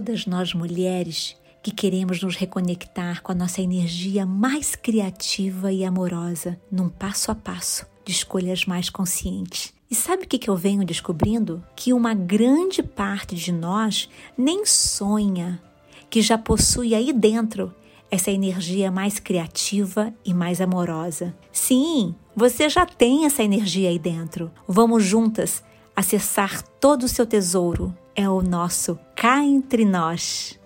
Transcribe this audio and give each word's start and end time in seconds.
todas 0.00 0.24
nós 0.24 0.54
mulheres 0.54 1.36
que 1.62 1.70
queremos 1.70 2.22
nos 2.22 2.34
reconectar 2.34 3.20
com 3.20 3.32
a 3.32 3.34
nossa 3.34 3.60
energia 3.60 4.24
mais 4.24 4.74
criativa 4.74 5.70
e 5.70 5.84
amorosa, 5.84 6.58
num 6.72 6.88
passo 6.88 7.30
a 7.30 7.34
passo 7.34 7.84
de 8.02 8.10
escolhas 8.10 8.64
mais 8.64 8.88
conscientes. 8.88 9.74
E 9.90 9.94
sabe 9.94 10.24
o 10.24 10.26
que 10.26 10.48
eu 10.48 10.56
venho 10.56 10.86
descobrindo? 10.86 11.62
Que 11.76 11.92
uma 11.92 12.14
grande 12.14 12.82
parte 12.82 13.36
de 13.36 13.52
nós 13.52 14.08
nem 14.38 14.64
sonha 14.64 15.62
que 16.08 16.22
já 16.22 16.38
possui 16.38 16.94
aí 16.94 17.12
dentro 17.12 17.70
essa 18.10 18.30
energia 18.30 18.90
mais 18.90 19.18
criativa 19.18 20.14
e 20.24 20.32
mais 20.32 20.62
amorosa. 20.62 21.34
Sim, 21.52 22.14
você 22.34 22.70
já 22.70 22.86
tem 22.86 23.26
essa 23.26 23.42
energia 23.42 23.90
aí 23.90 23.98
dentro. 23.98 24.50
Vamos 24.66 25.04
juntas 25.04 25.62
acessar 25.94 26.62
todo 26.80 27.02
o 27.02 27.08
seu 27.08 27.26
tesouro. 27.26 27.94
É 28.14 28.28
o 28.28 28.42
nosso 28.42 28.98
cá 29.14 29.42
entre 29.44 29.84
nós. 29.84 30.58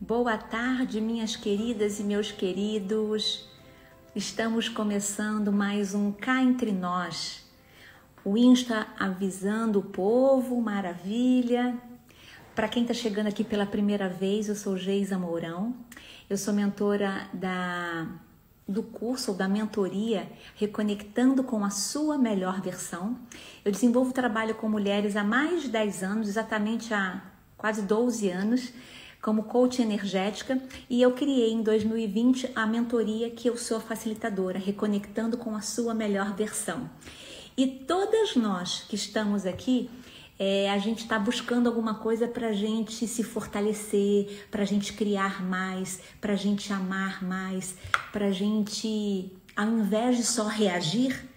Boa 0.00 0.38
tarde, 0.38 1.00
minhas 1.00 1.36
queridas 1.36 2.00
e 2.00 2.02
meus 2.02 2.32
queridos. 2.32 3.48
Estamos 4.16 4.68
começando 4.68 5.52
mais 5.52 5.94
um 5.94 6.10
Cá 6.10 6.42
Entre 6.42 6.72
Nós. 6.72 7.44
O 8.24 8.36
Insta 8.36 8.86
avisando 8.98 9.80
o 9.80 9.82
povo, 9.82 10.60
maravilha. 10.60 11.76
Para 12.54 12.68
quem 12.68 12.82
está 12.82 12.94
chegando 12.94 13.26
aqui 13.26 13.44
pela 13.44 13.66
primeira 13.66 14.08
vez, 14.08 14.48
eu 14.48 14.54
sou 14.54 14.76
Geisa 14.76 15.18
Mourão. 15.18 15.74
Eu 16.30 16.38
sou 16.38 16.54
mentora 16.54 17.28
da 17.32 18.06
do 18.66 18.82
curso 18.82 19.32
ou 19.32 19.36
da 19.36 19.48
mentoria 19.48 20.30
Reconectando 20.54 21.42
com 21.42 21.64
a 21.64 21.70
sua 21.70 22.16
melhor 22.16 22.60
versão. 22.60 23.18
Eu 23.64 23.72
desenvolvo 23.72 24.12
trabalho 24.12 24.54
com 24.54 24.68
mulheres 24.68 25.16
há 25.16 25.24
mais 25.24 25.62
de 25.62 25.68
10 25.68 26.02
anos, 26.02 26.28
exatamente 26.28 26.94
há 26.94 27.22
quase 27.56 27.82
12 27.82 28.28
anos 28.30 28.72
como 29.22 29.44
coach 29.44 29.80
energética 29.80 30.60
e 30.90 31.00
eu 31.00 31.12
criei 31.12 31.52
em 31.52 31.62
2020 31.62 32.50
a 32.56 32.66
mentoria 32.66 33.30
que 33.30 33.48
eu 33.48 33.56
sou 33.56 33.78
facilitadora, 33.78 34.58
reconectando 34.58 35.38
com 35.38 35.54
a 35.54 35.60
sua 35.60 35.94
melhor 35.94 36.34
versão. 36.34 36.90
E 37.56 37.66
todas 37.66 38.34
nós 38.34 38.84
que 38.88 38.96
estamos 38.96 39.46
aqui, 39.46 39.88
é, 40.38 40.70
a 40.70 40.78
gente 40.78 41.02
está 41.02 41.18
buscando 41.18 41.68
alguma 41.68 41.94
coisa 41.94 42.26
para 42.26 42.48
a 42.48 42.52
gente 42.52 43.06
se 43.06 43.22
fortalecer, 43.22 44.46
para 44.50 44.62
a 44.62 44.66
gente 44.66 44.92
criar 44.92 45.42
mais, 45.42 46.00
para 46.20 46.32
a 46.32 46.36
gente 46.36 46.72
amar 46.72 47.22
mais, 47.22 47.76
para 48.12 48.26
a 48.26 48.32
gente, 48.32 49.32
ao 49.56 49.68
invés 49.68 50.16
de 50.16 50.24
só 50.24 50.46
reagir, 50.46 51.28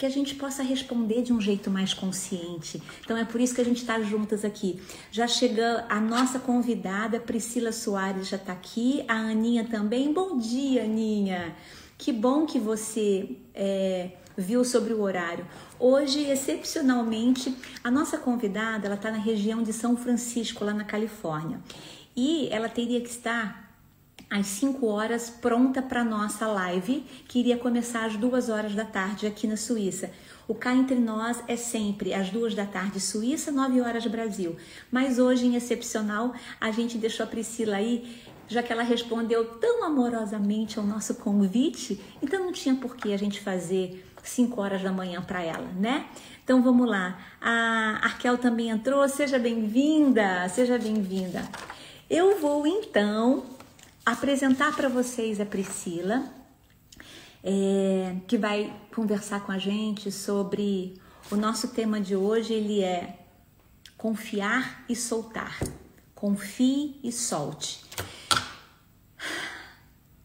que 0.00 0.06
a 0.06 0.10
gente 0.10 0.34
possa 0.34 0.62
responder 0.62 1.20
de 1.20 1.30
um 1.30 1.38
jeito 1.38 1.70
mais 1.70 1.92
consciente. 1.92 2.82
Então 3.04 3.18
é 3.18 3.24
por 3.26 3.38
isso 3.38 3.54
que 3.54 3.60
a 3.60 3.64
gente 3.64 3.82
está 3.82 4.00
juntas 4.00 4.46
aqui. 4.46 4.80
Já 5.12 5.28
chega 5.28 5.84
a 5.90 6.00
nossa 6.00 6.38
convidada, 6.38 7.20
Priscila 7.20 7.70
Soares 7.70 8.26
já 8.26 8.38
está 8.38 8.54
aqui, 8.54 9.04
a 9.06 9.14
Aninha 9.14 9.62
também. 9.64 10.10
Bom 10.10 10.38
dia, 10.38 10.84
Aninha! 10.84 11.54
Que 12.00 12.12
bom 12.14 12.46
que 12.46 12.58
você 12.58 13.36
é, 13.54 14.12
viu 14.34 14.64
sobre 14.64 14.94
o 14.94 15.02
horário. 15.02 15.46
Hoje, 15.78 16.24
excepcionalmente, 16.30 17.54
a 17.84 17.90
nossa 17.90 18.16
convidada 18.16 18.86
ela 18.86 18.94
está 18.94 19.10
na 19.10 19.18
região 19.18 19.62
de 19.62 19.70
São 19.70 19.98
Francisco, 19.98 20.64
lá 20.64 20.72
na 20.72 20.82
Califórnia, 20.82 21.60
e 22.16 22.48
ela 22.50 22.70
teria 22.70 23.02
que 23.02 23.10
estar 23.10 23.70
às 24.30 24.46
5 24.46 24.86
horas, 24.86 25.28
pronta 25.28 25.82
para 25.82 26.02
nossa 26.02 26.46
live, 26.46 27.04
que 27.28 27.38
iria 27.38 27.58
começar 27.58 28.06
às 28.06 28.16
2 28.16 28.48
horas 28.48 28.74
da 28.74 28.86
tarde 28.86 29.26
aqui 29.26 29.46
na 29.46 29.58
Suíça. 29.58 30.10
O 30.48 30.54
Cá 30.54 30.74
Entre 30.74 30.96
Nós 30.96 31.42
é 31.46 31.54
sempre 31.54 32.14
às 32.14 32.30
2 32.30 32.54
da 32.54 32.64
tarde 32.64 32.98
Suíça, 32.98 33.52
9 33.52 33.80
horas 33.82 34.06
Brasil. 34.06 34.56
Mas 34.90 35.18
hoje, 35.18 35.46
em 35.46 35.54
excepcional, 35.54 36.32
a 36.60 36.70
gente 36.70 36.96
deixou 36.96 37.24
a 37.24 37.26
Priscila 37.28 37.76
aí, 37.76 38.20
já 38.50 38.64
que 38.64 38.72
ela 38.72 38.82
respondeu 38.82 39.44
tão 39.44 39.84
amorosamente 39.84 40.76
ao 40.76 40.84
nosso 40.84 41.14
convite, 41.14 42.00
então 42.20 42.44
não 42.44 42.52
tinha 42.52 42.74
por 42.74 42.96
que 42.96 43.14
a 43.14 43.16
gente 43.16 43.40
fazer 43.40 44.04
5 44.24 44.60
horas 44.60 44.82
da 44.82 44.90
manhã 44.90 45.22
para 45.22 45.40
ela, 45.40 45.68
né? 45.78 46.06
Então 46.42 46.60
vamos 46.60 46.88
lá. 46.88 47.16
A 47.40 48.00
Arkel 48.02 48.36
também 48.36 48.70
entrou, 48.70 49.08
seja 49.08 49.38
bem-vinda, 49.38 50.48
seja 50.48 50.76
bem-vinda. 50.76 51.48
Eu 52.10 52.40
vou 52.40 52.66
então 52.66 53.44
apresentar 54.04 54.74
para 54.74 54.88
vocês 54.88 55.40
a 55.40 55.46
Priscila, 55.46 56.24
é, 57.44 58.16
que 58.26 58.36
vai 58.36 58.74
conversar 58.92 59.46
com 59.46 59.52
a 59.52 59.58
gente 59.58 60.10
sobre 60.10 61.00
o 61.30 61.36
nosso 61.36 61.68
tema 61.68 62.00
de 62.00 62.16
hoje. 62.16 62.52
Ele 62.52 62.82
é 62.82 63.16
confiar 63.96 64.84
e 64.88 64.96
soltar. 64.96 65.60
Confie 66.16 66.98
e 67.04 67.12
solte. 67.12 67.89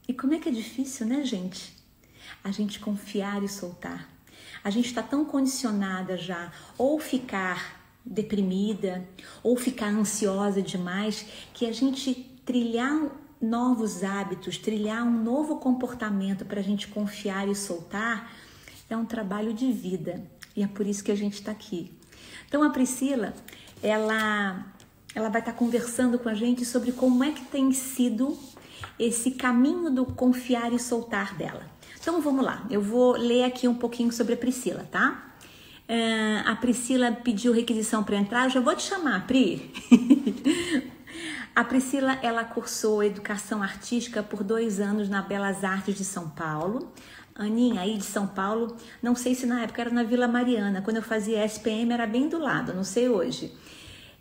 E 0.07 0.13
como 0.13 0.33
é 0.33 0.39
que 0.39 0.49
é 0.49 0.51
difícil, 0.51 1.05
né, 1.05 1.23
gente? 1.23 1.75
A 2.43 2.51
gente 2.51 2.79
confiar 2.79 3.43
e 3.43 3.49
soltar. 3.49 4.07
A 4.63 4.69
gente 4.69 4.87
está 4.87 5.01
tão 5.01 5.25
condicionada 5.25 6.17
já, 6.17 6.51
ou 6.77 6.99
ficar 6.99 7.81
deprimida, 8.05 9.07
ou 9.41 9.57
ficar 9.57 9.87
ansiosa 9.87 10.61
demais, 10.61 11.25
que 11.53 11.65
a 11.65 11.71
gente 11.71 12.13
trilhar 12.45 13.11
novos 13.41 14.03
hábitos, 14.03 14.57
trilhar 14.57 15.03
um 15.03 15.23
novo 15.23 15.57
comportamento 15.57 16.45
para 16.45 16.59
a 16.59 16.63
gente 16.63 16.87
confiar 16.87 17.47
e 17.47 17.55
soltar, 17.55 18.31
é 18.89 18.95
um 18.95 19.05
trabalho 19.05 19.53
de 19.53 19.71
vida 19.71 20.23
e 20.55 20.63
é 20.63 20.67
por 20.67 20.85
isso 20.85 21.03
que 21.03 21.11
a 21.11 21.15
gente 21.15 21.33
está 21.33 21.51
aqui. 21.51 21.91
Então 22.47 22.63
a 22.63 22.69
Priscila, 22.69 23.33
ela, 23.81 24.65
ela 25.13 25.29
vai 25.29 25.41
estar 25.41 25.53
tá 25.53 25.57
conversando 25.57 26.19
com 26.19 26.29
a 26.29 26.33
gente 26.33 26.63
sobre 26.63 26.91
como 26.91 27.23
é 27.23 27.31
que 27.31 27.43
tem 27.45 27.71
sido 27.71 28.37
esse 28.99 29.31
caminho 29.31 29.89
do 29.89 30.05
confiar 30.05 30.73
e 30.73 30.79
soltar 30.79 31.35
dela. 31.35 31.65
Então 31.99 32.21
vamos 32.21 32.45
lá, 32.45 32.65
eu 32.69 32.81
vou 32.81 33.13
ler 33.13 33.43
aqui 33.43 33.67
um 33.67 33.75
pouquinho 33.75 34.11
sobre 34.11 34.33
a 34.33 34.37
Priscila, 34.37 34.87
tá? 34.91 35.33
Uh, 35.87 36.49
a 36.49 36.55
Priscila 36.55 37.11
pediu 37.11 37.53
requisição 37.53 38.03
para 38.03 38.15
entrar, 38.15 38.45
eu 38.45 38.49
já 38.49 38.59
vou 38.59 38.75
te 38.75 38.83
chamar, 38.83 39.27
Pri. 39.27 39.71
A 41.55 41.63
Priscila, 41.63 42.19
ela 42.21 42.43
cursou 42.43 43.01
educação 43.01 43.63
artística 43.63 44.21
por 44.21 44.43
dois 44.43 44.81
anos 44.81 45.07
na 45.07 45.21
Belas 45.21 45.63
Artes 45.63 45.95
de 45.95 46.03
São 46.03 46.29
Paulo. 46.29 46.91
Aninha, 47.33 47.81
aí 47.81 47.97
de 47.97 48.03
São 48.03 48.27
Paulo, 48.27 48.75
não 49.01 49.15
sei 49.15 49.35
se 49.35 49.45
na 49.45 49.61
época 49.61 49.81
era 49.81 49.89
na 49.89 50.03
Vila 50.03 50.27
Mariana, 50.27 50.81
quando 50.81 50.97
eu 50.97 51.03
fazia 51.03 51.45
SPM 51.45 51.93
era 51.93 52.07
bem 52.07 52.29
do 52.29 52.37
lado, 52.37 52.73
não 52.73 52.83
sei 52.83 53.09
hoje. 53.09 53.53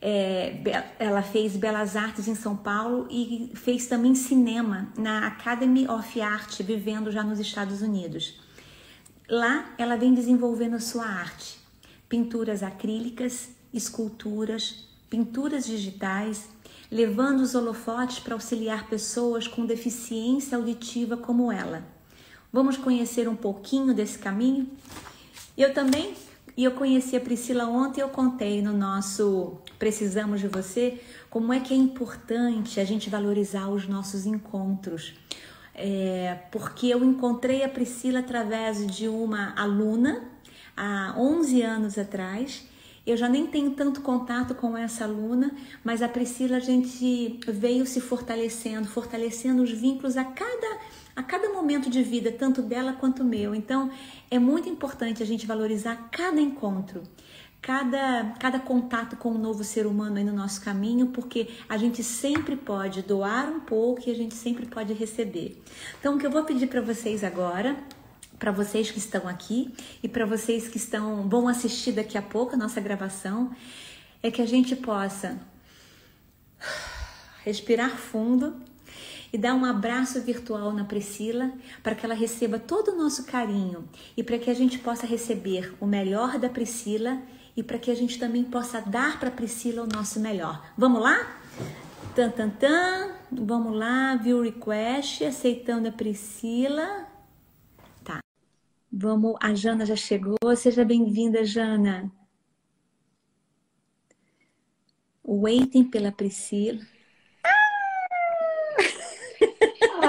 É, 0.06 0.60
ela 0.98 1.22
fez 1.22 1.56
Belas 1.56 1.96
Artes 1.96 2.28
em 2.28 2.34
São 2.34 2.54
Paulo 2.54 3.08
e 3.10 3.50
fez 3.54 3.86
também 3.86 4.14
cinema 4.14 4.92
na 4.98 5.26
Academy 5.26 5.88
of 5.88 6.20
Art, 6.20 6.60
vivendo 6.60 7.10
já 7.10 7.22
nos 7.22 7.40
Estados 7.40 7.80
Unidos. 7.80 8.38
Lá 9.26 9.74
ela 9.78 9.96
vem 9.96 10.12
desenvolvendo 10.12 10.74
a 10.74 10.78
sua 10.78 11.06
arte, 11.06 11.58
pinturas 12.06 12.62
acrílicas, 12.62 13.48
esculturas, 13.72 14.86
pinturas 15.08 15.64
digitais, 15.64 16.50
levando 16.90 17.40
os 17.40 17.54
holofotes 17.54 18.18
para 18.18 18.34
auxiliar 18.34 18.86
pessoas 18.90 19.48
com 19.48 19.64
deficiência 19.64 20.58
auditiva 20.58 21.16
como 21.16 21.50
ela. 21.50 21.82
Vamos 22.52 22.76
conhecer 22.76 23.26
um 23.26 23.34
pouquinho 23.34 23.94
desse 23.94 24.18
caminho? 24.18 24.68
Eu 25.56 25.72
também, 25.72 26.12
e 26.54 26.62
eu 26.62 26.72
conheci 26.72 27.16
a 27.16 27.20
Priscila 27.22 27.64
ontem, 27.64 28.02
eu 28.02 28.10
contei 28.10 28.60
no 28.60 28.74
nosso 28.74 29.62
Precisamos 29.78 30.40
de 30.40 30.48
Você 30.48 31.00
como 31.30 31.52
é 31.52 31.60
que 31.60 31.74
é 31.74 31.76
importante 31.76 32.80
a 32.80 32.84
gente 32.84 33.10
valorizar 33.10 33.68
os 33.68 33.86
nossos 33.86 34.26
encontros. 34.26 35.14
É, 35.74 36.38
porque 36.52 36.86
eu 36.86 37.04
encontrei 37.04 37.64
a 37.64 37.68
Priscila 37.68 38.20
através 38.20 38.86
de 38.86 39.08
uma 39.08 39.52
aluna 39.56 40.24
há 40.76 41.14
11 41.18 41.62
anos 41.62 41.98
atrás 41.98 42.64
eu 43.06 43.18
já 43.18 43.28
nem 43.28 43.46
tenho 43.46 43.72
tanto 43.72 44.00
contato 44.00 44.54
com 44.54 44.76
essa 44.76 45.04
aluna, 45.04 45.54
mas 45.82 46.00
a 46.00 46.08
Priscila 46.08 46.56
a 46.56 46.60
gente 46.60 47.38
veio 47.46 47.84
se 47.86 48.00
fortalecendo, 48.00 48.88
fortalecendo 48.88 49.62
os 49.62 49.70
vínculos 49.70 50.16
a 50.16 50.24
cada 50.24 50.94
a 51.16 51.22
cada 51.22 51.48
momento 51.50 51.88
de 51.88 52.02
vida, 52.02 52.32
tanto 52.32 52.60
dela 52.60 52.92
quanto 52.94 53.22
meu. 53.22 53.54
Então, 53.54 53.88
é 54.28 54.36
muito 54.36 54.68
importante 54.68 55.22
a 55.22 55.26
gente 55.26 55.46
valorizar 55.46 56.08
cada 56.10 56.40
encontro, 56.40 57.04
cada, 57.64 58.34
cada 58.38 58.58
contato 58.58 59.16
com 59.16 59.30
um 59.30 59.38
novo 59.38 59.64
ser 59.64 59.86
humano 59.86 60.18
aí 60.18 60.24
no 60.24 60.34
nosso 60.34 60.60
caminho, 60.60 61.06
porque 61.06 61.48
a 61.66 61.78
gente 61.78 62.04
sempre 62.04 62.56
pode 62.56 63.00
doar 63.00 63.48
um 63.48 63.60
pouco 63.60 64.02
e 64.06 64.10
a 64.10 64.14
gente 64.14 64.34
sempre 64.34 64.66
pode 64.66 64.92
receber. 64.92 65.62
Então, 65.98 66.14
o 66.14 66.18
que 66.18 66.26
eu 66.26 66.30
vou 66.30 66.44
pedir 66.44 66.66
para 66.66 66.82
vocês 66.82 67.24
agora 67.24 67.74
para 68.38 68.50
vocês 68.50 68.90
que 68.90 68.98
estão 68.98 69.26
aqui 69.26 69.72
e 70.02 70.08
para 70.08 70.26
vocês 70.26 70.68
que 70.68 70.76
estão 70.76 71.26
vão 71.26 71.48
assistir 71.48 71.92
daqui 71.92 72.18
a 72.18 72.22
pouco 72.22 72.54
a 72.54 72.58
nossa 72.58 72.80
gravação, 72.80 73.54
é 74.22 74.30
que 74.30 74.42
a 74.42 74.46
gente 74.46 74.76
possa 74.76 75.38
respirar 77.44 77.96
fundo 77.96 78.60
e 79.32 79.38
dar 79.38 79.54
um 79.54 79.64
abraço 79.64 80.20
virtual 80.20 80.72
na 80.72 80.84
Priscila 80.84 81.52
para 81.82 81.94
que 81.94 82.04
ela 82.04 82.14
receba 82.14 82.58
todo 82.58 82.92
o 82.92 82.98
nosso 82.98 83.24
carinho 83.24 83.88
e 84.14 84.22
para 84.22 84.38
que 84.38 84.50
a 84.50 84.54
gente 84.54 84.78
possa 84.78 85.06
receber 85.06 85.74
o 85.80 85.86
melhor 85.86 86.38
da 86.38 86.50
Priscila 86.50 87.22
e 87.56 87.62
para 87.62 87.78
que 87.78 87.90
a 87.90 87.94
gente 87.94 88.18
também 88.18 88.44
possa 88.44 88.80
dar 88.80 89.18
para 89.18 89.30
Priscila 89.30 89.82
o 89.82 89.86
nosso 89.86 90.18
melhor. 90.20 90.72
Vamos 90.76 91.00
lá? 91.00 91.40
Tan, 92.14 92.30
tan, 92.30 92.50
tan. 92.50 93.14
Vamos 93.30 93.76
lá, 93.76 94.16
view 94.16 94.42
request, 94.42 95.24
aceitando 95.24 95.88
a 95.88 95.92
Priscila. 95.92 97.08
Tá. 98.02 98.20
Vamos, 98.92 99.36
a 99.40 99.54
Jana 99.54 99.86
já 99.86 99.96
chegou. 99.96 100.36
Seja 100.56 100.84
bem-vinda, 100.84 101.44
Jana. 101.44 102.10
Waiting 105.24 105.84
pela 105.84 106.12
Priscila. 106.12 106.93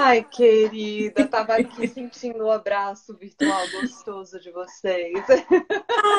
Ai, 0.08 0.22
querida, 0.22 1.26
tava 1.26 1.54
aqui 1.54 1.88
sentindo 1.88 2.44
o 2.44 2.50
abraço 2.52 3.12
virtual 3.16 3.60
gostoso 3.72 4.38
de 4.38 4.52
vocês. 4.52 5.20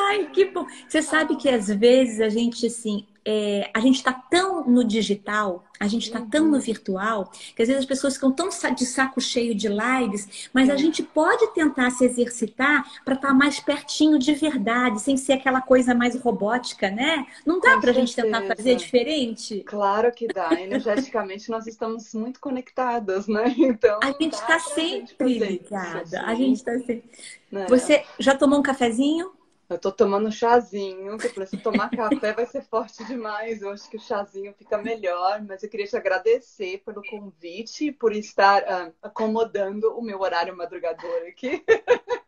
Ai, 0.10 0.30
que 0.30 0.44
bom. 0.44 0.66
Você 0.86 1.02
sabe 1.02 1.38
que 1.38 1.48
às 1.48 1.70
vezes 1.70 2.20
a 2.20 2.28
gente, 2.28 2.68
assim, 2.68 3.08
é, 3.30 3.70
a 3.74 3.82
gente 3.82 3.96
está 3.96 4.14
tão 4.14 4.66
no 4.66 4.86
digital, 4.86 5.66
a 5.78 5.86
gente 5.86 6.04
está 6.08 6.20
uhum. 6.20 6.30
tão 6.30 6.48
no 6.48 6.62
virtual, 6.62 7.30
que 7.54 7.62
às 7.62 7.68
vezes 7.68 7.82
as 7.82 7.86
pessoas 7.86 8.14
ficam 8.14 8.32
tão 8.32 8.48
de 8.48 8.86
saco 8.86 9.20
cheio 9.20 9.54
de 9.54 9.68
lives, 9.68 10.50
mas 10.54 10.70
a 10.70 10.72
uhum. 10.72 10.78
gente 10.80 11.04
pode 11.04 11.54
tentar 11.54 11.92
se 11.92 12.06
exercitar 12.06 12.90
para 13.04 13.16
estar 13.16 13.28
tá 13.28 13.34
mais 13.34 13.60
pertinho 13.60 14.18
de 14.18 14.34
verdade, 14.34 15.02
sem 15.02 15.18
ser 15.18 15.34
aquela 15.34 15.60
coisa 15.60 15.94
mais 15.94 16.16
robótica, 16.16 16.90
né? 16.90 17.28
Não 17.46 17.60
dá 17.60 17.78
para 17.78 17.92
a 17.92 17.94
gente 17.94 18.16
tentar 18.16 18.44
fazer 18.44 18.76
diferente? 18.76 19.62
Claro 19.66 20.10
que 20.14 20.28
dá. 20.28 20.54
Energeticamente 20.54 21.50
nós 21.50 21.68
estamos 21.68 22.14
muito 22.14 22.40
conectadas, 22.40 23.28
né? 23.28 23.54
Então. 23.68 24.00
A 24.02 24.12
gente 24.12 24.34
está 24.34 24.60
sempre 24.60 25.38
ligada. 25.38 26.22
A 26.22 26.34
gente 26.34 26.56
está 26.56 26.72
sempre. 26.80 27.04
Né? 27.52 27.66
Você 27.68 28.06
já 28.18 28.36
tomou 28.36 28.60
um 28.60 28.62
cafezinho? 28.64 29.32
Eu 29.70 29.78
tô 29.78 29.92
tomando 29.92 30.30
um 30.30 30.32
chazinho, 30.32 31.18
que 31.18 31.40
eu 31.40 31.46
se 31.46 31.58
tomar 31.58 31.90
café 31.90 32.32
vai 32.32 32.46
ser 32.46 32.62
forte 32.64 33.04
demais. 33.04 33.62
Eu 33.62 33.72
acho 33.72 33.90
que 33.90 33.98
o 33.98 34.00
chazinho 34.00 34.54
fica 34.54 34.78
melhor, 34.78 35.44
mas 35.44 35.62
eu 35.62 35.70
queria 35.70 35.86
te 35.86 35.98
agradecer 35.98 36.82
pelo 36.86 37.02
convite, 37.04 37.92
por 37.92 38.14
estar 38.14 38.64
uh, 38.64 38.94
acomodando 39.02 39.98
o 39.98 40.02
meu 40.02 40.22
horário 40.22 40.56
madrugador 40.56 41.28
aqui. 41.28 41.64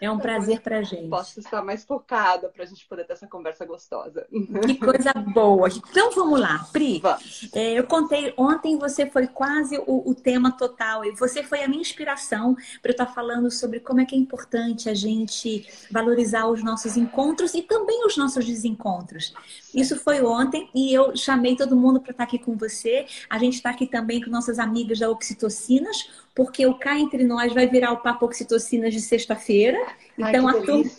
É 0.00 0.10
um 0.10 0.18
prazer 0.18 0.60
pra 0.60 0.82
gente. 0.82 1.08
Posso 1.08 1.40
estar 1.40 1.62
mais 1.62 1.84
focada 1.84 2.48
pra 2.48 2.64
gente 2.64 2.86
poder 2.86 3.04
ter 3.04 3.14
essa 3.14 3.26
conversa 3.26 3.64
gostosa. 3.64 4.26
Que 4.64 4.74
coisa 4.76 5.12
boa. 5.12 5.68
Então 5.68 6.10
vamos 6.12 6.40
lá, 6.40 6.66
Pri. 6.72 7.00
Vamos. 7.00 7.50
É, 7.52 7.78
eu 7.78 7.84
contei 7.84 8.32
ontem, 8.36 8.78
você 8.78 9.06
foi 9.06 9.26
quase 9.26 9.78
o, 9.78 10.10
o, 10.10 10.14
tema 10.14 10.52
total 10.52 11.04
e 11.04 11.12
você 11.12 11.42
foi 11.42 11.62
a 11.62 11.68
minha 11.68 11.80
inspiração 11.80 12.54
para 12.80 12.90
eu 12.90 12.92
estar 12.92 13.06
falando 13.06 13.50
sobre 13.50 13.80
como 13.80 14.00
é 14.00 14.04
que 14.04 14.14
é 14.14 14.18
importante 14.18 14.88
a 14.88 14.94
gente 14.94 15.66
valorizar 15.90 16.46
os 16.46 16.62
nossos 16.62 16.96
encontros 16.96 17.54
e 17.54 17.62
também 17.62 18.04
os 18.06 18.16
nossos 18.16 18.44
desencontros. 18.44 19.34
Isso 19.74 19.96
foi 19.96 20.22
ontem 20.22 20.68
e 20.74 20.92
eu 20.92 21.16
chamei 21.16 21.56
todo 21.56 21.76
mundo 21.76 22.00
para 22.00 22.12
estar 22.12 22.24
aqui 22.24 22.38
com 22.38 22.56
você. 22.56 23.06
A 23.28 23.38
gente 23.38 23.54
está 23.54 23.70
aqui 23.70 23.86
também 23.86 24.20
com 24.20 24.30
nossas 24.30 24.58
amigas 24.58 24.98
da 24.98 25.10
Oxitocinas, 25.10 26.10
porque 26.34 26.66
o 26.66 26.74
Cá 26.74 26.98
Entre 26.98 27.24
Nós 27.24 27.52
vai 27.52 27.66
virar 27.66 27.92
o 27.92 27.98
Papo 27.98 28.26
Oxitocinas 28.26 28.92
de 28.94 29.00
sexta-feira. 29.00 29.78
Então, 30.18 30.48
Ai, 30.48 30.62
turma... 30.62 30.90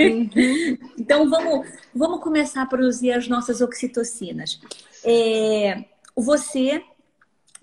uhum. 0.00 0.78
então 0.98 1.28
vamos, 1.28 1.68
vamos 1.94 2.20
começar 2.20 2.62
a 2.62 2.66
produzir 2.66 3.12
as 3.12 3.28
nossas 3.28 3.60
oxitocinas. 3.60 4.60
É, 5.04 5.84
você 6.14 6.82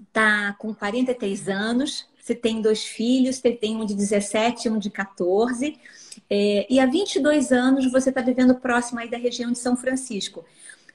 está 0.08 0.54
com 0.60 0.74
43 0.74 1.50
anos, 1.50 2.08
você 2.22 2.34
tem 2.34 2.62
dois 2.62 2.84
filhos, 2.86 3.38
você 3.38 3.52
tem 3.52 3.76
um 3.76 3.86
de 3.86 3.94
17 3.94 4.68
e 4.68 4.72
um 4.72 4.78
de 4.78 4.90
14. 4.90 5.78
É, 6.30 6.68
e 6.70 6.80
há 6.80 6.86
22 6.86 7.52
anos 7.52 7.92
você 7.92 8.10
está 8.10 8.22
vivendo 8.22 8.56
próximo 8.56 9.00
aí 9.00 9.10
da 9.10 9.18
região 9.18 9.52
de 9.52 9.60
São 9.60 9.76
Francisco. 9.76 10.46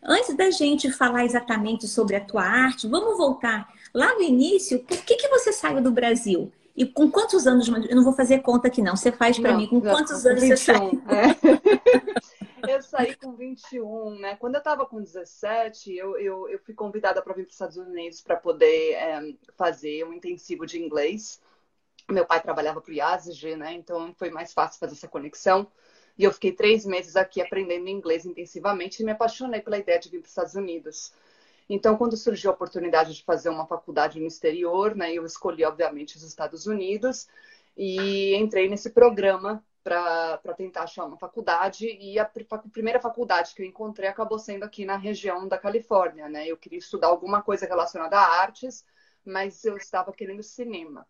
Antes 0.03 0.37
da 0.37 0.51
gente 0.51 0.91
falar 0.91 1.25
exatamente 1.25 1.87
sobre 1.89 2.17
a 2.17 2.21
tua 2.21 2.45
arte, 2.45 2.87
vamos 2.87 3.19
voltar 3.19 3.69
lá 3.93 4.15
no 4.15 4.23
início. 4.23 4.79
Por 4.81 4.99
que, 5.05 5.17
que 5.17 5.29
você 5.29 5.53
saiu 5.53 5.83
do 5.83 5.91
Brasil? 5.91 6.53
E 6.79 6.87
com 6.87 7.11
quantos 7.11 7.45
anos? 7.45 7.67
Eu 7.67 7.97
não 7.97 8.05
vou 8.05 8.13
fazer 8.13 8.39
conta 8.39 8.69
aqui, 8.69 8.81
não. 8.81 8.95
Você 8.95 9.11
faz 9.11 9.37
para 9.37 9.53
mim. 9.57 9.67
Com 9.67 9.81
quantos 9.81 10.25
anos 10.25 10.43
21, 10.43 10.57
você 10.57 10.65
saiu? 10.65 11.03
É. 11.09 12.71
eu 12.73 12.83
saí 12.83 13.17
com 13.17 13.35
21, 13.35 14.21
né? 14.21 14.37
Quando 14.37 14.55
eu 14.55 14.61
estava 14.61 14.87
com 14.87 15.03
17, 15.03 15.93
eu, 15.93 16.17
eu, 16.17 16.49
eu 16.49 16.61
fui 16.61 16.75
convidada 16.75 17.21
para 17.21 17.35
vir 17.35 17.43
para 17.43 17.49
os 17.49 17.55
Estados 17.55 17.77
Unidos 17.77 18.21
para 18.21 18.37
poder 18.37 18.93
é, 18.93 19.35
fazer 19.57 20.05
um 20.05 20.13
intensivo 20.13 20.65
de 20.65 20.81
inglês. 20.81 21.41
Meu 22.09 22.25
pai 22.25 22.41
trabalhava 22.41 22.81
para 22.81 22.93
o 22.93 22.95
IASG, 22.95 23.57
né? 23.57 23.73
Então 23.73 24.15
foi 24.17 24.31
mais 24.31 24.53
fácil 24.53 24.79
fazer 24.79 24.93
essa 24.93 25.09
conexão. 25.09 25.67
E 26.17 26.23
eu 26.23 26.33
fiquei 26.33 26.53
três 26.53 26.87
meses 26.87 27.17
aqui 27.17 27.41
aprendendo 27.41 27.89
inglês 27.89 28.25
intensivamente 28.25 29.03
e 29.03 29.05
me 29.05 29.11
apaixonei 29.11 29.61
pela 29.61 29.79
ideia 29.79 29.99
de 29.99 30.09
vir 30.09 30.21
para 30.21 30.27
os 30.27 30.31
Estados 30.31 30.55
Unidos. 30.55 31.13
Então, 31.69 31.97
quando 31.97 32.17
surgiu 32.17 32.51
a 32.51 32.55
oportunidade 32.55 33.15
de 33.15 33.23
fazer 33.23 33.51
uma 33.51 33.67
faculdade 33.67 34.19
no 34.19 34.27
exterior, 34.27 34.95
né, 34.95 35.13
eu 35.13 35.25
escolhi, 35.25 35.65
obviamente, 35.65 36.17
os 36.17 36.23
Estados 36.23 36.67
Unidos 36.67 37.29
e 37.77 38.35
entrei 38.35 38.69
nesse 38.69 38.91
programa 38.91 39.63
para 39.85 40.55
tentar 40.57 40.83
achar 40.83 41.05
uma 41.05 41.17
faculdade. 41.17 41.87
E 41.87 42.19
a, 42.19 42.25
primeira 42.73 43.01
faculdade 43.01 43.55
que 43.55 43.63
eu 43.63 43.67
encontrei 43.67 44.09
acabou 44.09 44.39
sendo 44.39 44.65
aqui 44.65 44.85
na 44.85 44.97
região 44.97 45.47
da 45.49 45.59
Califórnia. 45.59 46.29
Né? 46.29 46.47
Eu 46.47 46.57
queria 46.57 46.79
estudar 46.79 47.09
alguma 47.09 47.43
coisa 47.43 47.67
relacionada 47.67 48.19
a 48.19 48.41
artes, 48.41 48.85
mas 49.25 49.65
eu 49.65 49.77
estava 49.77 50.13
querendo 50.13 50.43
cinema. 50.43 51.07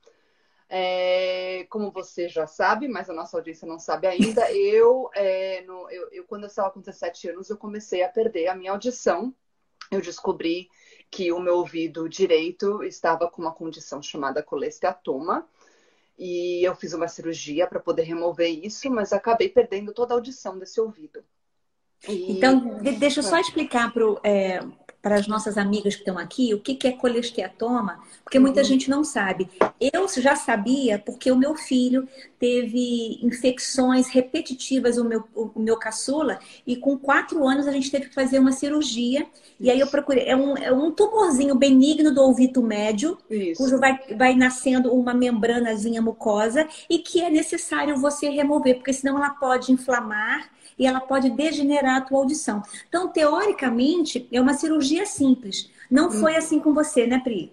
É, 0.69 1.66
como 1.70 1.90
você 1.90 2.28
já 2.28 2.46
sabe, 2.46 2.88
mas 2.88 3.08
a 3.08 3.14
nossa 3.14 3.37
audiência 3.38 3.66
não 3.66 3.78
sabe 3.78 4.06
ainda, 4.06 4.52
eu, 4.52 5.10
é, 5.14 5.62
no, 5.62 5.90
eu, 5.90 6.10
eu, 6.12 6.25
quando 6.25 6.43
eu 6.43 6.49
estava 6.49 6.70
com 6.70 6.81
17 6.81 7.31
anos, 7.31 7.49
eu 7.49 7.56
comecei 7.56 8.02
a 8.02 8.08
perder 8.08 8.49
a 8.49 8.55
minha 8.55 8.72
audição. 8.72 9.34
Eu 9.90 10.00
descobri 10.00 10.69
que 11.11 11.32
o 11.32 11.40
meu 11.40 11.56
ouvido 11.56 12.08
direito 12.08 12.82
estava 12.82 13.29
com 13.31 13.43
uma 13.43 13.52
condição 13.52 14.02
chamada 14.02 14.43
colesteatoma. 14.43 15.46
E 16.19 16.67
eu 16.67 16.75
fiz 16.75 16.93
uma 16.93 17.06
cirurgia 17.06 17.67
para 17.67 17.79
poder 17.79 18.02
remover 18.02 18.49
isso, 18.49 18.90
mas 18.90 19.12
acabei 19.12 19.49
perdendo 19.49 19.93
toda 19.93 20.12
a 20.12 20.17
audição 20.17 20.58
desse 20.58 20.81
ouvido. 20.81 21.23
E... 22.08 22.32
Então, 22.32 22.81
deixa 22.99 23.20
eu 23.20 23.25
só 23.25 23.38
explicar 23.38 23.93
para 23.93 24.05
é, 24.25 24.61
para 25.00 25.16
as 25.16 25.28
nossas 25.28 25.56
amigas 25.56 25.94
que 25.94 26.00
estão 26.00 26.18
aqui 26.18 26.52
o 26.52 26.60
que, 26.60 26.74
que 26.74 26.88
é 26.88 26.92
colesteatoma, 26.92 28.00
porque 28.24 28.38
muita 28.38 28.60
uhum. 28.60 28.67
gente 28.67 28.90
não 28.90 29.05
sabe. 29.05 29.48
Eu 29.81 30.08
já 30.08 30.34
sabia 30.34 30.98
porque 30.98 31.31
o 31.31 31.36
meu 31.36 31.55
filho 31.55 32.08
teve 32.38 33.19
infecções 33.22 34.08
repetitivas, 34.08 34.98
o 34.98 35.05
meu, 35.05 35.24
o 35.34 35.60
meu 35.60 35.76
caçula, 35.76 36.38
e 36.67 36.76
com 36.76 36.98
quatro 36.98 37.46
anos 37.46 37.67
a 37.67 37.72
gente 37.72 37.90
teve 37.90 38.08
que 38.08 38.14
fazer 38.14 38.38
uma 38.38 38.52
cirurgia. 38.52 39.20
Isso. 39.20 39.31
E 39.60 39.70
aí 39.70 39.81
eu 39.81 39.86
procurei. 39.86 40.24
É 40.24 40.36
um, 40.36 40.56
é 40.56 40.72
um 40.72 40.90
tumorzinho 40.90 41.55
benigno 41.55 42.12
do 42.12 42.22
ouvido 42.22 42.62
médio, 42.62 43.17
Isso. 43.31 43.62
cujo 43.62 43.78
vai, 43.78 43.98
vai 44.17 44.34
nascendo 44.34 44.93
uma 44.93 45.14
membranazinha 45.14 46.02
mucosa 46.02 46.67
e 46.90 46.98
que 46.98 47.20
é 47.20 47.31
necessário 47.31 47.96
você 47.96 48.28
remover, 48.28 48.76
porque 48.76 48.93
senão 48.93 49.17
ela 49.17 49.31
pode 49.31 49.72
inflamar 49.72 50.50
e 50.79 50.87
ela 50.87 51.01
pode 51.01 51.31
degenerar 51.31 51.97
a 51.97 52.01
tua 52.01 52.19
audição. 52.19 52.63
Então, 52.89 53.08
teoricamente, 53.08 54.29
é 54.31 54.41
uma 54.41 54.55
cirurgia 54.55 55.05
simples. 55.05 55.70
Não 55.91 56.11
foi 56.11 56.35
hum. 56.35 56.37
assim 56.37 56.61
com 56.61 56.73
você, 56.73 57.06
né, 57.06 57.19
Pri? 57.19 57.53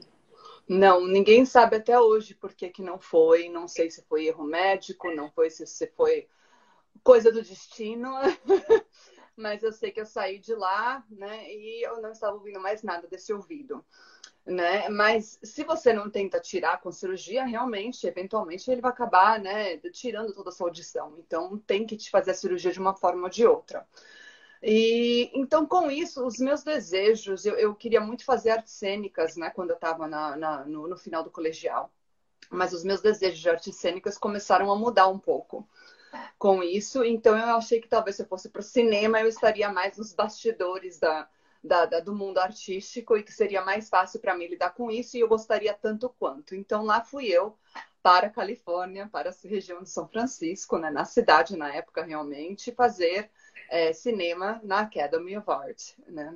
Não, 0.67 1.05
ninguém 1.05 1.45
sabe 1.45 1.77
até 1.77 1.99
hoje 1.99 2.33
por 2.33 2.53
que, 2.53 2.69
que 2.69 2.81
não 2.81 2.99
foi. 2.99 3.49
Não 3.49 3.67
sei 3.67 3.89
se 3.89 4.03
foi 4.03 4.25
erro 4.25 4.43
médico, 4.43 5.13
não 5.13 5.31
foi 5.31 5.49
se, 5.49 5.65
se 5.65 5.87
foi 5.95 6.27
coisa 7.03 7.31
do 7.31 7.41
destino. 7.41 8.11
Mas 9.35 9.63
eu 9.63 9.73
sei 9.73 9.91
que 9.91 9.99
eu 9.99 10.05
saí 10.05 10.39
de 10.39 10.55
lá, 10.55 11.03
né? 11.09 11.51
E 11.51 11.85
eu 11.85 12.01
não 12.01 12.11
estava 12.11 12.35
ouvindo 12.35 12.59
mais 12.59 12.83
nada 12.83 13.07
desse 13.07 13.33
ouvido 13.33 13.83
né? 14.45 14.87
Mas 14.89 15.39
se 15.43 15.63
você 15.63 15.91
não 15.91 16.09
tenta 16.09 16.39
tirar 16.39 16.79
com 16.79 16.91
cirurgia, 16.91 17.45
realmente, 17.45 18.05
eventualmente, 18.05 18.69
ele 18.69 18.81
vai 18.81 18.91
acabar, 18.91 19.39
né, 19.39 19.77
tirando 19.91 20.33
toda 20.33 20.49
a 20.49 20.51
sua 20.51 20.67
audição. 20.67 21.15
Então, 21.19 21.57
tem 21.59 21.85
que 21.85 21.97
te 21.97 22.11
fazer 22.11 22.31
a 22.31 22.35
cirurgia 22.35 22.71
de 22.71 22.79
uma 22.79 22.95
forma 22.95 23.23
ou 23.23 23.29
de 23.29 23.45
outra. 23.45 23.87
E 24.61 25.31
então, 25.33 25.65
com 25.65 25.89
isso, 25.91 26.25
os 26.25 26.37
meus 26.37 26.63
desejos, 26.63 27.45
eu, 27.45 27.55
eu 27.55 27.75
queria 27.75 28.01
muito 28.01 28.23
fazer 28.23 28.51
artes 28.51 28.73
cênicas, 28.73 29.35
né, 29.35 29.49
quando 29.49 29.71
eu 29.71 29.75
estava 29.75 30.07
no, 30.67 30.87
no 30.87 30.97
final 30.97 31.23
do 31.23 31.31
colegial. 31.31 31.91
Mas 32.49 32.73
os 32.73 32.83
meus 32.83 33.01
desejos 33.01 33.39
de 33.39 33.49
artes 33.49 33.75
cênicas 33.75 34.17
começaram 34.17 34.71
a 34.71 34.75
mudar 34.75 35.07
um 35.07 35.19
pouco 35.19 35.67
com 36.37 36.61
isso. 36.63 37.03
Então, 37.03 37.37
eu 37.37 37.55
achei 37.55 37.81
que 37.81 37.87
talvez 37.87 38.15
se 38.15 38.21
eu 38.21 38.27
fosse 38.27 38.49
para 38.49 38.59
o 38.59 38.63
cinema, 38.63 39.19
eu 39.19 39.27
estaria 39.27 39.71
mais 39.71 39.97
nos 39.97 40.13
bastidores 40.13 40.99
da, 40.99 41.27
da, 41.65 41.85
da, 41.85 41.99
do 41.99 42.13
mundo 42.13 42.37
artístico 42.37 43.17
e 43.17 43.23
que 43.23 43.31
seria 43.31 43.61
mais 43.63 43.89
fácil 43.89 44.19
para 44.19 44.35
mim 44.35 44.47
lidar 44.47 44.71
com 44.71 44.89
isso 44.89 45.17
e 45.17 45.19
eu 45.19 45.27
gostaria 45.27 45.73
tanto 45.73 46.09
quanto. 46.19 46.55
Então 46.55 46.83
lá 46.83 47.03
fui 47.03 47.27
eu 47.27 47.57
para 48.01 48.27
a 48.27 48.29
Califórnia, 48.29 49.09
para 49.11 49.29
a 49.31 49.47
região 49.47 49.81
de 49.81 49.89
São 49.89 50.07
Francisco, 50.07 50.77
né, 50.77 50.91
na 50.91 51.05
cidade 51.05 51.57
na 51.57 51.73
época 51.73 52.03
realmente, 52.03 52.71
fazer 52.71 53.31
é, 53.69 53.93
cinema 53.93 54.61
na 54.63 54.81
Academy 54.81 55.37
of 55.37 55.49
Art. 55.49 55.93
Né? 56.07 56.35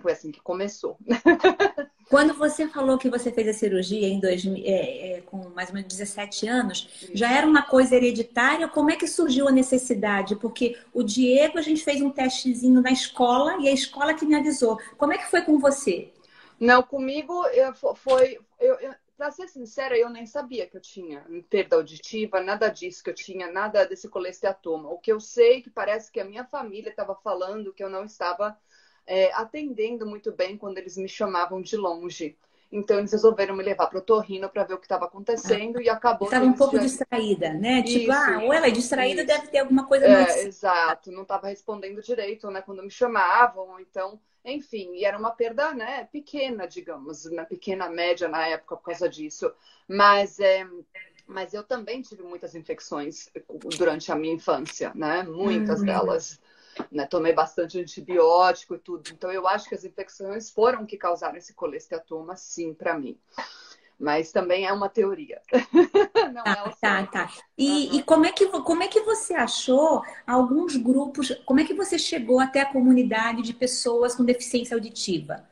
Foi 0.00 0.12
assim 0.12 0.30
que 0.30 0.40
começou. 0.40 0.98
Quando 2.10 2.34
você 2.34 2.66
falou 2.66 2.98
que 2.98 3.08
você 3.08 3.30
fez 3.30 3.46
a 3.46 3.52
cirurgia 3.52 4.08
em 4.08 4.18
dois, 4.18 4.44
é, 4.44 5.18
é, 5.18 5.20
com 5.20 5.48
mais 5.50 5.68
ou 5.68 5.76
menos 5.76 5.88
17 5.88 6.48
anos, 6.48 7.08
já 7.14 7.30
era 7.30 7.46
uma 7.46 7.62
coisa 7.62 7.94
hereditária? 7.94 8.66
Como 8.66 8.90
é 8.90 8.96
que 8.96 9.06
surgiu 9.06 9.46
a 9.46 9.52
necessidade? 9.52 10.34
Porque 10.34 10.76
o 10.92 11.04
Diego, 11.04 11.56
a 11.56 11.62
gente 11.62 11.84
fez 11.84 12.02
um 12.02 12.10
testezinho 12.10 12.80
na 12.80 12.90
escola 12.90 13.58
e 13.60 13.68
a 13.68 13.72
escola 13.72 14.12
que 14.12 14.26
me 14.26 14.34
avisou. 14.34 14.76
Como 14.98 15.12
é 15.12 15.18
que 15.18 15.30
foi 15.30 15.42
com 15.42 15.60
você? 15.60 16.12
Não, 16.58 16.82
comigo 16.82 17.46
eu, 17.46 17.72
foi. 17.94 18.40
Eu, 18.58 18.74
eu, 18.80 18.94
pra 19.16 19.30
ser 19.30 19.48
sincera, 19.48 19.96
eu 19.96 20.10
nem 20.10 20.26
sabia 20.26 20.66
que 20.66 20.76
eu 20.76 20.80
tinha 20.80 21.24
perda 21.48 21.76
auditiva, 21.76 22.40
nada 22.40 22.68
disso, 22.68 23.04
que 23.04 23.10
eu 23.10 23.14
tinha 23.14 23.52
nada 23.52 23.84
desse 23.84 24.08
colesteatoma. 24.08 24.88
O 24.88 24.98
que 24.98 25.12
eu 25.12 25.20
sei 25.20 25.58
é 25.58 25.60
que 25.60 25.70
parece 25.70 26.10
que 26.10 26.18
a 26.18 26.24
minha 26.24 26.44
família 26.44 26.90
estava 26.90 27.14
falando 27.14 27.72
que 27.72 27.84
eu 27.84 27.90
não 27.90 28.04
estava 28.04 28.58
é, 29.06 29.32
atendendo 29.34 30.06
muito 30.06 30.32
bem 30.32 30.56
quando 30.56 30.78
eles 30.78 30.96
me 30.96 31.08
chamavam 31.08 31.60
de 31.60 31.76
longe. 31.76 32.36
Então 32.72 32.98
eles 32.98 33.10
resolveram 33.10 33.56
me 33.56 33.64
levar 33.64 33.88
para 33.88 33.98
o 33.98 34.02
torrino 34.02 34.48
para 34.48 34.62
ver 34.62 34.74
o 34.74 34.78
que 34.78 34.84
estava 34.84 35.04
acontecendo 35.04 35.78
ah, 35.78 35.82
e 35.82 35.88
acabou. 35.88 36.28
Estava 36.28 36.44
um 36.44 36.52
pouco 36.52 36.76
já... 36.76 36.82
distraída, 36.82 37.52
né? 37.52 37.82
Tipo, 37.82 38.12
isso, 38.12 38.12
ah, 38.12 38.40
ou 38.44 38.52
ela 38.52 38.68
é 38.68 38.70
distraída, 38.70 39.22
isso. 39.22 39.26
deve 39.26 39.48
ter 39.48 39.58
alguma 39.58 39.86
coisa 39.86 40.06
é, 40.06 40.12
mais. 40.12 40.46
Exato, 40.46 41.10
não 41.10 41.22
estava 41.22 41.48
respondendo 41.48 42.00
direito, 42.00 42.48
né? 42.48 42.62
Quando 42.62 42.82
me 42.82 42.90
chamavam, 42.90 43.80
então, 43.80 44.20
enfim, 44.44 44.94
e 44.94 45.04
era 45.04 45.18
uma 45.18 45.32
perda, 45.32 45.74
né? 45.74 46.04
Pequena, 46.12 46.66
digamos, 46.66 47.26
uma 47.26 47.44
pequena 47.44 47.90
média 47.90 48.28
na 48.28 48.46
época 48.46 48.76
por 48.76 48.84
causa 48.84 49.08
disso. 49.08 49.52
Mas 49.88 50.38
é, 50.38 50.64
mas 51.26 51.54
eu 51.54 51.64
também 51.64 52.02
tive 52.02 52.22
muitas 52.22 52.54
infecções 52.54 53.28
durante 53.76 54.12
a 54.12 54.16
minha 54.16 54.34
infância, 54.34 54.92
né? 54.94 55.24
Muitas 55.24 55.80
uhum. 55.80 55.86
delas 55.86 56.40
né? 56.90 57.06
Tomei 57.06 57.32
bastante 57.32 57.78
antibiótico 57.78 58.74
e 58.74 58.78
tudo. 58.78 59.10
Então, 59.12 59.30
eu 59.30 59.46
acho 59.46 59.68
que 59.68 59.74
as 59.74 59.84
infecções 59.84 60.50
foram 60.50 60.86
que 60.86 60.96
causaram 60.96 61.36
esse 61.36 61.54
colesteatoma, 61.54 62.36
sim, 62.36 62.74
para 62.74 62.98
mim. 62.98 63.18
Mas 63.98 64.32
também 64.32 64.66
é 64.66 64.72
uma 64.72 64.88
teoria. 64.88 65.42
Não 66.32 66.42
tá, 66.42 66.64
é 66.66 66.70
tá, 66.80 67.06
tá. 67.06 67.32
E, 67.56 67.68
uhum. 67.68 67.94
e, 67.96 68.02
como, 68.02 68.24
é 68.24 68.32
que, 68.32 68.46
como 68.46 68.82
é 68.82 68.88
que 68.88 69.00
você 69.00 69.34
achou 69.34 70.02
alguns 70.26 70.76
grupos, 70.76 71.30
como 71.44 71.60
é 71.60 71.64
que 71.64 71.74
você 71.74 71.98
chegou 71.98 72.40
até 72.40 72.62
a 72.62 72.72
comunidade 72.72 73.42
de 73.42 73.52
pessoas 73.52 74.14
com 74.14 74.24
deficiência 74.24 74.74
auditiva? 74.74 75.48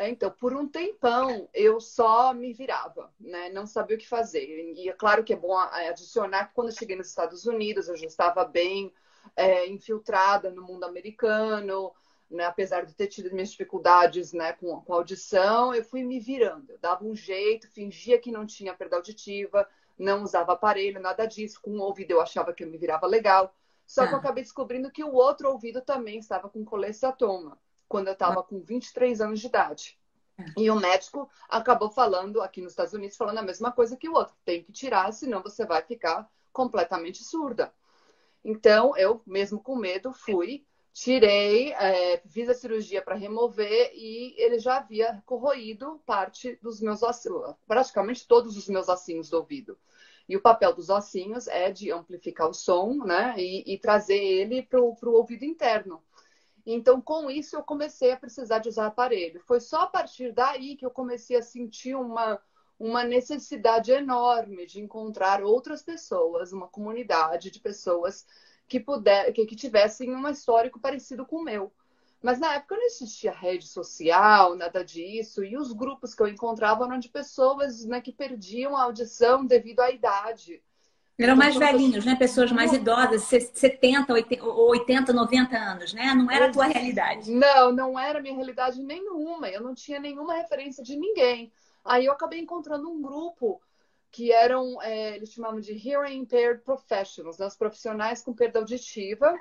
É, 0.00 0.08
então, 0.08 0.30
por 0.30 0.54
um 0.54 0.66
tempão, 0.66 1.46
eu 1.52 1.78
só 1.78 2.32
me 2.32 2.54
virava, 2.54 3.12
né? 3.20 3.50
Não 3.50 3.66
sabia 3.66 3.96
o 3.96 3.98
que 3.98 4.08
fazer. 4.08 4.46
E 4.74 4.88
é 4.88 4.92
claro 4.94 5.22
que 5.22 5.32
é 5.32 5.36
bom 5.36 5.54
adicionar 5.58 6.46
que 6.46 6.54
quando 6.54 6.68
eu 6.68 6.74
cheguei 6.74 6.96
nos 6.96 7.08
Estados 7.08 7.44
Unidos, 7.44 7.86
eu 7.86 7.96
já 7.96 8.06
estava 8.06 8.44
bem 8.44 8.90
é, 9.36 9.66
infiltrada 9.68 10.50
no 10.50 10.62
mundo 10.62 10.84
americano, 10.84 11.92
né? 12.30 12.44
apesar 12.44 12.84
de 12.84 12.94
ter 12.94 13.08
tido 13.08 13.32
minhas 13.32 13.50
dificuldades 13.50 14.32
né, 14.32 14.52
com, 14.52 14.80
com 14.80 14.94
audição, 14.94 15.74
eu 15.74 15.84
fui 15.84 16.02
me 16.02 16.20
virando. 16.20 16.70
Eu 16.70 16.78
dava 16.78 17.04
um 17.04 17.14
jeito, 17.14 17.68
fingia 17.70 18.18
que 18.18 18.30
não 18.30 18.46
tinha 18.46 18.74
perda 18.74 18.96
auditiva, 18.96 19.66
não 19.98 20.22
usava 20.22 20.52
aparelho, 20.52 21.00
nada 21.00 21.26
disso. 21.26 21.60
Com 21.60 21.72
um 21.72 21.80
ouvido 21.80 22.12
eu 22.12 22.20
achava 22.20 22.52
que 22.52 22.64
eu 22.64 22.68
me 22.68 22.78
virava 22.78 23.06
legal. 23.06 23.54
Só 23.86 24.06
que 24.06 24.12
eu 24.12 24.18
ah. 24.18 24.20
acabei 24.20 24.44
descobrindo 24.44 24.90
que 24.90 25.02
o 25.02 25.12
outro 25.12 25.50
ouvido 25.50 25.80
também 25.80 26.18
estava 26.18 26.48
com 26.48 26.64
colesteatoma, 26.64 27.58
quando 27.88 28.06
eu 28.06 28.12
estava 28.12 28.38
ah. 28.38 28.42
com 28.44 28.60
23 28.60 29.20
anos 29.20 29.40
de 29.40 29.48
idade. 29.48 29.98
Ah. 30.38 30.44
E 30.56 30.70
o 30.70 30.76
médico 30.76 31.28
acabou 31.48 31.90
falando, 31.90 32.40
aqui 32.40 32.60
nos 32.60 32.72
Estados 32.72 32.94
Unidos, 32.94 33.16
falando 33.16 33.38
a 33.38 33.42
mesma 33.42 33.72
coisa 33.72 33.96
que 33.96 34.08
o 34.08 34.14
outro. 34.14 34.34
Tem 34.44 34.62
que 34.62 34.70
tirar, 34.70 35.12
senão 35.12 35.42
você 35.42 35.66
vai 35.66 35.82
ficar 35.82 36.30
completamente 36.52 37.24
surda. 37.24 37.72
Então, 38.44 38.96
eu, 38.96 39.22
mesmo 39.26 39.62
com 39.62 39.76
medo, 39.76 40.12
fui, 40.12 40.64
tirei, 40.92 41.72
é, 41.72 42.18
fiz 42.28 42.48
a 42.48 42.54
cirurgia 42.54 43.02
para 43.02 43.14
remover 43.14 43.92
e 43.94 44.34
ele 44.38 44.58
já 44.58 44.78
havia 44.78 45.22
corroído 45.26 46.00
parte 46.06 46.58
dos 46.62 46.80
meus 46.80 47.02
ossinhos, 47.02 47.54
praticamente 47.66 48.26
todos 48.26 48.56
os 48.56 48.68
meus 48.68 48.88
ossinhos 48.88 49.30
do 49.30 49.36
ouvido. 49.36 49.78
E 50.28 50.36
o 50.36 50.40
papel 50.40 50.72
dos 50.72 50.88
ossinhos 50.90 51.48
é 51.48 51.70
de 51.72 51.90
amplificar 51.90 52.48
o 52.48 52.54
som, 52.54 52.94
né? 53.04 53.34
E, 53.36 53.74
e 53.74 53.78
trazer 53.78 54.16
ele 54.16 54.62
para 54.62 54.80
o 54.80 55.12
ouvido 55.12 55.44
interno. 55.44 56.00
Então, 56.64 57.00
com 57.00 57.30
isso, 57.30 57.56
eu 57.56 57.62
comecei 57.62 58.12
a 58.12 58.16
precisar 58.16 58.58
de 58.58 58.68
usar 58.68 58.86
aparelho. 58.86 59.40
Foi 59.40 59.60
só 59.60 59.82
a 59.82 59.86
partir 59.86 60.32
daí 60.32 60.76
que 60.76 60.86
eu 60.86 60.90
comecei 60.90 61.36
a 61.36 61.42
sentir 61.42 61.96
uma, 61.96 62.40
uma 62.80 63.04
necessidade 63.04 63.92
enorme 63.92 64.64
de 64.64 64.80
encontrar 64.80 65.44
outras 65.44 65.82
pessoas, 65.82 66.50
uma 66.50 66.66
comunidade 66.66 67.50
de 67.50 67.60
pessoas 67.60 68.26
que, 68.66 68.80
puder, 68.80 69.30
que, 69.34 69.44
que 69.44 69.54
tivessem 69.54 70.16
um 70.16 70.26
histórico 70.26 70.80
parecido 70.80 71.26
com 71.26 71.36
o 71.36 71.44
meu. 71.44 71.70
Mas 72.22 72.38
na 72.38 72.54
época 72.54 72.76
não 72.76 72.84
existia 72.84 73.32
rede 73.32 73.66
social, 73.66 74.56
nada 74.56 74.82
disso, 74.82 75.44
e 75.44 75.58
os 75.58 75.74
grupos 75.74 76.14
que 76.14 76.22
eu 76.22 76.28
encontrava 76.28 76.86
eram 76.86 76.98
de 76.98 77.10
pessoas 77.10 77.84
né, 77.84 78.00
que 78.00 78.12
perdiam 78.12 78.74
a 78.74 78.84
audição 78.84 79.44
devido 79.44 79.80
à 79.80 79.90
idade. 79.90 80.62
Eram 81.18 81.36
mais 81.36 81.54
então, 81.54 81.68
velhinhos, 81.68 82.06
né? 82.06 82.16
Pessoas 82.16 82.50
mais 82.50 82.72
idosas, 82.72 83.24
70, 83.24 84.10
80, 84.10 85.12
90 85.12 85.56
anos, 85.58 85.92
né? 85.92 86.14
Não 86.14 86.30
era 86.30 86.46
a 86.46 86.50
tua 86.50 86.64
realidade. 86.64 87.30
Não, 87.30 87.72
não 87.72 87.98
era 87.98 88.22
minha 88.22 88.34
realidade 88.34 88.82
nenhuma. 88.82 89.50
Eu 89.50 89.62
não 89.62 89.74
tinha 89.74 90.00
nenhuma 90.00 90.34
referência 90.34 90.82
de 90.82 90.96
ninguém. 90.96 91.52
Aí 91.84 92.06
eu 92.06 92.12
acabei 92.12 92.38
encontrando 92.38 92.88
um 92.88 93.00
grupo 93.00 93.60
que 94.10 94.32
eram, 94.32 94.80
é, 94.82 95.16
eles 95.16 95.32
chamavam 95.32 95.60
de 95.60 95.72
Hearing 95.72 96.18
Impaired 96.18 96.62
Professionals, 96.62 97.38
né? 97.38 97.46
os 97.46 97.56
profissionais 97.56 98.22
com 98.22 98.34
perda 98.34 98.58
auditiva. 98.58 99.38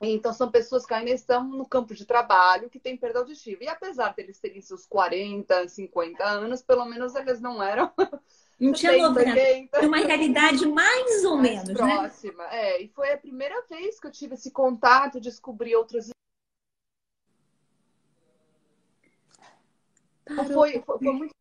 Então, 0.00 0.32
são 0.32 0.50
pessoas 0.50 0.84
que 0.84 0.92
ainda 0.92 1.10
estão 1.10 1.42
no 1.42 1.66
campo 1.66 1.94
de 1.94 2.04
trabalho 2.04 2.68
que 2.68 2.78
têm 2.78 2.96
perda 2.96 3.20
auditiva. 3.20 3.64
E 3.64 3.68
apesar 3.68 4.14
deles 4.14 4.38
terem 4.38 4.60
seus 4.60 4.84
40, 4.86 5.68
50 5.68 6.22
anos, 6.22 6.62
pelo 6.62 6.84
menos 6.84 7.14
eles 7.14 7.40
não 7.40 7.62
eram. 7.62 7.90
Não 8.58 8.72
tinha 8.72 8.96
90. 8.96 9.86
Uma 9.86 9.98
realidade 9.98 10.66
mais 10.66 11.24
ou 11.26 11.36
mais 11.36 11.50
menos, 11.50 11.68
né? 11.68 11.74
próxima. 11.74 12.42
Né? 12.44 12.70
É, 12.70 12.82
e 12.82 12.88
foi 12.88 13.12
a 13.12 13.18
primeira 13.18 13.60
vez 13.68 14.00
que 14.00 14.06
eu 14.06 14.10
tive 14.10 14.32
esse 14.32 14.50
contato, 14.50 15.20
descobri 15.20 15.76
outras. 15.76 16.08
Foi, 20.26 20.80
foi, 20.80 20.80
foi 20.80 21.12
muito 21.12 21.36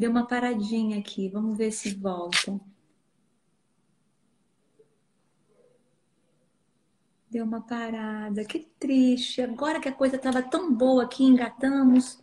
Deu 0.00 0.10
uma 0.10 0.26
paradinha 0.26 0.98
aqui. 0.98 1.28
Vamos 1.28 1.58
ver 1.58 1.70
se 1.72 1.94
volta. 1.94 2.58
Deu 7.30 7.44
uma 7.44 7.60
parada. 7.60 8.42
Que 8.46 8.60
triste. 8.78 9.42
Agora 9.42 9.78
que 9.78 9.90
a 9.90 9.92
coisa 9.92 10.16
estava 10.16 10.42
tão 10.42 10.74
boa 10.74 11.04
aqui, 11.04 11.22
engatamos. 11.22 12.18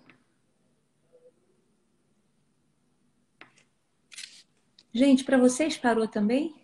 Gente, 4.92 5.24
para 5.24 5.38
vocês 5.38 5.78
parou 5.78 6.08
também? 6.08 6.56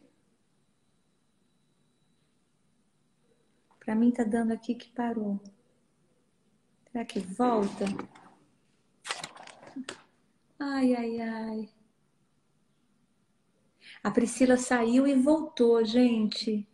Para 3.79 3.93
mim 3.93 4.10
tá 4.10 4.24
dando 4.24 4.51
aqui 4.51 4.74
que 4.74 4.89
parou. 4.89 5.39
Será 6.91 7.05
que 7.05 7.20
volta? 7.20 7.86
Ai, 10.75 10.96
ai, 10.96 11.22
ai. 11.22 11.70
A 14.03 14.10
Priscila 14.10 14.58
saiu 14.58 15.06
e 15.06 15.13
voltou, 15.13 15.86
gente. 15.86 16.68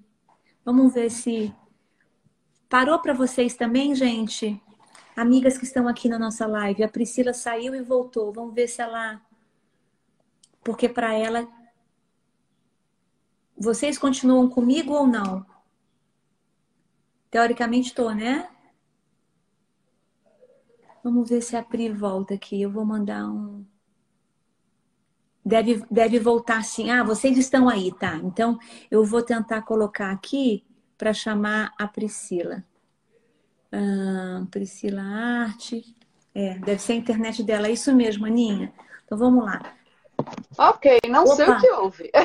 Vamos 0.63 0.93
ver 0.93 1.09
se 1.09 1.53
parou 2.69 2.99
para 3.01 3.13
vocês 3.13 3.55
também, 3.55 3.93
gente. 3.93 4.61
Amigas 5.17 5.57
que 5.57 5.65
estão 5.65 5.85
aqui 5.85 6.07
na 6.07 6.17
nossa 6.17 6.47
live, 6.47 6.81
a 6.81 6.87
Priscila 6.87 7.33
saiu 7.33 7.75
e 7.75 7.81
voltou. 7.81 8.31
Vamos 8.31 8.55
ver 8.55 8.69
se 8.69 8.81
ela 8.81 9.21
porque 10.63 10.87
para 10.87 11.13
ela 11.13 11.45
vocês 13.57 13.97
continuam 13.97 14.49
comigo 14.49 14.93
ou 14.93 15.05
não? 15.05 15.45
Teoricamente 17.29 17.89
estou, 17.89 18.15
né? 18.15 18.49
Vamos 21.03 21.29
ver 21.29 21.41
se 21.41 21.57
a 21.57 21.63
Pri 21.63 21.89
volta 21.91 22.35
aqui. 22.35 22.61
Eu 22.61 22.71
vou 22.71 22.85
mandar 22.85 23.27
um 23.29 23.65
deve, 25.45 25.83
deve 25.89 26.19
voltar 26.19 26.57
assim. 26.57 26.89
Ah, 26.89 27.03
vocês 27.03 27.37
estão 27.37 27.69
aí, 27.69 27.91
tá? 27.91 28.15
Então 28.17 28.57
eu 28.89 29.03
vou 29.03 29.21
tentar 29.21 29.61
colocar 29.63 30.11
aqui 30.11 30.63
para 30.97 31.13
chamar 31.13 31.73
a 31.79 31.87
Priscila. 31.87 32.63
Ah, 33.71 34.45
Priscila 34.51 35.01
Arte. 35.01 35.95
É, 36.33 36.59
deve 36.59 36.81
ser 36.81 36.93
a 36.93 36.95
internet 36.95 37.43
dela. 37.43 37.67
É 37.67 37.71
isso 37.71 37.93
mesmo, 37.93 38.25
Aninha. 38.25 38.71
Então 39.05 39.17
vamos 39.17 39.43
lá. 39.43 39.78
Ok, 40.57 40.99
não 41.07 41.23
Opa. 41.23 41.35
sei 41.35 41.49
o 41.49 41.59
que 41.59 41.71
houve. 41.71 42.09
É, 42.13 42.21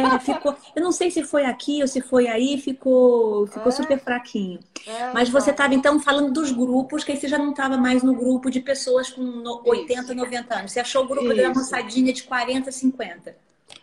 é, 0.00 0.18
ficou, 0.20 0.56
eu 0.74 0.82
não 0.82 0.92
sei 0.92 1.10
se 1.10 1.22
foi 1.22 1.44
aqui 1.44 1.82
ou 1.82 1.88
se 1.88 2.00
foi 2.00 2.28
aí, 2.28 2.58
ficou, 2.58 3.46
ficou 3.46 3.68
é. 3.68 3.70
super 3.70 3.98
fraquinho. 3.98 4.58
É, 4.86 5.12
Mas 5.12 5.28
você 5.28 5.50
estava 5.50 5.74
então. 5.74 5.94
então 5.94 6.04
falando 6.04 6.32
dos 6.32 6.50
grupos, 6.50 7.04
que 7.04 7.12
aí 7.12 7.18
você 7.18 7.28
já 7.28 7.38
não 7.38 7.50
estava 7.50 7.76
mais 7.76 8.02
no 8.02 8.14
grupo 8.14 8.50
de 8.50 8.60
pessoas 8.60 9.10
com 9.10 9.22
80, 9.64 10.02
Isso. 10.02 10.14
90 10.14 10.54
anos. 10.54 10.72
Você 10.72 10.80
achou 10.80 11.04
o 11.04 11.08
grupo 11.08 11.26
Isso. 11.32 11.42
da 11.42 11.48
moçadinha 11.50 12.12
de 12.12 12.22
40, 12.22 12.72
50. 12.72 13.36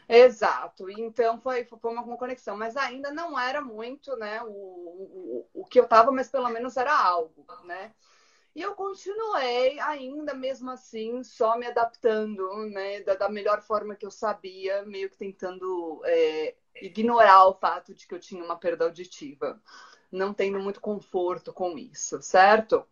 Exato, 0.08 0.90
então 0.90 1.40
foi, 1.40 1.64
foi 1.64 1.92
uma, 1.92 2.02
uma, 2.02 2.18
conexão, 2.18 2.58
mas 2.58 2.76
ainda 2.76 3.12
não 3.12 3.40
era 3.40 3.62
muito, 3.62 4.14
né, 4.18 4.42
o, 4.44 4.50
o, 4.50 5.46
o 5.54 5.66
que 5.66 5.80
eu 5.80 5.86
estava, 5.86 6.12
mas 6.12 6.30
pelo 6.30 6.50
menos 6.50 6.76
era 6.76 6.94
algo, 6.94 7.46
né? 7.64 7.92
E 8.54 8.62
eu 8.62 8.76
continuei 8.76 9.80
ainda 9.80 10.34
mesmo 10.34 10.70
assim, 10.72 11.24
só 11.24 11.58
me 11.58 11.66
adaptando, 11.66 12.50
né, 12.70 13.02
da, 13.02 13.16
da 13.16 13.30
melhor 13.30 13.62
forma 13.62 13.96
que 13.96 14.06
eu 14.06 14.12
sabia, 14.12 14.84
meio 14.84 15.10
que 15.10 15.18
tentando 15.18 16.02
é, 16.06 16.56
ignorar 16.82 17.46
o 17.48 17.54
fato 17.54 17.94
de 17.94 18.06
que 18.06 18.14
eu 18.14 18.20
tinha 18.20 18.44
uma 18.44 18.58
perda 18.58 18.86
auditiva, 18.86 19.62
não 20.12 20.34
tendo 20.34 20.60
muito 20.60 20.82
conforto 20.82 21.54
com 21.54 21.78
isso, 21.78 22.22
certo? 22.22 22.86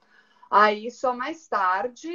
Aí 0.49 0.89
só 0.89 1.13
mais 1.13 1.47
tarde 1.47 2.09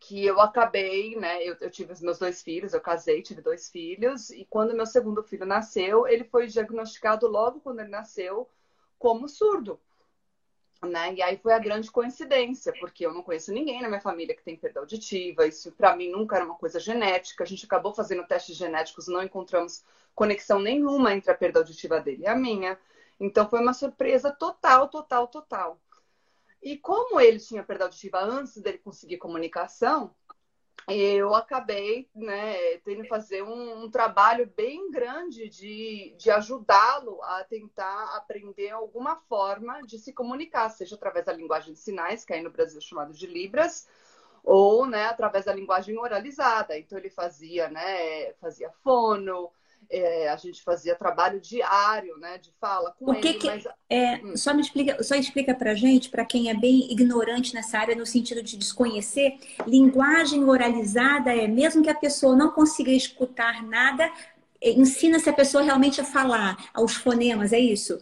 que 0.00 0.24
eu 0.24 0.40
acabei, 0.40 1.16
né? 1.16 1.42
Eu, 1.42 1.56
eu, 1.60 1.70
tive 1.70 1.92
os 1.92 2.00
meus 2.00 2.18
dois 2.18 2.42
filhos, 2.42 2.72
eu 2.72 2.80
casei, 2.80 3.22
tive 3.22 3.42
dois 3.42 3.68
filhos, 3.68 4.30
e 4.30 4.46
quando 4.48 4.74
meu 4.74 4.86
segundo 4.86 5.22
filho 5.22 5.44
nasceu, 5.46 6.06
ele 6.06 6.24
foi 6.24 6.46
diagnosticado 6.46 7.26
logo 7.28 7.60
quando 7.60 7.80
ele 7.80 7.90
nasceu 7.90 8.48
como 8.98 9.28
surdo. 9.28 9.78
Né? 10.84 11.14
E 11.14 11.22
aí 11.22 11.36
foi 11.36 11.52
a 11.52 11.60
grande 11.60 11.90
coincidência, 11.90 12.72
porque 12.80 13.06
eu 13.06 13.14
não 13.14 13.22
conheço 13.22 13.52
ninguém 13.52 13.80
na 13.80 13.88
minha 13.88 14.00
família 14.00 14.34
que 14.34 14.42
tem 14.42 14.56
perda 14.56 14.80
auditiva. 14.80 15.46
Isso 15.46 15.70
para 15.72 15.94
mim 15.94 16.10
nunca 16.10 16.36
era 16.36 16.44
uma 16.44 16.56
coisa 16.56 16.80
genética. 16.80 17.44
A 17.44 17.46
gente 17.46 17.64
acabou 17.64 17.94
fazendo 17.94 18.26
testes 18.26 18.56
genéticos, 18.56 19.06
não 19.06 19.22
encontramos 19.22 19.84
conexão 20.14 20.58
nenhuma 20.58 21.14
entre 21.14 21.30
a 21.30 21.34
perda 21.34 21.60
auditiva 21.60 22.00
dele 22.00 22.22
e 22.22 22.26
a 22.26 22.34
minha. 22.34 22.78
Então 23.20 23.48
foi 23.48 23.60
uma 23.60 23.72
surpresa 23.72 24.32
total, 24.32 24.88
total, 24.88 25.28
total. 25.28 25.80
E 26.60 26.76
como 26.76 27.20
ele 27.20 27.38
tinha 27.38 27.62
perda 27.62 27.84
auditiva 27.84 28.20
antes 28.20 28.56
dele 28.58 28.78
conseguir 28.78 29.18
comunicação, 29.18 30.14
eu 30.88 31.34
acabei 31.34 32.08
né, 32.14 32.78
tendo 32.78 33.02
que 33.02 33.08
fazer 33.08 33.42
um, 33.42 33.84
um, 33.84 33.90
trabalho 33.90 34.50
bem 34.56 34.90
grande 34.90 35.48
de, 35.48 36.14
de 36.18 36.30
ajudá-lo 36.30 37.22
a 37.22 37.44
tentar 37.44 38.16
aprender 38.16 38.70
alguma 38.70 39.16
forma 39.16 39.80
de 39.82 39.98
se 39.98 40.12
comunicar, 40.12 40.68
seja 40.70 40.96
através 40.96 41.24
da 41.24 41.32
linguagem 41.32 41.72
de 41.72 41.78
sinais, 41.78 42.24
que 42.24 42.32
aí 42.32 42.42
no 42.42 42.50
Brasil 42.50 42.78
é 42.78 42.82
chamado 42.82 43.12
de 43.12 43.26
Libras, 43.26 43.88
ou 44.42 44.86
né, 44.86 45.06
através 45.06 45.44
da 45.44 45.54
linguagem 45.54 45.96
oralizada. 45.98 46.76
Então 46.76 46.98
ele 46.98 47.10
fazia, 47.10 47.68
né, 47.68 48.32
fazia 48.34 48.70
fono, 48.82 49.50
é, 49.90 50.28
a 50.28 50.36
gente 50.36 50.62
fazia 50.62 50.94
trabalho 50.94 51.40
diário, 51.40 52.16
né, 52.18 52.38
de 52.38 52.52
fala 52.60 52.94
com 52.98 53.10
o 53.10 53.14
que 53.14 53.28
ele. 53.28 53.38
Que, 53.38 53.46
mas... 53.46 53.64
é, 53.88 54.16
hum. 54.16 54.36
Só 54.36 54.54
me 54.54 54.60
explica, 54.60 55.02
só 55.02 55.14
explica 55.14 55.54
para 55.54 55.74
gente, 55.74 56.08
para 56.08 56.24
quem 56.24 56.50
é 56.50 56.54
bem 56.54 56.90
ignorante 56.90 57.54
nessa 57.54 57.78
área 57.78 57.94
no 57.94 58.06
sentido 58.06 58.42
de 58.42 58.56
desconhecer, 58.56 59.38
linguagem 59.66 60.44
oralizada 60.44 61.34
é 61.34 61.46
mesmo 61.46 61.82
que 61.82 61.90
a 61.90 61.94
pessoa 61.94 62.34
não 62.34 62.50
consiga 62.50 62.90
escutar 62.90 63.62
nada, 63.62 64.10
é, 64.60 64.70
ensina-se 64.70 65.28
a 65.28 65.32
pessoa 65.32 65.62
realmente 65.62 66.00
a 66.00 66.04
falar 66.04 66.70
aos 66.72 66.94
fonemas, 66.94 67.52
é 67.52 67.58
isso? 67.58 67.98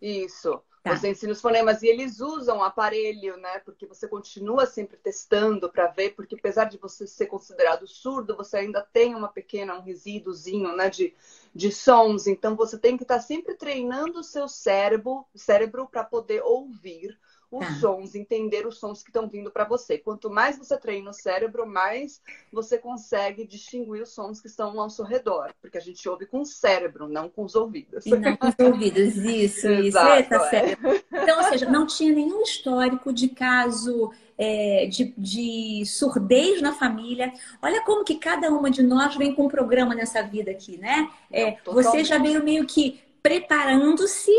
Isso. 0.00 0.60
Tá. 0.82 0.96
Você 0.96 1.10
ensina 1.10 1.32
os 1.32 1.40
fonemas 1.40 1.82
e 1.82 1.88
eles 1.88 2.20
usam 2.20 2.58
o 2.58 2.62
aparelho, 2.62 3.36
né? 3.36 3.58
Porque 3.60 3.86
você 3.86 4.06
continua 4.06 4.64
sempre 4.66 4.96
testando 4.96 5.70
para 5.70 5.88
ver, 5.88 6.14
porque 6.14 6.36
apesar 6.36 6.64
de 6.64 6.78
você 6.78 7.06
ser 7.06 7.26
considerado 7.26 7.86
surdo, 7.86 8.36
você 8.36 8.58
ainda 8.58 8.80
tem 8.82 9.14
uma 9.14 9.28
pequena, 9.28 9.76
um 9.76 9.82
resíduozinho, 9.82 10.74
né? 10.76 10.88
De, 10.88 11.14
de 11.54 11.72
sons. 11.72 12.26
Então 12.26 12.54
você 12.54 12.78
tem 12.78 12.96
que 12.96 13.02
estar 13.02 13.16
tá 13.16 13.20
sempre 13.20 13.54
treinando 13.54 14.20
o 14.20 14.24
seu 14.24 14.48
cérebro, 14.48 15.26
cérebro 15.34 15.88
para 15.88 16.04
poder 16.04 16.42
ouvir 16.42 17.18
os 17.50 17.66
tá. 17.66 17.74
sons, 17.74 18.14
entender 18.14 18.66
os 18.66 18.78
sons 18.78 19.02
que 19.02 19.08
estão 19.08 19.28
vindo 19.28 19.50
para 19.50 19.64
você. 19.64 19.98
Quanto 19.98 20.28
mais 20.28 20.58
você 20.58 20.76
treina 20.76 21.10
o 21.10 21.14
cérebro, 21.14 21.66
mais 21.66 22.20
você 22.52 22.78
consegue 22.78 23.46
distinguir 23.46 24.02
os 24.02 24.10
sons 24.10 24.40
que 24.40 24.48
estão 24.48 24.78
ao 24.80 24.90
seu 24.90 25.04
redor, 25.04 25.52
porque 25.60 25.78
a 25.78 25.80
gente 25.80 26.06
ouve 26.08 26.26
com 26.26 26.40
o 26.40 26.46
cérebro, 26.46 27.08
não 27.08 27.28
com 27.28 27.44
os 27.44 27.54
ouvidos. 27.54 28.04
E 28.04 28.10
não 28.10 28.36
com 28.36 28.48
os 28.48 28.54
ouvidos, 28.60 29.16
isso, 29.16 29.68
isso. 29.72 29.98
Exato, 29.98 30.34
Eita, 30.34 30.56
é. 30.56 30.76
Então, 31.22 31.38
ou 31.38 31.44
seja, 31.44 31.68
não 31.70 31.86
tinha 31.86 32.12
nenhum 32.12 32.42
histórico 32.42 33.12
de 33.12 33.28
caso 33.28 34.12
é, 34.36 34.86
de, 34.86 35.12
de, 35.16 35.84
surdez 35.86 36.60
na 36.60 36.72
família. 36.72 37.32
Olha 37.62 37.82
como 37.82 38.04
que 38.04 38.16
cada 38.16 38.50
uma 38.50 38.70
de 38.70 38.82
nós 38.82 39.16
vem 39.16 39.34
com 39.34 39.46
um 39.46 39.48
programa 39.48 39.94
nessa 39.94 40.22
vida 40.22 40.50
aqui, 40.50 40.78
né? 40.78 41.10
É, 41.30 41.56
você 41.64 42.04
já 42.04 42.18
veio 42.18 42.44
meio 42.44 42.66
que 42.66 43.00
preparando-se 43.22 44.32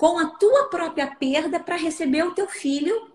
com 0.00 0.18
a 0.18 0.30
tua 0.30 0.70
própria 0.70 1.14
perda 1.14 1.60
para 1.60 1.76
receber 1.76 2.22
o 2.22 2.34
teu 2.34 2.48
filho 2.48 3.12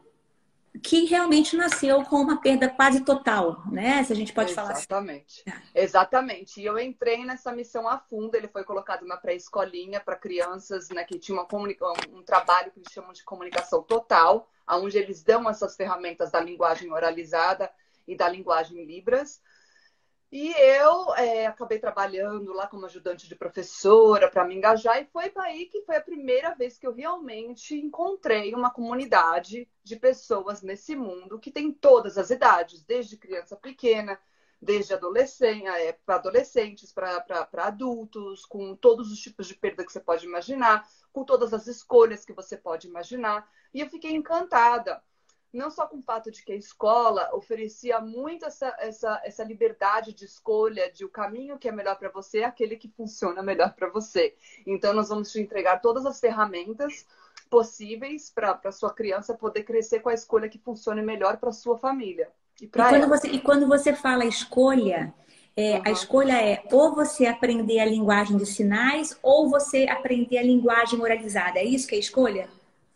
que 0.84 1.06
realmente 1.06 1.58
nasceu 1.58 2.04
com 2.04 2.18
uma 2.18 2.40
perda 2.40 2.70
quase 2.70 3.04
total, 3.04 3.64
né? 3.72 4.04
Se 4.04 4.14
a 4.14 4.16
gente 4.16 4.32
pode 4.32 4.52
Exatamente. 4.52 4.86
falar 4.86 5.02
assim. 5.02 5.10
Exatamente. 5.18 5.44
É. 5.74 5.84
Exatamente. 5.84 6.62
E 6.62 6.66
eu 6.66 6.78
entrei 6.78 7.26
nessa 7.26 7.52
missão 7.52 7.90
a 7.90 7.98
fundo. 7.98 8.36
Ele 8.36 8.48
foi 8.48 8.64
colocado 8.64 9.04
na 9.04 9.18
pré-escolinha 9.18 10.00
para 10.00 10.16
crianças, 10.16 10.90
né, 10.90 11.04
que 11.04 11.18
tinha 11.18 11.36
uma 11.36 11.48
um 12.14 12.22
trabalho 12.22 12.70
que 12.70 12.78
eles 12.78 12.94
chamam 12.94 13.14
de 13.14 13.24
comunicação 13.24 13.82
total, 13.82 14.48
onde 14.70 14.96
eles 14.96 15.24
dão 15.24 15.50
essas 15.50 15.76
ferramentas 15.76 16.30
da 16.30 16.40
linguagem 16.40 16.94
oralizada 16.94 17.68
e 18.08 18.16
da 18.16 18.30
linguagem 18.30 18.86
Libras 18.86 19.42
e 20.38 20.52
eu 20.52 21.16
é, 21.16 21.46
acabei 21.46 21.80
trabalhando 21.80 22.52
lá 22.52 22.68
como 22.68 22.86
ajudante 22.86 23.26
de 23.26 23.38
professora 23.38 24.30
para 24.30 24.44
me 24.44 24.54
engajar, 24.54 25.02
e 25.02 25.06
foi 25.06 25.32
aí 25.38 25.68
que 25.68 25.84
foi 25.84 25.96
a 25.96 26.02
primeira 26.02 26.54
vez 26.54 26.78
que 26.78 26.86
eu 26.86 26.92
realmente 26.92 27.74
encontrei 27.74 28.54
uma 28.54 28.70
comunidade 28.70 29.66
de 29.82 29.96
pessoas 29.96 30.62
nesse 30.62 30.94
mundo 30.94 31.40
que 31.40 31.50
tem 31.50 31.72
todas 31.72 32.18
as 32.18 32.32
idades, 32.32 32.84
desde 32.84 33.16
criança 33.16 33.56
pequena, 33.56 34.20
desde 34.62 34.94
adolescente, 34.94 35.68
é, 35.68 35.94
para 35.94 36.16
adolescentes, 36.16 36.92
para 36.92 37.48
adultos, 37.60 38.46
com 38.46 38.76
todos 38.76 39.14
os 39.14 39.20
tipos 39.20 39.48
de 39.48 39.56
perda 39.56 39.86
que 39.86 39.92
você 39.94 40.02
pode 40.02 40.26
imaginar, 40.26 40.86
com 41.14 41.24
todas 41.24 41.54
as 41.54 41.66
escolhas 41.66 42.26
que 42.26 42.34
você 42.34 42.58
pode 42.58 42.90
imaginar. 42.90 43.50
E 43.74 43.80
eu 43.80 43.90
fiquei 43.90 44.12
encantada 44.12 45.02
não 45.56 45.72
só 45.72 45.88
com 45.88 45.98
o 45.98 46.02
fato 46.02 46.30
de 46.30 46.44
que 46.44 46.52
a 46.52 46.56
escola 46.56 47.30
oferecia 47.34 48.00
muito 48.00 48.46
essa, 48.46 48.76
essa, 48.80 49.22
essa 49.24 49.44
liberdade 49.44 50.14
de 50.14 50.26
escolha 50.26 50.92
de 50.92 51.06
o 51.06 51.10
caminho 51.10 51.58
que 51.58 51.68
é 51.68 51.72
melhor 51.72 51.98
para 51.98 52.10
você 52.10 52.40
é 52.40 52.46
aquele 52.46 52.76
que 52.76 52.90
funciona 52.90 53.42
melhor 53.42 53.74
para 53.74 53.90
você. 53.90 54.36
Então, 54.68 54.94
nós 54.94 55.10
vamos 55.10 55.32
te 55.32 55.40
entregar 55.40 55.82
todas 55.82 56.06
as 56.06 56.20
ferramentas 56.20 57.06
possíveis 57.50 58.30
para 58.30 58.60
a 58.64 58.72
sua 58.72 58.94
criança 58.94 59.34
poder 59.34 59.64
crescer 59.64 60.00
com 60.00 60.10
a 60.10 60.14
escolha 60.14 60.50
que 60.50 60.60
funcione 60.60 61.02
melhor 61.02 61.38
para 61.38 61.50
a 61.50 61.54
sua 61.54 61.78
família. 61.78 62.30
E, 62.62 62.66
e, 62.66 62.68
quando 62.68 63.08
você, 63.08 63.28
e 63.28 63.40
quando 63.42 63.68
você 63.68 63.94
fala 63.94 64.26
escolha, 64.26 65.14
é, 65.56 65.76
uhum. 65.76 65.82
a 65.86 65.92
escolha 65.92 66.42
é 66.42 66.64
ou 66.72 66.94
você 66.94 67.26
aprender 67.26 67.80
a 67.80 67.86
linguagem 67.86 68.38
de 68.38 68.46
sinais 68.46 69.18
ou 69.22 69.50
você 69.50 69.88
aprender 69.88 70.38
a 70.38 70.44
linguagem 70.44 71.00
oralizada. 71.00 71.60
É 71.60 71.64
isso 71.64 71.88
que 71.88 71.96
é 71.96 71.98
a 71.98 72.02
escolha? 72.02 72.50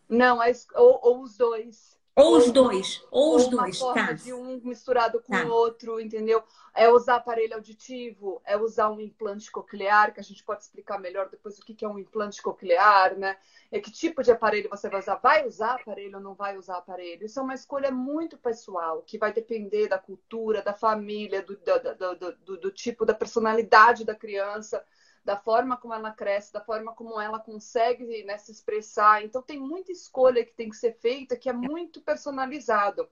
Não, 0.10 0.40
ou, 0.76 1.00
ou 1.04 1.22
os 1.22 1.38
dois. 1.38 1.99
Ou 2.20 2.38
os 2.38 2.52
dois, 2.52 3.02
ou 3.10 3.36
os 3.38 3.48
dois, 3.48 3.82
uma 3.82 3.94
tá. 3.94 4.12
de 4.12 4.34
um 4.34 4.60
misturado 4.62 5.22
com 5.22 5.32
tá. 5.32 5.46
o 5.46 5.50
outro, 5.50 6.02
entendeu? 6.02 6.44
É 6.76 6.90
usar 6.90 7.16
aparelho 7.16 7.56
auditivo, 7.56 8.42
é 8.46 8.58
usar 8.58 8.90
um 8.90 9.00
implante 9.00 9.50
coclear, 9.50 10.14
que 10.14 10.20
a 10.20 10.24
gente 10.24 10.44
pode 10.44 10.64
explicar 10.64 11.00
melhor 11.00 11.30
depois 11.30 11.58
o 11.58 11.62
que 11.62 11.86
é 11.86 11.88
um 11.88 11.98
implante 11.98 12.42
coclear, 12.42 13.18
né? 13.18 13.38
É 13.72 13.80
que 13.80 13.90
tipo 13.90 14.22
de 14.22 14.32
aparelho 14.32 14.70
você 14.70 14.90
vai 14.90 15.00
usar? 15.00 15.16
Vai 15.16 15.48
usar 15.48 15.76
aparelho 15.76 16.18
ou 16.18 16.24
não 16.24 16.34
vai 16.36 16.58
usar 16.58 16.78
aparelho? 16.78 17.26
Isso 17.26 17.40
é 17.40 17.44
uma 17.44 17.56
escolha 17.56 17.90
muito 17.90 18.38
pessoal, 18.38 19.02
que 19.02 19.18
vai 19.18 19.32
depender 19.32 19.88
da 19.88 19.98
cultura, 19.98 20.62
da 20.62 20.74
família, 20.74 21.42
do, 21.42 21.56
do, 21.56 22.16
do, 22.16 22.32
do, 22.34 22.58
do 22.58 22.72
tipo, 22.72 23.06
da 23.06 23.14
personalidade 23.14 24.04
da 24.04 24.14
criança 24.14 24.84
da 25.24 25.38
forma 25.38 25.78
como 25.78 25.94
ela 25.94 26.12
cresce, 26.12 26.54
da 26.54 26.62
forma 26.62 26.94
como 26.94 27.20
ela 27.20 27.40
consegue 27.40 28.24
né, 28.24 28.38
se 28.38 28.52
expressar. 28.52 29.24
Então, 29.24 29.42
tem 29.42 29.60
muita 29.60 29.92
escolha 29.92 30.46
que 30.46 30.54
tem 30.54 30.70
que 30.70 30.78
ser 30.78 30.94
feita 30.94 31.36
que 31.36 31.50
é 31.50 31.54
muito 31.54 32.02
personalizado. 32.02 33.08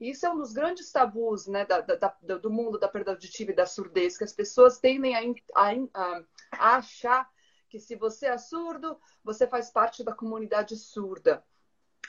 E 0.00 0.10
isso 0.10 0.26
é 0.26 0.30
um 0.30 0.36
dos 0.36 0.52
grandes 0.52 0.90
tabus 0.90 1.46
né, 1.46 1.64
da, 1.64 1.80
da, 1.80 2.08
do 2.36 2.50
mundo 2.50 2.78
da 2.78 2.88
perda 2.88 3.12
auditiva 3.12 3.52
e 3.52 3.54
da 3.54 3.66
surdez, 3.66 4.18
que 4.18 4.24
as 4.24 4.32
pessoas 4.32 4.78
tendem 4.78 5.14
a, 5.14 5.20
a, 5.54 6.22
a 6.52 6.76
achar 6.76 7.30
que 7.68 7.78
se 7.78 7.94
você 7.96 8.26
é 8.26 8.36
surdo, 8.36 8.98
você 9.24 9.46
faz 9.46 9.70
parte 9.70 10.02
da 10.04 10.12
comunidade 10.12 10.76
surda. 10.76 11.42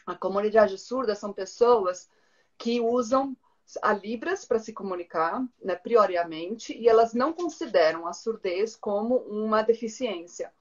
A 0.05 0.15
comunidade 0.15 0.77
surda 0.77 1.15
são 1.15 1.31
pessoas 1.31 2.09
que 2.57 2.81
usam 2.81 3.37
a 3.81 3.93
Libras 3.93 4.45
para 4.45 4.59
se 4.59 4.73
comunicar, 4.73 5.43
né, 5.61 5.75
prioriamente, 5.75 6.77
e 6.77 6.87
elas 6.87 7.13
não 7.13 7.33
consideram 7.33 8.07
a 8.07 8.13
surdez 8.13 8.75
como 8.75 9.17
uma 9.17 9.61
deficiência. 9.61 10.53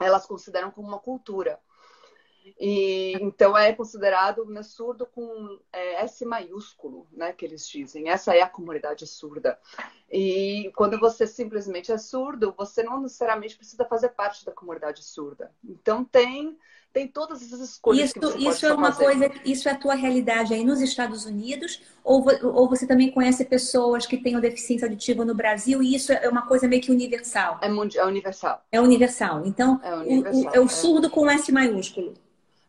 Elas 0.00 0.26
consideram 0.26 0.70
como 0.70 0.88
uma 0.88 0.98
cultura. 0.98 1.60
E 2.60 3.14
então 3.22 3.56
é 3.56 3.72
considerado 3.72 4.44
né, 4.44 4.62
surdo 4.62 5.06
com 5.06 5.58
é, 5.72 6.02
S 6.02 6.24
maiúsculo, 6.26 7.06
né, 7.10 7.32
que 7.32 7.44
eles 7.44 7.66
dizem. 7.66 8.10
Essa 8.10 8.36
é 8.36 8.42
a 8.42 8.48
comunidade 8.48 9.06
surda. 9.06 9.58
E 10.10 10.70
quando 10.76 10.98
você 11.00 11.26
simplesmente 11.26 11.90
é 11.90 11.96
surdo, 11.96 12.54
você 12.56 12.82
não 12.82 13.00
necessariamente 13.00 13.56
precisa 13.56 13.84
fazer 13.86 14.10
parte 14.10 14.44
da 14.44 14.52
comunidade 14.52 15.02
surda. 15.02 15.54
Então 15.64 16.04
tem 16.04 16.58
tem 16.94 17.08
todas 17.08 17.42
essas 17.42 17.58
escolhas 17.58 18.04
isso, 18.04 18.14
que 18.14 18.20
você 18.20 18.38
Isso 18.38 18.66
é 18.66 18.72
uma 18.72 18.92
fazer. 18.92 19.04
coisa, 19.04 19.34
isso 19.44 19.68
é 19.68 19.72
a 19.72 19.76
tua 19.76 19.94
realidade 19.94 20.54
aí 20.54 20.64
nos 20.64 20.80
Estados 20.80 21.26
Unidos? 21.26 21.82
Ou, 22.04 22.24
ou 22.44 22.68
você 22.68 22.86
também 22.86 23.10
conhece 23.10 23.44
pessoas 23.44 24.06
que 24.06 24.16
têm 24.16 24.38
deficiência 24.38 24.86
auditiva 24.86 25.24
no 25.24 25.34
Brasil 25.34 25.82
e 25.82 25.92
isso 25.92 26.12
é 26.12 26.28
uma 26.28 26.46
coisa 26.46 26.68
meio 26.68 26.80
que 26.80 26.92
universal? 26.92 27.58
É, 27.60 27.66
é 27.66 28.04
universal. 28.04 28.64
É 28.70 28.80
universal. 28.80 29.44
Então, 29.44 29.80
é, 29.82 29.92
universal, 29.96 30.40
o, 30.40 30.46
o, 30.46 30.54
é 30.54 30.60
o 30.60 30.68
surdo 30.68 31.08
é. 31.08 31.10
com 31.10 31.28
S 31.28 31.50
maiúsculo. 31.50 32.14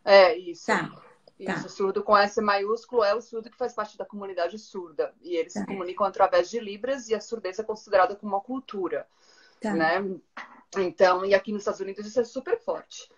É, 0.04 0.36
isso. 0.36 0.66
Tá. 0.66 0.90
Isso, 1.38 1.62
tá. 1.62 1.68
surdo 1.68 2.02
com 2.02 2.16
S 2.16 2.40
maiúsculo 2.40 3.04
é 3.04 3.14
o 3.14 3.20
surdo 3.20 3.48
que 3.48 3.56
faz 3.56 3.74
parte 3.74 3.96
da 3.96 4.04
comunidade 4.04 4.58
surda. 4.58 5.14
E 5.22 5.36
eles 5.36 5.52
tá. 5.52 5.60
se 5.60 5.66
comunicam 5.66 6.04
através 6.04 6.50
de 6.50 6.58
Libras 6.58 7.08
e 7.08 7.14
a 7.14 7.20
surdez 7.20 7.60
é 7.60 7.62
considerada 7.62 8.16
como 8.16 8.32
uma 8.32 8.40
cultura. 8.40 9.06
Tá. 9.60 9.72
Né? 9.72 10.16
Então, 10.78 11.24
e 11.24 11.32
aqui 11.32 11.52
nos 11.52 11.60
Estados 11.60 11.80
Unidos 11.80 12.04
isso 12.04 12.18
é 12.18 12.24
super 12.24 12.58
forte. 12.58 13.08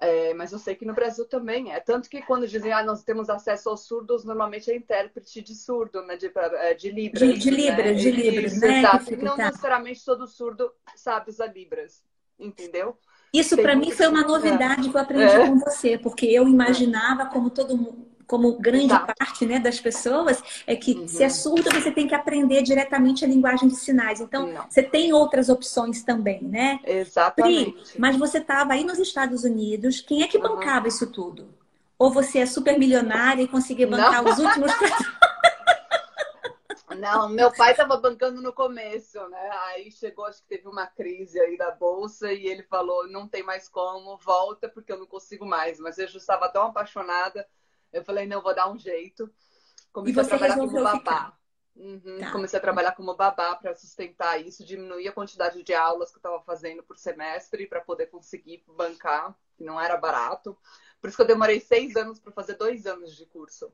É, 0.00 0.32
mas 0.34 0.52
eu 0.52 0.60
sei 0.60 0.76
que 0.76 0.84
no 0.84 0.94
Brasil 0.94 1.24
também 1.24 1.72
é. 1.72 1.80
Tanto 1.80 2.08
que 2.08 2.22
quando 2.22 2.46
dizem, 2.46 2.72
ah, 2.72 2.84
nós 2.84 3.02
temos 3.02 3.28
acesso 3.28 3.68
aos 3.68 3.80
surdos, 3.86 4.24
normalmente 4.24 4.70
é 4.70 4.76
intérprete 4.76 5.42
de 5.42 5.54
surdo, 5.54 6.02
né? 6.02 6.16
De, 6.16 6.30
é, 6.34 6.74
de 6.74 6.90
Libras. 6.90 7.20
De, 7.20 7.38
de 7.38 7.50
Libras, 7.50 7.86
né? 7.86 7.94
de 7.94 8.10
Libras, 8.10 8.52
Isso, 8.52 8.60
né? 8.60 8.78
Exato. 8.78 9.16
Não 9.16 9.36
necessariamente 9.36 10.04
todo 10.04 10.26
surdo 10.26 10.70
sabe 10.94 11.30
usar 11.30 11.48
Libras, 11.48 12.04
entendeu? 12.38 12.96
Isso 13.32 13.56
para 13.56 13.74
mim 13.74 13.90
foi 13.90 14.06
uma 14.06 14.22
novidade 14.22 14.88
que 14.88 14.96
eu 14.96 15.00
aprendi 15.00 15.34
é. 15.34 15.46
com 15.46 15.58
você, 15.58 15.98
porque 15.98 16.26
eu 16.26 16.46
imaginava 16.46 17.26
como 17.26 17.50
todo 17.50 17.76
mundo 17.76 18.17
como 18.28 18.58
grande 18.58 18.94
parte 19.16 19.46
né, 19.46 19.58
das 19.58 19.80
pessoas, 19.80 20.42
é 20.66 20.76
que 20.76 20.92
uhum. 20.92 21.08
se 21.08 21.24
é 21.24 21.30
surdo, 21.30 21.70
você 21.70 21.90
tem 21.90 22.06
que 22.06 22.14
aprender 22.14 22.62
diretamente 22.62 23.24
a 23.24 23.28
linguagem 23.28 23.68
de 23.68 23.76
sinais. 23.76 24.20
Então, 24.20 24.46
Não. 24.46 24.66
você 24.68 24.82
tem 24.82 25.14
outras 25.14 25.48
opções 25.48 26.02
também, 26.02 26.42
né? 26.42 26.78
Exatamente. 26.84 27.72
Pri, 27.72 27.98
mas 27.98 28.16
você 28.16 28.36
estava 28.36 28.74
aí 28.74 28.84
nos 28.84 28.98
Estados 28.98 29.44
Unidos, 29.44 30.02
quem 30.02 30.22
é 30.22 30.28
que 30.28 30.38
bancava 30.38 30.82
uhum. 30.82 30.88
isso 30.88 31.10
tudo? 31.10 31.48
Ou 31.98 32.12
você 32.12 32.40
é 32.40 32.46
super 32.46 32.78
milionária 32.78 33.42
e 33.42 33.48
conseguia 33.48 33.86
bancar 33.86 34.22
Não. 34.22 34.30
os 34.30 34.38
últimos 34.38 34.70
Não, 36.98 37.28
meu 37.28 37.52
pai 37.52 37.70
estava 37.70 37.96
bancando 37.96 38.42
no 38.42 38.52
começo, 38.52 39.18
né? 39.28 39.50
Aí 39.66 39.90
chegou, 39.90 40.26
acho 40.26 40.42
que 40.42 40.48
teve 40.48 40.68
uma 40.68 40.86
crise 40.86 41.38
aí 41.38 41.56
da 41.56 41.70
bolsa 41.70 42.32
e 42.32 42.46
ele 42.46 42.64
falou: 42.64 43.06
não 43.08 43.28
tem 43.28 43.42
mais 43.42 43.68
como, 43.68 44.18
volta 44.18 44.68
porque 44.68 44.92
eu 44.92 44.98
não 44.98 45.06
consigo 45.06 45.46
mais. 45.46 45.78
Mas 45.78 45.96
eu 45.98 46.08
já 46.08 46.18
estava 46.18 46.48
tão 46.48 46.64
apaixonada 46.64 47.46
eu 47.92 48.04
falei, 48.04 48.26
não, 48.26 48.42
vou 48.42 48.54
dar 48.54 48.70
um 48.70 48.78
jeito. 48.78 49.30
Comecei 49.92 50.22
a 50.22 50.26
trabalhar 50.26 50.56
como 50.56 50.82
babá. 50.82 51.38
Uhum. 51.74 52.18
Tá. 52.18 52.32
Comecei 52.32 52.58
a 52.58 52.62
trabalhar 52.62 52.92
como 52.92 53.14
babá 53.14 53.54
para 53.54 53.74
sustentar 53.74 54.40
isso, 54.40 54.64
diminuir 54.64 55.08
a 55.08 55.12
quantidade 55.12 55.62
de 55.62 55.72
aulas 55.72 56.10
que 56.10 56.16
eu 56.16 56.20
estava 56.20 56.40
fazendo 56.42 56.82
por 56.82 56.98
semestre 56.98 57.66
para 57.66 57.80
poder 57.80 58.06
conseguir 58.06 58.64
bancar, 58.66 59.34
que 59.56 59.62
não 59.62 59.80
era 59.80 59.96
barato. 59.96 60.58
Por 61.00 61.08
isso 61.08 61.16
que 61.16 61.22
eu 61.22 61.26
demorei 61.26 61.60
seis 61.60 61.94
anos 61.94 62.18
para 62.18 62.32
fazer 62.32 62.54
dois 62.54 62.86
anos 62.86 63.16
de 63.16 63.24
curso. 63.26 63.72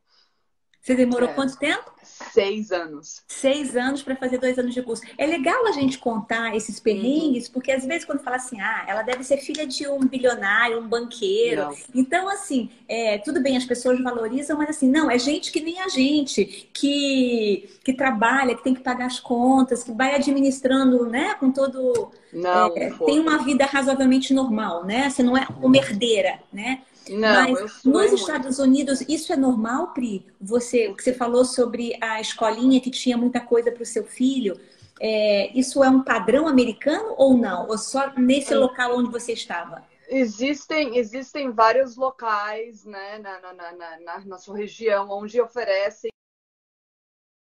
Você 0.84 0.94
demorou 0.94 1.30
é. 1.30 1.32
quanto 1.32 1.56
tempo? 1.56 1.94
Seis 2.02 2.70
anos. 2.70 3.22
Seis 3.26 3.74
anos 3.74 4.02
para 4.02 4.14
fazer 4.16 4.36
dois 4.36 4.58
anos 4.58 4.74
de 4.74 4.82
curso. 4.82 5.02
É 5.16 5.26
legal 5.26 5.66
a 5.66 5.72
gente 5.72 5.98
contar 5.98 6.54
esses 6.54 6.78
perrengues, 6.78 7.46
uhum. 7.46 7.54
porque 7.54 7.72
às 7.72 7.86
vezes 7.86 8.04
quando 8.04 8.22
fala 8.22 8.36
assim, 8.36 8.60
ah, 8.60 8.84
ela 8.86 9.00
deve 9.00 9.24
ser 9.24 9.38
filha 9.38 9.66
de 9.66 9.88
um 9.88 10.00
bilionário, 10.00 10.78
um 10.78 10.86
banqueiro. 10.86 11.62
Não. 11.62 11.76
Então, 11.94 12.28
assim, 12.28 12.68
é, 12.86 13.16
tudo 13.16 13.40
bem, 13.40 13.56
as 13.56 13.64
pessoas 13.64 13.98
valorizam, 14.02 14.58
mas 14.58 14.68
assim, 14.68 14.90
não, 14.90 15.10
é 15.10 15.18
gente 15.18 15.50
que 15.50 15.60
nem 15.62 15.80
a 15.80 15.88
gente, 15.88 16.68
que, 16.70 17.66
que 17.82 17.94
trabalha, 17.94 18.54
que 18.54 18.62
tem 18.62 18.74
que 18.74 18.82
pagar 18.82 19.06
as 19.06 19.18
contas, 19.18 19.82
que 19.82 19.92
vai 19.92 20.14
administrando, 20.14 21.06
né, 21.06 21.34
com 21.40 21.50
todo. 21.50 22.12
Não, 22.30 22.66
é, 22.76 22.90
tem 23.06 23.20
uma 23.20 23.38
vida 23.38 23.64
razoavelmente 23.64 24.34
normal, 24.34 24.84
né? 24.84 25.08
Você 25.08 25.22
não 25.22 25.34
é 25.34 25.46
uma 25.62 25.78
herdeira, 25.78 26.40
né? 26.52 26.82
Não, 27.08 27.52
Mas 27.52 27.84
nos 27.84 28.12
Estados 28.12 28.58
Unidos, 28.58 29.00
isso 29.02 29.32
é 29.32 29.36
normal, 29.36 29.92
Pri? 29.92 30.26
Você, 30.40 30.92
que 30.94 31.02
você 31.02 31.12
falou 31.12 31.44
sobre 31.44 31.96
a 32.00 32.20
escolinha 32.20 32.80
que 32.80 32.90
tinha 32.90 33.16
muita 33.16 33.40
coisa 33.40 33.70
para 33.70 33.82
o 33.82 33.86
seu 33.86 34.04
filho. 34.04 34.58
É, 35.00 35.50
isso 35.58 35.82
é 35.82 35.88
um 35.88 36.02
padrão 36.02 36.46
americano 36.46 37.14
ou 37.16 37.36
não? 37.36 37.68
Ou 37.68 37.76
só 37.76 38.12
nesse 38.16 38.54
local 38.54 38.96
onde 38.96 39.10
você 39.10 39.32
estava? 39.32 39.84
Existem, 40.08 40.96
existem 40.96 41.50
vários 41.50 41.96
locais 41.96 42.84
né, 42.84 43.18
na, 43.18 43.40
na, 43.40 43.52
na, 43.52 44.00
na, 44.00 44.24
na 44.24 44.38
sua 44.38 44.56
região 44.56 45.10
onde 45.10 45.40
oferecem 45.40 46.10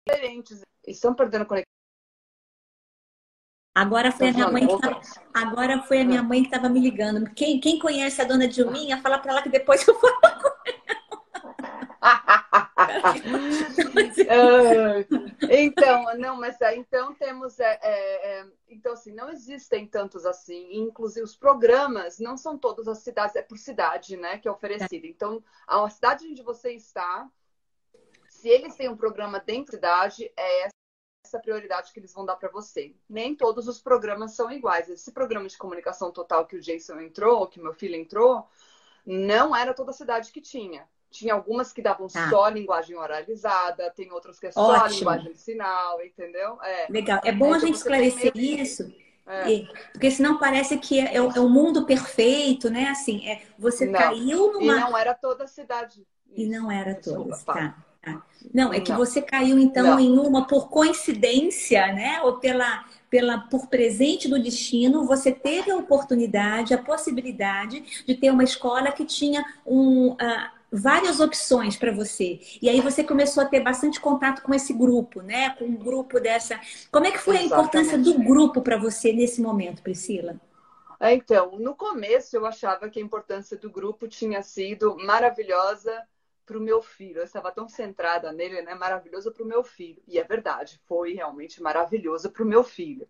diferentes. 0.07 0.63
Estão 0.87 1.15
perdendo 1.15 1.47
conexão 1.47 1.72
Agora 3.75 4.13
foi 4.13 4.29
a 4.29 4.33
minha 4.33 4.51
mãe 4.51 4.67
que 4.67 4.79
tava, 4.79 5.01
agora 5.33 5.83
foi 5.83 6.03
a 6.03 6.05
minha 6.05 6.23
mãe 6.23 6.43
que 6.43 6.49
estava 6.49 6.69
me 6.69 6.79
ligando. 6.79 7.31
Quem, 7.35 7.59
quem 7.59 7.79
conhece 7.79 8.21
a 8.21 8.25
dona 8.25 8.47
Dilminha, 8.47 9.01
fala 9.01 9.19
para 9.19 9.33
ela 9.33 9.43
que 9.43 9.49
depois 9.49 9.87
eu 9.89 9.95
falo 9.99 10.21
com 10.21 10.29
ela. 10.29 10.63
então, 15.51 16.19
não, 16.19 16.37
mas 16.37 16.61
então 16.75 17.15
temos 17.15 17.59
é, 17.61 17.79
é, 17.83 18.41
é, 18.41 18.47
então 18.69 18.93
assim 18.93 19.13
não 19.15 19.31
existem 19.31 19.87
tantos 19.87 20.27
assim. 20.27 20.69
Inclusive 20.75 21.25
os 21.25 21.37
programas 21.37 22.19
não 22.19 22.37
são 22.37 22.59
todas 22.59 22.87
as 22.89 22.99
cidades, 22.99 23.37
é 23.37 23.43
por 23.43 23.57
cidade, 23.57 24.17
né, 24.19 24.37
que 24.39 24.49
é 24.49 24.51
oferecido. 24.51 25.07
Então 25.07 25.43
a 25.67 25.89
cidade 25.89 26.27
onde 26.27 26.43
você 26.43 26.73
está, 26.73 27.27
se 28.29 28.49
eles 28.49 28.77
têm 28.77 28.91
um 28.91 28.97
programa 28.97 29.41
dentro 29.41 29.81
da 29.81 30.11
cidade, 30.11 30.31
é 30.37 30.69
essa 31.25 31.39
prioridade 31.39 31.93
que 31.93 32.01
eles 32.01 32.13
vão 32.13 32.25
dar 32.25 32.37
para 32.37 32.51
você. 32.51 32.95
Nem 33.09 33.35
todos 33.35 33.69
os 33.69 33.81
programas 33.81 34.33
são 34.33 34.51
iguais. 34.51 34.89
Esse 34.89 35.13
programa 35.13 35.49
de 35.49 35.57
comunicação 35.57 36.11
total 36.11 36.47
que 36.47 36.57
o 36.57 36.61
Jason 36.61 37.01
entrou, 37.01 37.47
que 37.47 37.61
meu 37.61 37.73
filho 37.73 37.95
entrou, 37.95 38.47
não 39.07 39.55
era 39.55 39.73
toda 39.73 39.91
a 39.91 39.95
cidade 39.95 40.33
que 40.33 40.41
tinha. 40.41 40.87
Tinha 41.11 41.35
algumas 41.35 41.73
que 41.73 41.83
davam 41.83 42.07
ah. 42.15 42.31
só 42.31 42.49
linguagem 42.49 42.97
oralizada, 42.97 43.91
tem 43.91 44.11
outras 44.11 44.39
que 44.39 44.47
é 44.47 44.53
só 44.53 44.61
Ótimo. 44.61 44.99
linguagem 44.99 45.33
de 45.33 45.39
sinal, 45.39 46.03
entendeu? 46.03 46.61
É. 46.63 46.87
Legal. 46.91 47.21
É 47.25 47.33
bom 47.33 47.55
é, 47.55 47.57
a 47.57 47.61
gente 47.61 47.75
esclarecer 47.75 48.33
isso. 48.35 48.93
É. 49.27 49.67
Porque 49.93 50.11
senão 50.11 50.39
parece 50.39 50.77
que 50.79 50.99
é, 50.99 51.17
é, 51.17 51.23
o 51.23 51.31
é 51.31 51.41
mundo 51.41 51.87
perfeito, 51.87 52.69
né? 52.69 52.89
Assim, 52.89 53.29
é, 53.29 53.43
você 53.59 53.87
não. 53.87 53.99
caiu 53.99 54.53
numa. 54.53 54.75
E 54.75 54.81
não 54.81 54.99
era 54.99 55.15
toda 55.15 55.45
a 55.45 55.47
cidade. 55.47 56.05
E 56.35 56.47
não 56.47 56.71
era 56.71 56.95
toda. 56.95 57.37
Tá. 57.45 57.77
Não, 58.53 58.73
é 58.73 58.81
que 58.81 58.91
não. 58.91 58.99
você 58.99 59.23
caiu 59.23 59.59
então 59.59 59.85
não. 59.85 60.01
em 60.01 60.19
uma 60.19 60.47
por 60.47 60.69
coincidência, 60.69 61.87
né? 61.93 62.21
Ou 62.23 62.39
pela, 62.39 62.85
pela 63.09 63.39
por 63.39 63.67
presente 63.69 64.29
do 64.29 64.43
destino, 64.43 65.07
você 65.07 65.33
teve 65.33 65.71
a 65.71 65.77
oportunidade, 65.77 66.75
a 66.75 66.79
possibilidade 66.79 68.05
de 68.07 68.15
ter 68.15 68.31
uma 68.31 68.45
escola 68.45 68.93
que 68.93 69.05
tinha 69.05 69.45
um, 69.65 70.13
uh, 70.13 70.17
várias 70.71 71.21
opções 71.21 71.77
para 71.77 71.93
você. 71.93 72.41
E 72.61 72.69
aí 72.69 72.81
você 72.81 73.05
começou 73.05 73.43
a 73.43 73.47
ter 73.47 73.61
bastante 73.61 74.01
contato 74.01 74.43
com 74.43 74.53
esse 74.53 74.73
grupo, 74.73 75.23
né? 75.23 75.51
Com 75.51 75.65
um 75.65 75.77
grupo 75.77 76.19
dessa. 76.21 76.61
Como 76.91 77.07
é 77.07 77.11
que 77.11 77.19
foi 77.19 77.37
Exatamente. 77.37 77.55
a 77.55 77.57
importância 77.57 77.99
do 77.99 78.19
grupo 78.19 78.61
para 78.61 78.77
você 78.77 79.13
nesse 79.13 79.41
momento, 79.41 79.83
Priscila? 79.83 80.41
É, 81.01 81.15
então, 81.15 81.59
no 81.59 81.75
começo 81.75 82.37
eu 82.37 82.47
achava 82.47 82.89
que 82.89 83.01
a 83.01 83.03
importância 83.03 83.57
do 83.57 83.69
grupo 83.69 84.07
tinha 84.07 84.41
sido 84.43 84.97
maravilhosa 84.99 85.91
para 86.45 86.59
o 86.59 86.61
meu 86.61 86.83
filho. 86.83 87.21
Eu 87.21 87.25
estava 87.25 87.53
tão 87.53 87.69
centrada 87.69 88.33
nele, 88.33 88.63
né? 88.63 88.75
Maravilhoso 88.75 89.33
para 89.33 89.43
o 89.43 89.47
meu 89.47 89.63
filho. 89.63 90.03
E 90.07 90.19
é 90.19 90.25
verdade, 90.25 90.81
foi 90.87 91.15
realmente 91.15 91.63
maravilhoso 91.63 92.31
para 92.31 92.43
o 92.43 92.47
meu 92.47 92.63
filho. 92.63 93.09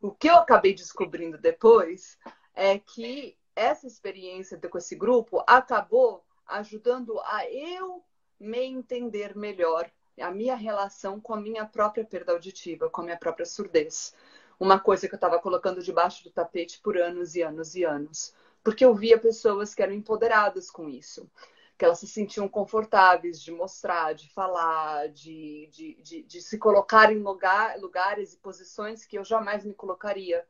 O 0.00 0.10
que 0.10 0.28
eu 0.28 0.36
acabei 0.36 0.74
descobrindo 0.74 1.38
depois 1.38 2.18
é 2.54 2.78
que 2.78 3.36
essa 3.56 3.86
experiência 3.86 4.58
com 4.58 4.78
esse 4.78 4.94
grupo 4.94 5.42
acabou 5.46 6.24
ajudando 6.46 7.18
a 7.20 7.48
eu 7.50 8.04
me 8.38 8.64
entender 8.64 9.36
melhor, 9.36 9.90
a 10.20 10.30
minha 10.30 10.54
relação 10.54 11.20
com 11.20 11.34
a 11.34 11.40
minha 11.40 11.64
própria 11.64 12.04
perda 12.04 12.32
auditiva, 12.32 12.90
com 12.90 13.00
a 13.00 13.04
minha 13.04 13.16
própria 13.16 13.46
surdez. 13.46 14.14
Uma 14.58 14.78
coisa 14.78 15.08
que 15.08 15.14
eu 15.14 15.16
estava 15.16 15.38
colocando 15.38 15.82
debaixo 15.82 16.22
do 16.22 16.30
tapete 16.30 16.80
por 16.80 16.96
anos 16.96 17.34
e 17.34 17.42
anos 17.42 17.74
e 17.74 17.84
anos. 17.84 18.34
Porque 18.62 18.84
eu 18.84 18.94
via 18.94 19.18
pessoas 19.18 19.74
que 19.74 19.82
eram 19.82 19.92
empoderadas 19.92 20.70
com 20.70 20.88
isso 20.88 21.28
que 21.76 21.84
elas 21.84 21.98
se 21.98 22.06
sentiam 22.06 22.48
confortáveis 22.48 23.42
de 23.42 23.50
mostrar, 23.50 24.14
de 24.14 24.32
falar, 24.32 25.08
de, 25.08 25.68
de, 25.72 25.94
de, 26.02 26.22
de 26.22 26.40
se 26.40 26.56
colocar 26.56 27.12
em 27.12 27.18
lugar, 27.18 27.78
lugares 27.78 28.32
e 28.32 28.38
posições 28.38 29.04
que 29.04 29.18
eu 29.18 29.24
jamais 29.24 29.64
me 29.64 29.74
colocaria 29.74 30.46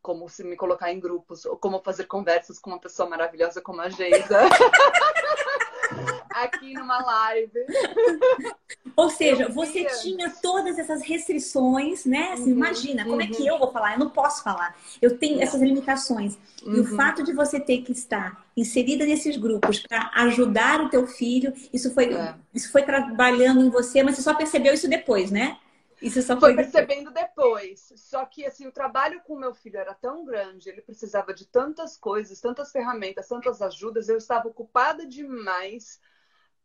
como 0.00 0.28
se 0.28 0.42
me 0.44 0.56
colocar 0.56 0.90
em 0.90 1.00
grupos, 1.00 1.44
ou 1.44 1.56
como 1.56 1.80
fazer 1.80 2.06
conversas 2.06 2.58
com 2.58 2.70
uma 2.70 2.80
pessoa 2.80 3.08
maravilhosa 3.08 3.60
como 3.60 3.80
a 3.80 3.88
Geisa. 3.88 4.40
Aqui 6.30 6.72
numa 6.74 7.02
live. 7.02 7.66
Ou 8.96 9.10
seja, 9.10 9.48
você 9.48 9.84
tinha 10.02 10.30
todas 10.42 10.78
essas 10.78 11.02
restrições, 11.02 12.04
né? 12.04 12.32
Assim, 12.32 12.52
uhum, 12.52 12.58
imagina, 12.58 13.04
como 13.04 13.16
uhum. 13.16 13.22
é 13.22 13.26
que 13.26 13.42
uhum. 13.42 13.48
eu 13.48 13.58
vou 13.58 13.70
falar? 13.70 13.94
Eu 13.94 13.98
não 13.98 14.10
posso 14.10 14.42
falar. 14.42 14.76
Eu 15.00 15.18
tenho 15.18 15.40
essas 15.40 15.60
limitações. 15.60 16.38
Uhum. 16.62 16.74
E 16.74 16.80
o 16.80 16.90
uhum. 16.90 16.96
fato 16.96 17.22
de 17.22 17.32
você 17.32 17.58
ter 17.58 17.82
que 17.82 17.92
estar 17.92 18.44
inserida 18.56 19.04
nesses 19.04 19.36
grupos 19.36 19.80
para 19.80 20.10
ajudar 20.14 20.80
o 20.80 20.88
teu 20.88 21.06
filho, 21.06 21.52
isso 21.72 21.92
foi, 21.92 22.14
é. 22.14 22.34
isso 22.52 22.70
foi 22.70 22.82
trabalhando 22.82 23.64
em 23.64 23.70
você, 23.70 24.02
mas 24.02 24.16
você 24.16 24.22
só 24.22 24.34
percebeu 24.34 24.74
isso 24.74 24.88
depois, 24.88 25.30
né? 25.30 25.58
Isso 26.02 26.22
só 26.22 26.38
foi, 26.38 26.54
foi 26.54 26.64
percebendo 26.64 27.10
depois. 27.10 27.92
Só 27.96 28.24
que 28.24 28.46
assim, 28.46 28.66
o 28.66 28.72
trabalho 28.72 29.20
com 29.26 29.36
meu 29.36 29.54
filho 29.54 29.78
era 29.78 29.94
tão 29.94 30.24
grande, 30.24 30.68
ele 30.68 30.80
precisava 30.80 31.34
de 31.34 31.46
tantas 31.46 31.96
coisas, 31.96 32.40
tantas 32.40 32.72
ferramentas, 32.72 33.28
tantas 33.28 33.60
ajudas, 33.60 34.08
eu 34.08 34.16
estava 34.16 34.48
ocupada 34.48 35.06
demais 35.06 36.00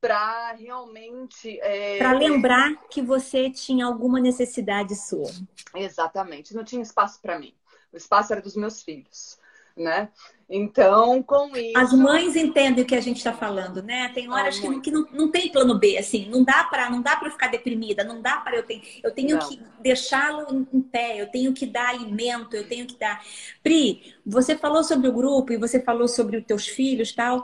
para 0.05 0.53
realmente 0.53 1.59
é... 1.61 1.97
para 1.97 2.11
lembrar 2.11 2.75
que 2.89 3.01
você 3.01 3.49
tinha 3.49 3.87
alguma 3.87 4.19
necessidade 4.19 4.95
sua. 4.95 5.31
Exatamente, 5.73 6.53
não 6.53 6.63
tinha 6.63 6.83
espaço 6.83 7.19
para 7.19 7.39
mim. 7.39 7.55
O 7.91 7.97
espaço 7.97 8.31
era 8.31 8.41
dos 8.41 8.55
meus 8.55 8.83
filhos. 8.83 9.39
né? 9.75 10.09
Então, 10.47 11.23
com 11.23 11.57
isso. 11.57 11.75
As 11.75 11.91
mães 11.91 12.35
entendem 12.35 12.83
o 12.83 12.87
que 12.87 12.93
a 12.93 13.01
gente 13.01 13.17
está 13.17 13.33
falando, 13.33 13.81
né? 13.81 14.09
Tem 14.13 14.31
horas 14.31 14.59
que, 14.59 14.69
não, 14.69 14.79
que 14.79 14.91
não, 14.91 15.07
não 15.11 15.31
tem 15.31 15.51
plano 15.51 15.77
B, 15.79 15.97
assim, 15.97 16.29
não 16.29 16.43
dá 16.43 16.63
para 16.65 16.87
não 16.87 17.01
dá 17.01 17.15
para 17.15 17.31
ficar 17.31 17.47
deprimida, 17.47 18.03
não 18.03 18.21
dá 18.21 18.37
para 18.37 18.57
eu 18.57 18.63
tenho 18.63 18.83
eu 19.03 19.11
tenho 19.11 19.37
não. 19.37 19.49
que 19.49 19.59
deixá-lo 19.81 20.67
em 20.71 20.81
pé, 20.81 21.19
eu 21.19 21.31
tenho 21.31 21.51
que 21.51 21.65
dar 21.65 21.89
alimento, 21.89 22.55
eu 22.55 22.67
tenho 22.67 22.85
que 22.85 22.95
dar. 22.95 23.25
Pri, 23.63 24.13
você 24.23 24.55
falou 24.55 24.83
sobre 24.83 25.07
o 25.07 25.13
grupo 25.13 25.51
e 25.51 25.57
você 25.57 25.81
falou 25.81 26.07
sobre 26.07 26.37
os 26.37 26.45
teus 26.45 26.67
filhos, 26.67 27.11
tal. 27.11 27.43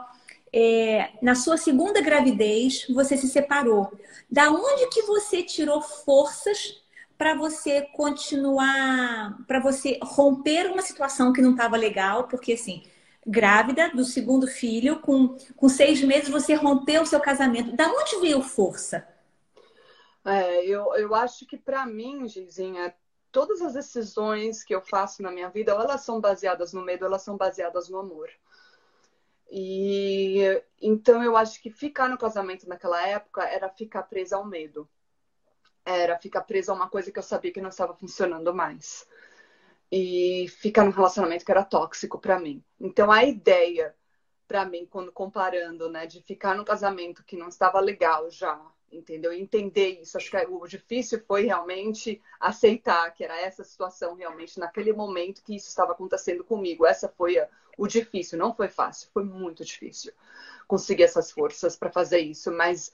É, 0.53 1.11
na 1.21 1.33
sua 1.33 1.57
segunda 1.57 2.01
gravidez, 2.01 2.85
você 2.89 3.15
se 3.15 3.27
separou. 3.27 3.91
Da 4.29 4.49
onde 4.51 4.87
que 4.87 5.03
você 5.03 5.43
tirou 5.43 5.81
forças 5.81 6.81
para 7.17 7.35
você 7.35 7.83
continuar, 7.93 9.37
para 9.47 9.59
você 9.59 9.99
romper 10.01 10.71
uma 10.71 10.81
situação 10.81 11.31
que 11.31 11.41
não 11.41 11.51
estava 11.51 11.77
legal, 11.77 12.27
porque 12.27 12.53
assim, 12.53 12.83
grávida 13.25 13.89
do 13.89 14.03
segundo 14.03 14.47
filho, 14.47 14.99
com, 14.99 15.37
com 15.55 15.69
seis 15.69 16.01
meses 16.01 16.29
você 16.29 16.53
rompeu 16.55 17.03
o 17.03 17.05
seu 17.05 17.19
casamento. 17.19 17.75
Da 17.75 17.87
onde 17.87 18.19
veio 18.19 18.41
força? 18.41 19.07
É, 20.25 20.65
eu, 20.65 20.93
eu 20.95 21.15
acho 21.15 21.45
que 21.45 21.57
para 21.57 21.85
mim, 21.85 22.27
Gizinha, 22.27 22.93
todas 23.31 23.61
as 23.61 23.73
decisões 23.73 24.63
que 24.63 24.73
eu 24.73 24.81
faço 24.81 25.21
na 25.21 25.31
minha 25.31 25.49
vida, 25.49 25.71
elas 25.71 26.01
são 26.01 26.19
baseadas 26.19 26.73
no 26.73 26.83
medo, 26.83 27.05
elas 27.05 27.21
são 27.21 27.37
baseadas 27.37 27.89
no 27.89 27.99
amor. 27.99 28.29
E 29.51 30.63
então 30.81 31.21
eu 31.23 31.35
acho 31.35 31.61
que 31.61 31.69
ficar 31.69 32.07
no 32.09 32.17
casamento 32.17 32.67
naquela 32.67 33.05
época 33.05 33.43
era 33.43 33.69
ficar 33.69 34.03
presa 34.03 34.37
ao 34.37 34.45
medo 34.45 34.89
era 35.85 36.17
ficar 36.17 36.41
presa 36.41 36.71
a 36.71 36.75
uma 36.75 36.89
coisa 36.89 37.11
que 37.11 37.19
eu 37.19 37.23
sabia 37.23 37.51
que 37.51 37.61
não 37.61 37.69
estava 37.69 37.93
funcionando 37.93 38.53
mais. 38.53 39.07
E 39.91 40.47
ficar 40.59 40.85
num 40.85 40.91
relacionamento 40.91 41.43
que 41.43 41.51
era 41.51 41.65
tóxico 41.65 42.19
para 42.19 42.39
mim. 42.39 42.63
Então 42.79 43.11
a 43.11 43.23
ideia 43.25 43.95
para 44.47 44.65
mim 44.65 44.85
quando 44.85 45.11
comparando, 45.11 45.89
né, 45.89 46.05
de 46.05 46.21
ficar 46.21 46.55
num 46.55 46.63
casamento 46.63 47.23
que 47.23 47.37
não 47.37 47.47
estava 47.47 47.79
legal 47.79 48.29
já, 48.29 48.59
entendeu? 48.91 49.31
Entender 49.33 50.01
isso, 50.01 50.17
acho 50.17 50.29
que 50.29 50.37
o 50.37 50.67
difícil 50.67 51.23
foi 51.25 51.45
realmente 51.45 52.21
aceitar 52.39 53.11
que 53.11 53.23
era 53.23 53.39
essa 53.39 53.63
situação 53.63 54.15
realmente 54.15 54.59
naquele 54.59 54.93
momento 54.93 55.43
que 55.43 55.55
isso 55.55 55.69
estava 55.69 55.93
acontecendo 55.93 56.43
comigo. 56.43 56.85
Essa 56.85 57.07
foi 57.09 57.39
a, 57.39 57.47
o 57.77 57.87
difícil, 57.87 58.37
não 58.37 58.53
foi 58.53 58.67
fácil, 58.67 59.09
foi 59.13 59.23
muito 59.23 59.63
difícil 59.63 60.13
conseguir 60.67 61.03
essas 61.03 61.31
forças 61.31 61.75
para 61.75 61.91
fazer 61.91 62.19
isso, 62.19 62.51
mas 62.51 62.91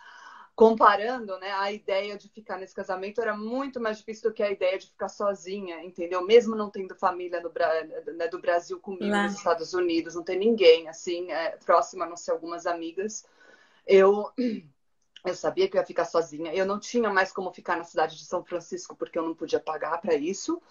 comparando, 0.56 1.38
né, 1.38 1.52
a 1.52 1.72
ideia 1.72 2.18
de 2.18 2.28
ficar 2.30 2.58
nesse 2.58 2.74
casamento 2.74 3.22
era 3.22 3.38
muito 3.38 3.80
mais 3.80 4.00
difícil 4.00 4.32
do 4.32 4.34
que 4.34 4.42
a 4.42 4.50
ideia 4.50 4.80
de 4.80 4.88
ficar 4.88 5.08
sozinha, 5.08 5.84
entendeu? 5.84 6.26
Mesmo 6.26 6.56
não 6.56 6.72
tendo 6.72 6.96
família 6.96 7.40
no, 7.40 7.52
né, 8.16 8.28
do 8.28 8.42
Brasil 8.42 8.80
comigo 8.80 9.06
Lá. 9.06 9.26
nos 9.26 9.36
Estados 9.36 9.76
Unidos, 9.76 10.16
não 10.16 10.24
tem 10.24 10.40
ninguém, 10.40 10.90
assim, 10.90 11.32
é, 11.32 11.52
próxima, 11.64 12.06
a 12.06 12.10
não 12.10 12.18
ser 12.18 12.32
algumas 12.32 12.66
amigas, 12.66 13.24
eu 13.86 14.32
eu 15.30 15.36
sabia 15.36 15.68
que 15.68 15.78
eu 15.78 15.82
ia 15.82 15.86
ficar 15.86 16.06
sozinha. 16.06 16.54
Eu 16.54 16.66
não 16.66 16.80
tinha 16.80 17.10
mais 17.10 17.32
como 17.32 17.52
ficar 17.54 17.78
na 17.78 17.84
cidade 17.84 18.18
de 18.18 18.26
São 18.26 18.44
Francisco 18.44 18.96
porque 18.96 19.18
eu 19.18 19.24
não 19.24 19.36
podia 19.36 19.60
pagar 19.60 20.00
para 20.00 20.16
isso 20.16 20.62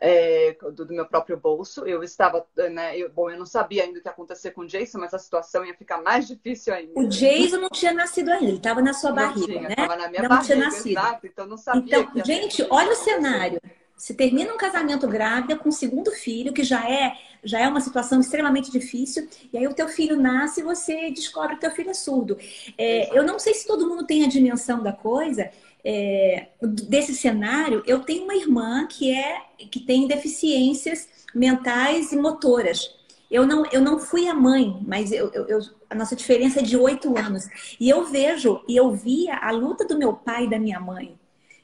é, 0.00 0.56
do, 0.72 0.86
do, 0.86 0.94
meu 0.94 1.06
próprio 1.06 1.36
bolso. 1.36 1.86
Eu 1.86 2.02
estava, 2.02 2.44
né? 2.72 2.96
Eu, 2.98 3.10
bom, 3.10 3.30
eu 3.30 3.38
não 3.38 3.46
sabia 3.46 3.84
ainda 3.84 3.98
o 3.98 4.02
que 4.02 4.08
ia 4.08 4.12
acontecer 4.12 4.50
com 4.52 4.62
o 4.62 4.66
Jason, 4.66 4.98
mas 4.98 5.12
a 5.12 5.18
situação 5.18 5.64
ia 5.64 5.74
ficar 5.74 6.00
mais 6.00 6.26
difícil 6.26 6.72
ainda. 6.72 6.98
O 6.98 7.06
Jason 7.06 7.58
não 7.58 7.68
tinha 7.68 7.92
nascido 7.92 8.30
ainda, 8.30 8.46
ele 8.46 8.56
estava 8.56 8.80
na 8.80 8.94
sua 8.94 9.10
não 9.10 9.16
barriga, 9.16 9.46
tinha, 9.46 9.62
né? 9.62 9.68
Estava 9.70 9.96
na 9.96 10.08
minha 10.08 10.22
não 10.22 10.28
barriga, 10.28 10.54
tinha 10.54 10.64
nascido. 10.64 10.98
Exato, 10.98 11.26
então 11.26 11.46
não 11.46 11.56
sabia. 11.58 11.98
Então, 11.98 12.24
gente, 12.24 12.66
olha 12.70 12.92
o 12.92 12.96
cenário. 12.96 13.60
Se 14.00 14.14
termina 14.14 14.54
um 14.54 14.56
casamento 14.56 15.06
grávida 15.06 15.54
com 15.56 15.68
o 15.68 15.72
segundo 15.72 16.10
filho, 16.10 16.54
que 16.54 16.64
já 16.64 16.88
é 16.90 17.18
já 17.44 17.60
é 17.60 17.68
uma 17.68 17.82
situação 17.82 18.18
extremamente 18.18 18.72
difícil, 18.72 19.28
e 19.52 19.58
aí 19.58 19.66
o 19.66 19.74
teu 19.74 19.88
filho 19.88 20.16
nasce 20.16 20.60
e 20.60 20.64
você 20.64 21.10
descobre 21.10 21.56
que 21.56 21.60
teu 21.60 21.70
filho 21.70 21.90
é 21.90 21.94
surdo. 21.94 22.38
É, 22.78 23.14
eu 23.16 23.22
não 23.22 23.38
sei 23.38 23.52
se 23.52 23.66
todo 23.66 23.86
mundo 23.86 24.06
tem 24.06 24.24
a 24.24 24.26
dimensão 24.26 24.82
da 24.82 24.90
coisa, 24.90 25.50
é, 25.84 26.48
desse 26.62 27.14
cenário, 27.14 27.82
eu 27.86 28.00
tenho 28.00 28.24
uma 28.24 28.34
irmã 28.34 28.86
que 28.86 29.14
é 29.14 29.42
que 29.70 29.80
tem 29.80 30.08
deficiências 30.08 31.06
mentais 31.34 32.10
e 32.10 32.16
motoras. 32.16 32.94
Eu 33.30 33.46
não, 33.46 33.66
eu 33.66 33.82
não 33.82 33.98
fui 33.98 34.26
a 34.28 34.34
mãe, 34.34 34.82
mas 34.86 35.12
eu, 35.12 35.30
eu 35.30 35.60
a 35.90 35.94
nossa 35.94 36.16
diferença 36.16 36.60
é 36.60 36.62
de 36.62 36.74
oito 36.74 37.18
anos. 37.18 37.46
E 37.78 37.90
eu 37.90 38.06
vejo 38.06 38.62
e 38.66 38.74
eu 38.74 38.92
via 38.92 39.36
a 39.36 39.50
luta 39.50 39.86
do 39.86 39.98
meu 39.98 40.14
pai 40.14 40.44
e 40.44 40.50
da 40.50 40.58
minha 40.58 40.80
mãe. 40.80 41.19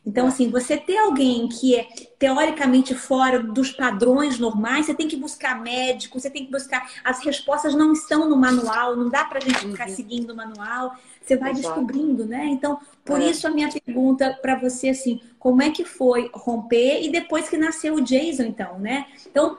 Então, 0.07 0.29
assim, 0.29 0.49
você 0.49 0.77
ter 0.77 0.97
alguém 0.99 1.49
que 1.49 1.75
é 1.75 1.89
teoricamente 2.17 2.95
fora 2.95 3.43
dos 3.43 3.73
padrões 3.73 4.39
normais, 4.39 4.87
você 4.87 4.95
tem 4.95 5.09
que 5.09 5.17
buscar 5.17 5.61
médico, 5.61 6.21
você 6.21 6.31
tem 6.31 6.47
que 6.47 6.53
buscar. 6.53 6.89
As 7.03 7.25
respostas 7.25 7.75
não 7.75 7.93
estão 7.93 8.29
no 8.29 8.37
manual, 8.37 8.95
não 8.95 9.11
dá 9.11 9.25
pra 9.25 9.41
gente 9.41 9.59
ficar 9.59 9.89
uhum. 9.89 9.95
seguindo 9.97 10.31
o 10.31 10.37
manual. 10.37 10.95
Você 11.21 11.37
vai 11.37 11.51
Exato. 11.51 11.67
descobrindo, 11.67 12.25
né? 12.25 12.47
Então, 12.47 12.79
por 13.05 13.21
é. 13.21 13.25
isso 13.31 13.49
a 13.49 13.51
minha 13.51 13.69
pergunta 13.69 14.39
para 14.41 14.55
você, 14.55 14.91
assim, 14.91 15.21
como 15.41 15.61
é 15.61 15.71
que 15.71 15.85
foi 15.85 16.31
romper 16.33 17.03
e 17.03 17.11
depois 17.11 17.49
que 17.49 17.57
nasceu 17.57 17.97
o 17.97 18.01
Jason, 18.01 18.45
então, 18.45 18.79
né? 18.79 19.07
Então, 19.29 19.59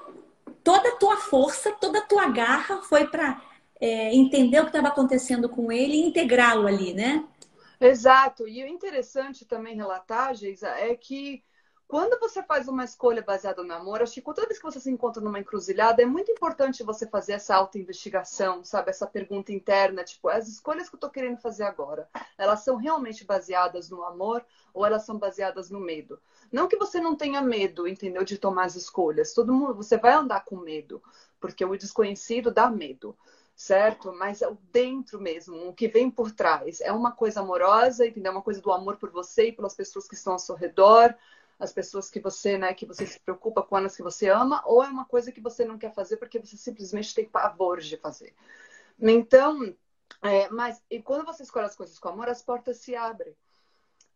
toda 0.64 0.88
a 0.88 0.96
tua 0.96 1.18
força, 1.18 1.74
toda 1.74 2.00
a 2.00 2.04
tua 2.04 2.30
garra 2.30 2.78
foi 2.84 3.06
para 3.08 3.42
é, 3.82 4.16
entender 4.16 4.60
o 4.60 4.64
que 4.64 4.70
estava 4.70 4.88
acontecendo 4.88 5.50
com 5.50 5.72
ele 5.72 5.96
e 5.96 6.08
integrá-lo 6.08 6.68
ali, 6.68 6.94
né? 6.94 7.26
Exato. 7.80 8.48
E 8.48 8.64
o 8.64 8.68
interessante 8.68 9.46
também 9.46 9.76
relatar, 9.76 10.34
Geisa, 10.36 10.70
é 10.70 10.96
que 10.96 11.44
quando 11.88 12.20
você 12.20 12.44
faz 12.44 12.68
uma 12.68 12.84
escolha 12.84 13.22
baseada 13.22 13.64
no 13.64 13.74
amor, 13.74 14.02
acho 14.02 14.14
que 14.16 14.22
toda 14.22 14.46
vez 14.46 14.58
que 14.60 14.66
você 14.66 14.80
se 14.80 14.92
encontra 14.92 15.24
numa 15.24 15.40
encruzilhada, 15.40 16.02
é 16.02 16.06
muito 16.06 16.30
importante 16.32 16.84
você 16.84 17.08
fazer 17.08 17.34
essa 17.34 17.56
autoinvestigação, 17.56 18.62
sabe? 18.64 18.90
Essa 18.90 19.08
pergunta 19.08 19.54
interna, 19.54 20.04
tipo, 20.04 20.28
as 20.28 20.50
escolhas 20.50 20.90
que 20.90 20.96
eu 20.96 21.00
tô 21.00 21.10
querendo 21.10 21.38
fazer 21.38 21.64
agora, 21.64 22.10
elas 22.38 22.60
são 22.62 22.76
realmente 22.76 23.24
baseadas 23.26 23.90
no 23.90 24.04
amor 24.04 24.46
ou 24.74 24.86
elas 24.86 25.06
são 25.06 25.18
baseadas 25.18 25.70
no 25.70 25.80
medo? 25.80 26.20
Não 26.52 26.68
que 26.68 26.76
você 26.78 27.00
não 27.00 27.16
tenha 27.16 27.42
medo, 27.42 27.88
entendeu, 27.88 28.26
de 28.26 28.38
tomar 28.38 28.66
as 28.66 28.76
escolhas. 28.76 29.34
Todo 29.34 29.54
mundo, 29.54 29.74
você 29.76 29.98
vai 29.98 30.12
andar 30.14 30.44
com 30.44 30.58
medo, 30.58 31.02
porque 31.40 31.64
o 31.64 31.78
desconhecido 31.78 32.52
dá 32.52 32.70
medo 32.70 33.16
certo? 33.58 34.14
Mas 34.14 34.44
é 34.44 34.48
o 34.48 34.56
dentro 34.72 35.20
mesmo, 35.20 35.68
o 35.68 35.74
que 35.74 35.88
vem 35.88 36.12
por 36.12 36.32
trás. 36.32 36.80
É 36.80 36.92
uma 36.92 37.12
coisa 37.12 37.40
amorosa, 37.42 38.06
entendeu? 38.06 38.32
É 38.32 38.36
uma 38.36 38.44
coisa 38.44 38.62
do 38.62 38.72
amor 38.72 38.98
por 38.98 39.10
você 39.10 39.48
e 39.48 39.52
pelas 39.52 39.74
pessoas 39.76 40.08
que 40.08 40.14
estão 40.14 40.34
ao 40.34 40.40
seu 40.40 40.56
redor, 40.56 41.16
as 41.60 41.74
pessoas 41.74 42.08
que 42.08 42.20
você, 42.20 42.56
né, 42.56 42.72
que 42.76 42.86
você 42.86 43.08
se 43.08 43.20
preocupa 43.20 43.64
com 43.64 43.76
elas 43.76 43.98
que 43.98 44.04
você 44.04 44.30
ama, 44.30 44.62
ou 44.64 44.84
é 44.84 44.88
uma 44.88 45.06
coisa 45.06 45.32
que 45.32 45.42
você 45.42 45.66
não 45.66 45.78
quer 45.78 45.92
fazer 45.92 46.18
porque 46.18 46.38
você 46.38 46.56
simplesmente 46.56 47.16
tem 47.16 47.28
pavor 47.28 47.80
de 47.80 47.98
fazer. 47.98 48.36
Então, 49.02 49.76
é, 50.22 50.48
mas 50.50 50.82
e 50.90 51.02
quando 51.02 51.26
você 51.26 51.42
escolhe 51.42 51.66
as 51.66 51.76
coisas 51.76 51.98
com 51.98 52.10
amor, 52.10 52.30
as 52.30 52.44
portas 52.44 52.78
se 52.78 52.96
abrem 52.96 53.36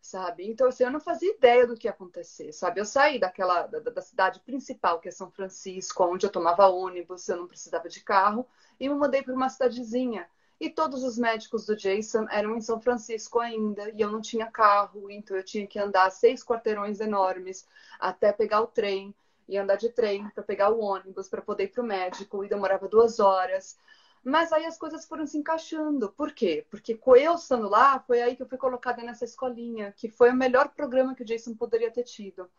sabe? 0.01 0.49
Então, 0.49 0.67
assim, 0.67 0.83
eu 0.83 0.91
não 0.91 0.99
fazia 0.99 1.31
ideia 1.31 1.67
do 1.67 1.75
que 1.75 1.87
ia 1.87 1.91
acontecer, 1.91 2.51
sabe? 2.51 2.81
Eu 2.81 2.85
saí 2.85 3.19
daquela, 3.19 3.67
da, 3.67 3.79
da, 3.79 4.01
cidade 4.01 4.39
principal, 4.39 4.99
que 4.99 5.07
é 5.07 5.11
São 5.11 5.29
Francisco, 5.29 6.03
onde 6.03 6.25
eu 6.25 6.31
tomava 6.31 6.67
ônibus, 6.67 7.29
eu 7.29 7.37
não 7.37 7.47
precisava 7.47 7.87
de 7.87 8.01
carro, 8.01 8.47
e 8.81 8.89
me 8.89 8.95
mudei 8.95 9.21
para 9.21 9.35
uma 9.35 9.47
cidadezinha. 9.47 10.27
E 10.59 10.67
todos 10.67 11.03
os 11.03 11.15
médicos 11.15 11.67
do 11.67 11.75
Jason 11.75 12.25
eram 12.31 12.57
em 12.57 12.61
São 12.61 12.81
Francisco 12.81 13.39
ainda, 13.39 13.91
e 13.91 14.01
eu 14.01 14.11
não 14.11 14.19
tinha 14.19 14.47
carro, 14.47 15.09
então 15.11 15.37
eu 15.37 15.43
tinha 15.43 15.67
que 15.67 15.77
andar 15.77 16.09
seis 16.09 16.43
quarteirões 16.43 16.99
enormes 16.99 17.67
até 17.99 18.33
pegar 18.33 18.61
o 18.61 18.67
trem, 18.67 19.13
e 19.47 19.55
andar 19.55 19.75
de 19.75 19.89
trem 19.89 20.27
para 20.31 20.43
pegar 20.43 20.71
o 20.71 20.79
ônibus, 20.79 21.29
para 21.29 21.43
poder 21.43 21.65
ir 21.65 21.67
para 21.67 21.83
o 21.83 21.85
médico, 21.85 22.43
e 22.43 22.49
demorava 22.49 22.87
duas 22.87 23.19
horas. 23.19 23.77
Mas 24.23 24.51
aí 24.51 24.65
as 24.65 24.79
coisas 24.79 25.05
foram 25.05 25.27
se 25.27 25.37
encaixando. 25.37 26.11
Por 26.11 26.31
quê? 26.31 26.65
Porque 26.69 26.95
com 26.95 27.15
eu 27.15 27.35
estando 27.35 27.69
lá, 27.69 27.99
foi 27.99 28.21
aí 28.21 28.35
que 28.35 28.41
eu 28.41 28.47
fui 28.47 28.57
colocada 28.57 29.03
nessa 29.03 29.25
escolinha, 29.25 29.93
que 29.95 30.09
foi 30.09 30.31
o 30.31 30.35
melhor 30.35 30.69
programa 30.69 31.13
que 31.13 31.21
o 31.21 31.25
Jason 31.25 31.53
poderia 31.53 31.91
ter 31.91 32.03
tido. 32.03 32.49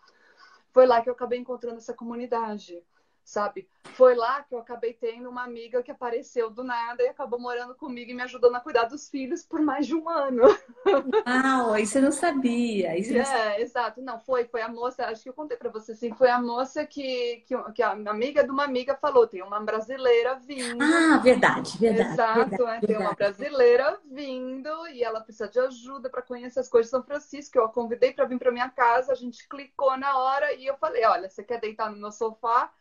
Foi 0.71 0.87
lá 0.87 1.03
que 1.03 1.09
eu 1.09 1.15
acabei 1.15 1.41
encontrando 1.41 1.79
essa 1.79 1.95
comunidade 1.95 2.81
sabe? 3.25 3.69
Foi 3.95 4.15
lá 4.15 4.43
que 4.43 4.55
eu 4.55 4.59
acabei 4.59 4.95
tendo 4.95 5.29
uma 5.29 5.45
amiga 5.45 5.83
que 5.83 5.91
apareceu 5.91 6.49
do 6.49 6.65
nada 6.65 7.03
e 7.03 7.09
acabou 7.09 7.39
morando 7.39 7.75
comigo 7.75 8.11
e 8.11 8.15
me 8.15 8.23
ajudando 8.23 8.57
a 8.57 8.61
cuidar 8.61 8.85
dos 8.85 9.09
filhos 9.09 9.43
por 9.43 9.61
mais 9.61 9.87
de 9.87 9.95
um 9.95 10.09
ano. 10.09 10.43
Ah, 11.25 11.79
isso 11.81 11.99
eu 11.99 12.03
não 12.03 12.13
sabia. 12.13 12.99
Isso 12.99 13.17
é, 13.17 13.25
sabia. 13.25 13.61
exato. 13.61 14.01
Não, 14.01 14.19
foi, 14.19 14.45
foi 14.45 14.63
a 14.63 14.69
moça, 14.69 15.07
acho 15.07 15.23
que 15.23 15.29
eu 15.29 15.35
contei 15.35 15.57
para 15.57 15.71
você 15.71 15.93
assim, 15.93 16.13
foi 16.15 16.31
a 16.31 16.41
moça 16.41 16.87
que, 16.87 17.45
que, 17.47 17.73
que, 17.73 17.83
a 17.83 17.91
amiga 17.91 18.43
de 18.45 18.51
uma 18.51 18.65
amiga 18.65 18.95
falou, 18.95 19.27
tem 19.27 19.43
uma 19.43 19.61
brasileira 19.61 20.35
vindo. 20.37 20.83
Ah, 20.83 21.19
verdade, 21.19 21.79
verdade. 21.79 22.13
Exato, 22.13 22.51
verdade, 22.51 22.85
é, 22.85 22.87
tem 22.87 22.97
uma 22.99 23.15
brasileira 23.15 24.01
vindo 24.11 24.89
e 24.89 25.03
ela 25.03 25.21
precisa 25.21 25.49
de 25.49 25.59
ajuda 25.59 26.09
para 26.09 26.23
conhecer 26.23 26.61
as 26.61 26.69
coisas 26.69 26.87
de 26.87 26.91
São 26.91 27.05
Francisco. 27.05 27.59
Eu 27.59 27.65
a 27.65 27.69
convidei 27.69 28.13
para 28.13 28.25
vir 28.25 28.39
para 28.39 28.53
minha 28.53 28.69
casa, 28.69 29.13
a 29.13 29.17
gente 29.17 29.47
clicou 29.49 29.97
na 29.97 30.19
hora 30.19 30.53
e 30.55 30.67
eu 30.67 30.77
falei, 30.77 31.05
olha, 31.05 31.29
você 31.29 31.43
quer 31.43 31.61
deitar 31.61 31.91
no 31.91 31.99
meu 31.99 32.11
sofá? 32.11 32.73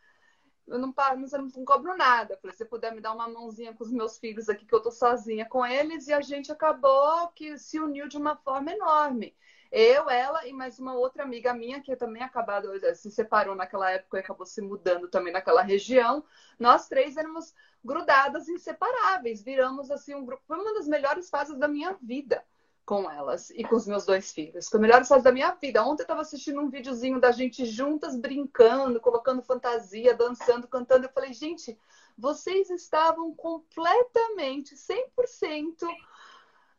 Eu 0.66 0.78
não, 0.78 0.94
não, 0.96 1.48
não 1.56 1.64
cobro 1.64 1.96
nada. 1.96 2.38
Falei, 2.40 2.56
se 2.56 2.64
puder 2.64 2.94
me 2.94 3.00
dar 3.00 3.12
uma 3.12 3.28
mãozinha 3.28 3.74
com 3.74 3.84
os 3.84 3.92
meus 3.92 4.18
filhos 4.18 4.48
aqui, 4.48 4.64
que 4.64 4.74
eu 4.74 4.82
tô 4.82 4.90
sozinha 4.90 5.46
com 5.46 5.64
eles, 5.64 6.08
e 6.08 6.12
a 6.12 6.20
gente 6.20 6.50
acabou 6.52 7.28
que 7.28 7.58
se 7.58 7.78
uniu 7.80 8.08
de 8.08 8.16
uma 8.16 8.36
forma 8.36 8.72
enorme. 8.72 9.36
Eu, 9.70 10.10
ela 10.10 10.46
e 10.46 10.52
mais 10.52 10.78
uma 10.78 10.94
outra 10.94 11.22
amiga 11.22 11.54
minha 11.54 11.80
que 11.80 11.96
também 11.96 12.22
acabado 12.22 12.68
se 12.94 13.10
separou 13.10 13.54
naquela 13.54 13.90
época 13.90 14.18
e 14.18 14.20
acabou 14.20 14.44
se 14.44 14.60
mudando 14.60 15.08
também 15.08 15.32
naquela 15.32 15.62
região. 15.62 16.22
Nós 16.58 16.88
três 16.88 17.16
éramos 17.16 17.54
grudadas, 17.82 18.48
inseparáveis. 18.48 19.42
Viramos 19.42 19.90
assim 19.90 20.14
um 20.14 20.24
grupo. 20.26 20.42
Foi 20.46 20.58
uma 20.58 20.74
das 20.74 20.86
melhores 20.86 21.30
fases 21.30 21.58
da 21.58 21.66
minha 21.68 21.94
vida 22.02 22.44
com 22.84 23.10
elas 23.10 23.50
e 23.50 23.62
com 23.64 23.76
os 23.76 23.86
meus 23.86 24.04
dois 24.04 24.32
filhos. 24.32 24.68
Foi 24.68 24.78
a 24.78 24.82
melhor 24.82 25.04
fase 25.04 25.24
da 25.24 25.32
minha 25.32 25.52
vida. 25.52 25.82
Ontem 25.84 26.02
eu 26.02 26.04
estava 26.04 26.20
assistindo 26.20 26.60
um 26.60 26.68
videozinho 26.68 27.20
da 27.20 27.30
gente 27.30 27.64
juntas 27.64 28.16
brincando, 28.16 29.00
colocando 29.00 29.42
fantasia, 29.42 30.14
dançando, 30.14 30.66
cantando. 30.66 31.06
Eu 31.06 31.12
falei, 31.12 31.32
gente, 31.32 31.78
vocês 32.18 32.70
estavam 32.70 33.34
completamente, 33.34 34.74
100%, 34.74 35.88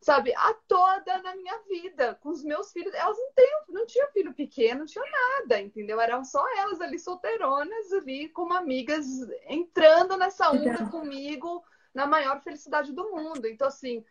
sabe, 0.02 0.34
a 0.36 0.54
toda 0.68 1.22
na 1.22 1.36
minha 1.36 1.58
vida, 1.70 2.16
com 2.16 2.30
os 2.30 2.44
meus 2.44 2.72
filhos. 2.74 2.94
Elas 2.94 3.18
não, 3.18 3.32
têm, 3.34 3.52
não 3.70 3.86
tinham 3.86 4.12
filho 4.12 4.34
pequeno, 4.34 4.80
não 4.80 4.86
tinham 4.86 5.06
nada, 5.10 5.62
entendeu? 5.62 6.02
Eram 6.02 6.26
só 6.26 6.46
elas 6.58 6.82
ali, 6.82 7.00
solteironas, 7.00 7.94
ali, 7.94 8.28
como 8.30 8.54
amigas, 8.54 9.06
entrando 9.48 10.18
nessa 10.18 10.52
onda 10.52 10.86
comigo, 10.92 11.64
na 11.94 12.06
maior 12.06 12.42
felicidade 12.42 12.92
do 12.92 13.10
mundo. 13.10 13.48
Então, 13.48 13.68
assim 13.68 14.04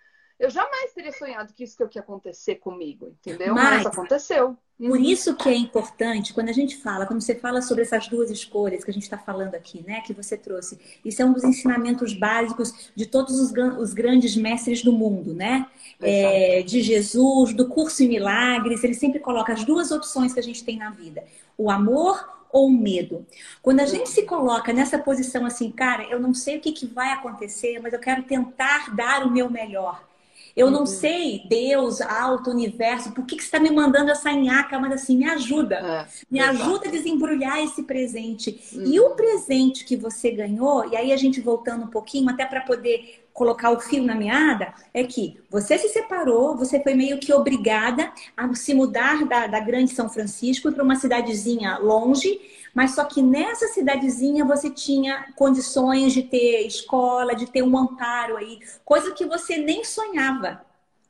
eu 0.43 0.51
jamais 0.51 0.93
teria 0.93 1.13
sonhado 1.13 1.53
que 1.55 1.63
isso 1.63 1.87
que 1.87 1.97
ia 1.97 2.03
acontecer 2.03 2.57
comigo, 2.57 3.15
entendeu? 3.21 3.55
Mas, 3.55 3.85
Mas 3.85 3.87
aconteceu. 3.87 4.57
Por 4.77 5.01
isso 5.01 5.37
que 5.37 5.49
é 5.49 5.55
importante, 5.55 6.35
quando 6.35 6.49
a 6.49 6.53
gente 6.53 6.79
fala, 6.79 7.07
quando 7.07 7.21
você 7.21 7.37
fala 7.37 7.63
sobre 7.63 7.85
essas 7.85 8.09
duas 8.09 8.29
escolhas 8.29 8.83
que 8.83 8.91
a 8.91 8.93
gente 8.93 9.05
está 9.05 9.17
falando 9.17 9.55
aqui, 9.55 9.85
né? 9.87 10.01
Que 10.01 10.13
você 10.13 10.37
trouxe. 10.37 10.81
Isso 11.05 11.23
é 11.23 11.25
um 11.25 11.33
dos 11.33 11.45
ensinamentos 11.45 12.13
básicos 12.15 12.91
de 12.93 13.07
todos 13.07 13.39
os, 13.39 13.53
os 13.79 13.95
grandes 13.95 14.35
mestres 14.35 14.83
do 14.83 14.93
mundo, 14.93 15.33
né? 15.33 15.71
É, 16.01 16.63
de 16.63 16.83
Jesus, 16.83 17.55
do 17.55 17.69
curso 17.69 18.03
em 18.03 18.09
milagres. 18.09 18.83
Ele 18.83 18.95
sempre 18.95 19.21
coloca 19.21 19.53
as 19.53 19.65
duas 19.65 19.93
opções 19.93 20.35
que 20.35 20.41
a 20.41 20.43
gente 20.43 20.65
tem 20.65 20.77
na 20.77 20.91
vida: 20.91 21.23
o 21.57 21.71
amor 21.71 22.43
ou 22.51 22.69
medo. 22.69 23.25
Quando 23.63 23.79
a 23.79 23.87
gente 23.87 24.09
se 24.09 24.25
coloca 24.25 24.73
nessa 24.73 24.99
posição 24.99 25.47
assim, 25.47 25.71
cara, 25.71 26.03
eu 26.11 26.19
não 26.19 26.35
sei 26.35 26.57
o 26.57 26.61
que, 26.61 26.73
que 26.73 26.87
vai 26.87 27.13
acontecer, 27.13 27.79
mas 27.81 27.93
eu 27.93 28.01
quero 28.01 28.25
tentar 28.25 28.93
dar 28.93 29.25
o 29.25 29.31
meu 29.31 29.49
melhor. 29.49 30.11
Eu 30.57 30.71
não 30.71 30.81
uhum. 30.81 30.87
sei, 30.87 31.43
Deus, 31.49 32.01
alto, 32.01 32.51
universo, 32.51 33.13
por 33.13 33.25
que, 33.25 33.37
que 33.37 33.43
você 33.43 33.49
está 33.49 33.61
me 33.61 33.71
mandando 33.71 34.11
essa 34.11 34.33
nhaca? 34.33 34.79
Mas 34.79 34.93
assim, 34.93 35.17
me 35.17 35.25
ajuda. 35.25 35.77
É, 35.77 36.07
me 36.31 36.41
ajuda 36.41 36.89
a 36.89 36.91
desembrulhar 36.91 37.59
esse 37.63 37.83
presente. 37.83 38.61
Uhum. 38.73 38.85
E 38.87 39.01
o 39.01 39.11
presente 39.11 39.85
que 39.85 39.97
você 39.97 40.31
ganhou, 40.31 40.89
e 40.91 40.97
aí 40.97 41.13
a 41.13 41.17
gente 41.17 41.41
voltando 41.41 41.85
um 41.85 41.89
pouquinho, 41.89 42.29
até 42.29 42.45
para 42.45 42.61
poder 42.61 43.23
colocar 43.33 43.71
o 43.71 43.81
fio 43.81 44.05
na 44.05 44.15
meada, 44.15 44.75
é 44.93 45.05
que 45.05 45.39
você 45.51 45.79
se 45.79 45.89
separou, 45.89 46.57
você 46.57 46.83
foi 46.83 46.95
meio 46.95 47.19
que 47.19 47.33
obrigada 47.33 48.13
a 48.37 48.55
se 48.55 48.75
mudar 48.75 49.25
da, 49.25 49.47
da 49.47 49.59
grande 49.59 49.93
São 49.93 50.09
Francisco 50.09 50.71
para 50.71 50.85
uma 50.85 50.97
cidadezinha 50.97 51.79
longe 51.79 52.41
mas 52.75 52.95
só 52.95 53.05
que 53.05 53.23
nessa 53.23 53.69
cidadezinha 53.69 54.45
você 54.45 54.71
tinha 54.71 55.27
condições 55.37 56.13
de 56.13 56.23
ter 56.23 56.67
escola, 56.67 57.35
de 57.35 57.47
ter 57.47 57.63
um 57.63 57.77
amparo 57.77 58.37
aí, 58.37 58.61
coisa 58.85 59.13
que 59.13 59.27
você 59.27 59.59
nem 59.59 59.85
sonhava. 59.85 60.65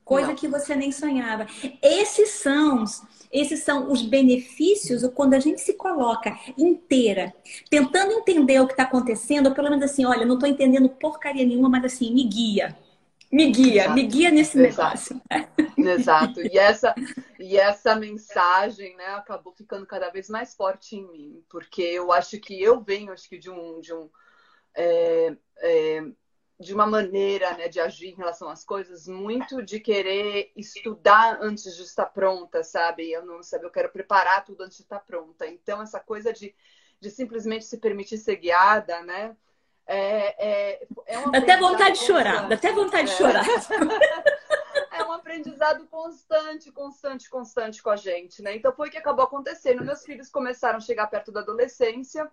Coisa 0.05 0.29
Não. 0.29 0.35
que 0.35 0.49
você 0.49 0.75
nem 0.75 0.91
sonhava. 0.91 1.47
Esses 1.81 2.31
são, 2.31 2.85
esses 3.33 3.61
são 3.63 3.91
os 3.91 4.03
benefícios 4.03 5.09
quando 5.15 5.35
a 5.35 5.39
gente 5.41 5.61
se 5.61 5.75
coloca 5.75 6.37
inteira, 6.59 7.33
tentando 7.71 8.13
entender 8.13 8.61
o 8.61 8.67
que 8.67 8.73
está 8.73 8.83
acontecendo, 8.83 9.47
ou 9.47 9.55
pelo 9.55 9.71
menos 9.71 9.85
assim, 9.85 10.05
olha, 10.05 10.27
não 10.27 10.35
estou 10.35 10.49
entendendo 10.49 10.89
porcaria 10.89 11.47
nenhuma, 11.47 11.69
mas 11.69 11.85
assim, 11.85 12.13
me 12.13 12.25
guia. 12.25 12.77
Me 13.33 13.51
guia, 13.51 13.85
Exato. 13.85 13.95
me 13.95 14.03
guia 14.07 14.31
nesse 14.31 14.61
Exato. 14.61 14.85
negócio. 14.85 15.23
Exato. 15.79 16.41
E 16.43 16.59
essa, 16.59 16.95
e 17.39 17.57
essa 17.57 17.95
mensagem, 17.95 18.95
né, 18.97 19.07
acabou 19.07 19.55
ficando 19.55 19.87
cada 19.87 20.11
vez 20.11 20.29
mais 20.29 20.55
forte 20.55 20.97
em 20.97 21.11
mim, 21.11 21.45
porque 21.49 21.83
eu 21.83 22.13
acho 22.13 22.39
que 22.39 22.61
eu 22.61 22.83
venho, 22.83 23.11
acho 23.11 23.29
que 23.29 23.39
de 23.39 23.51
um, 23.51 23.81
de 23.81 23.95
um, 23.95 24.11
é, 24.75 25.37
é, 25.59 26.05
de 26.61 26.75
uma 26.75 26.87
maneira, 26.87 27.57
né, 27.57 27.69
de 27.69 27.81
agir 27.81 28.11
em 28.11 28.15
relação 28.15 28.51
às 28.51 28.65
coisas 28.65 29.09
muito 29.09 29.63
de 29.63 29.81
querer 29.81 30.53
estudar 30.55 31.39
antes 31.41 31.75
de 31.75 31.83
estar 31.83 32.07
pronta, 32.07 32.63
sabe? 32.63 33.11
Eu 33.11 33.25
não 33.25 33.43
sabe, 33.43 33.65
eu 33.65 33.71
quero 33.71 33.91
preparar 33.91 34.45
tudo 34.45 34.63
antes 34.63 34.77
de 34.77 34.83
estar 34.83 35.01
pronta. 35.01 35.47
Então 35.47 35.81
essa 35.81 35.99
coisa 35.99 36.33
de, 36.35 36.55
de 37.01 37.11
simplesmente 37.11 37.65
se 37.65 37.79
permitir 37.79 38.19
ser 38.19 38.37
guiada, 38.37 39.03
né? 39.03 39.35
É, 39.87 40.79
é, 40.79 40.87
é 41.07 41.19
um 41.19 41.35
até 41.35 41.57
vontade 41.57 41.99
de 41.99 42.05
chorar, 42.05 42.49
dá 42.49 42.55
até 42.55 42.73
vontade 42.73 43.11
de 43.11 43.17
chorar. 43.17 43.45
é 44.93 45.05
um 45.05 45.13
aprendizado 45.13 45.87
constante, 45.89 46.71
constante, 46.71 47.29
constante 47.29 47.83
com 47.83 47.91
a 47.91 47.97
gente, 47.97 48.43
né? 48.43 48.57
Então 48.57 48.73
foi 48.73 48.89
o 48.89 48.91
que 48.91 48.99
acabou 48.99 49.25
acontecendo. 49.25 49.85
Meus 49.85 50.05
filhos 50.05 50.29
começaram 50.29 50.79
a 50.79 50.81
chegar 50.81 51.09
perto 51.09 51.33
da 51.33 51.41
adolescência 51.41 52.31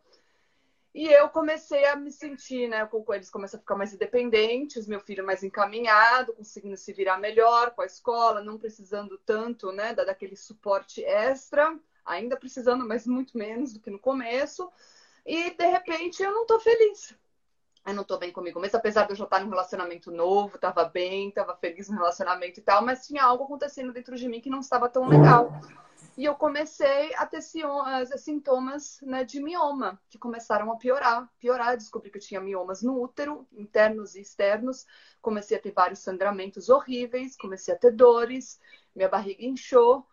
e 0.93 1.07
eu 1.07 1.29
comecei 1.29 1.85
a 1.85 1.95
me 1.95 2.11
sentir, 2.11 2.67
né? 2.67 2.85
Com 2.85 3.13
eles 3.13 3.29
começam 3.29 3.57
a 3.57 3.61
ficar 3.61 3.75
mais 3.75 3.93
independentes, 3.93 4.87
meu 4.87 4.99
filho 4.99 5.25
mais 5.25 5.43
encaminhado, 5.43 6.33
conseguindo 6.33 6.77
se 6.77 6.93
virar 6.93 7.17
melhor 7.17 7.71
com 7.71 7.81
a 7.81 7.85
escola, 7.85 8.43
não 8.43 8.59
precisando 8.59 9.17
tanto, 9.25 9.71
né? 9.71 9.93
Daquele 9.93 10.35
suporte 10.35 11.03
extra, 11.03 11.77
ainda 12.05 12.37
precisando, 12.37 12.87
mas 12.87 13.07
muito 13.07 13.37
menos 13.37 13.73
do 13.73 13.79
que 13.79 13.89
no 13.89 13.99
começo. 13.99 14.71
E 15.25 15.51
de 15.51 15.65
repente 15.65 16.21
eu 16.21 16.31
não 16.31 16.45
tô 16.45 16.59
feliz 16.59 17.17
eu 17.89 17.95
não 17.95 18.03
tô 18.03 18.17
bem 18.17 18.31
comigo 18.31 18.59
mesmo, 18.59 18.77
apesar 18.77 19.05
de 19.05 19.11
eu 19.11 19.15
já 19.15 19.23
estar 19.23 19.39
num 19.39 19.49
relacionamento 19.49 20.11
novo, 20.11 20.57
tava 20.57 20.85
bem, 20.85 21.31
tava 21.31 21.55
feliz 21.55 21.89
no 21.89 21.97
relacionamento 21.97 22.59
e 22.59 22.63
tal, 22.63 22.83
mas 22.83 23.05
tinha 23.07 23.23
algo 23.23 23.43
acontecendo 23.43 23.91
dentro 23.91 24.15
de 24.15 24.27
mim 24.27 24.41
que 24.41 24.49
não 24.49 24.59
estava 24.59 24.87
tão 24.87 25.07
legal. 25.07 25.51
E 26.17 26.25
eu 26.25 26.35
comecei 26.35 27.15
a 27.15 27.25
ter 27.25 27.41
sintomas 27.41 28.99
né, 29.01 29.23
de 29.23 29.41
mioma, 29.41 30.01
que 30.09 30.17
começaram 30.17 30.69
a 30.69 30.75
piorar. 30.75 31.31
Piorar, 31.39 31.77
descobri 31.77 32.11
que 32.11 32.17
eu 32.17 32.21
tinha 32.21 32.41
miomas 32.41 32.81
no 32.81 33.01
útero, 33.01 33.47
internos 33.53 34.15
e 34.15 34.21
externos. 34.21 34.85
Comecei 35.21 35.57
a 35.57 35.61
ter 35.61 35.71
vários 35.71 35.99
sangramentos 35.99 36.67
horríveis, 36.67 37.37
comecei 37.37 37.73
a 37.73 37.77
ter 37.77 37.91
dores, 37.91 38.59
minha 38.93 39.07
barriga 39.07 39.45
inchou. 39.45 40.05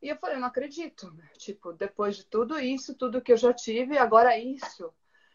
E 0.00 0.08
eu 0.08 0.16
falei, 0.16 0.38
não 0.38 0.48
acredito. 0.48 1.14
Tipo, 1.36 1.74
depois 1.74 2.16
de 2.16 2.24
tudo 2.24 2.58
isso, 2.58 2.94
tudo 2.94 3.20
que 3.20 3.32
eu 3.32 3.36
já 3.36 3.52
tive, 3.52 3.98
agora 3.98 4.38
isso. 4.38 4.90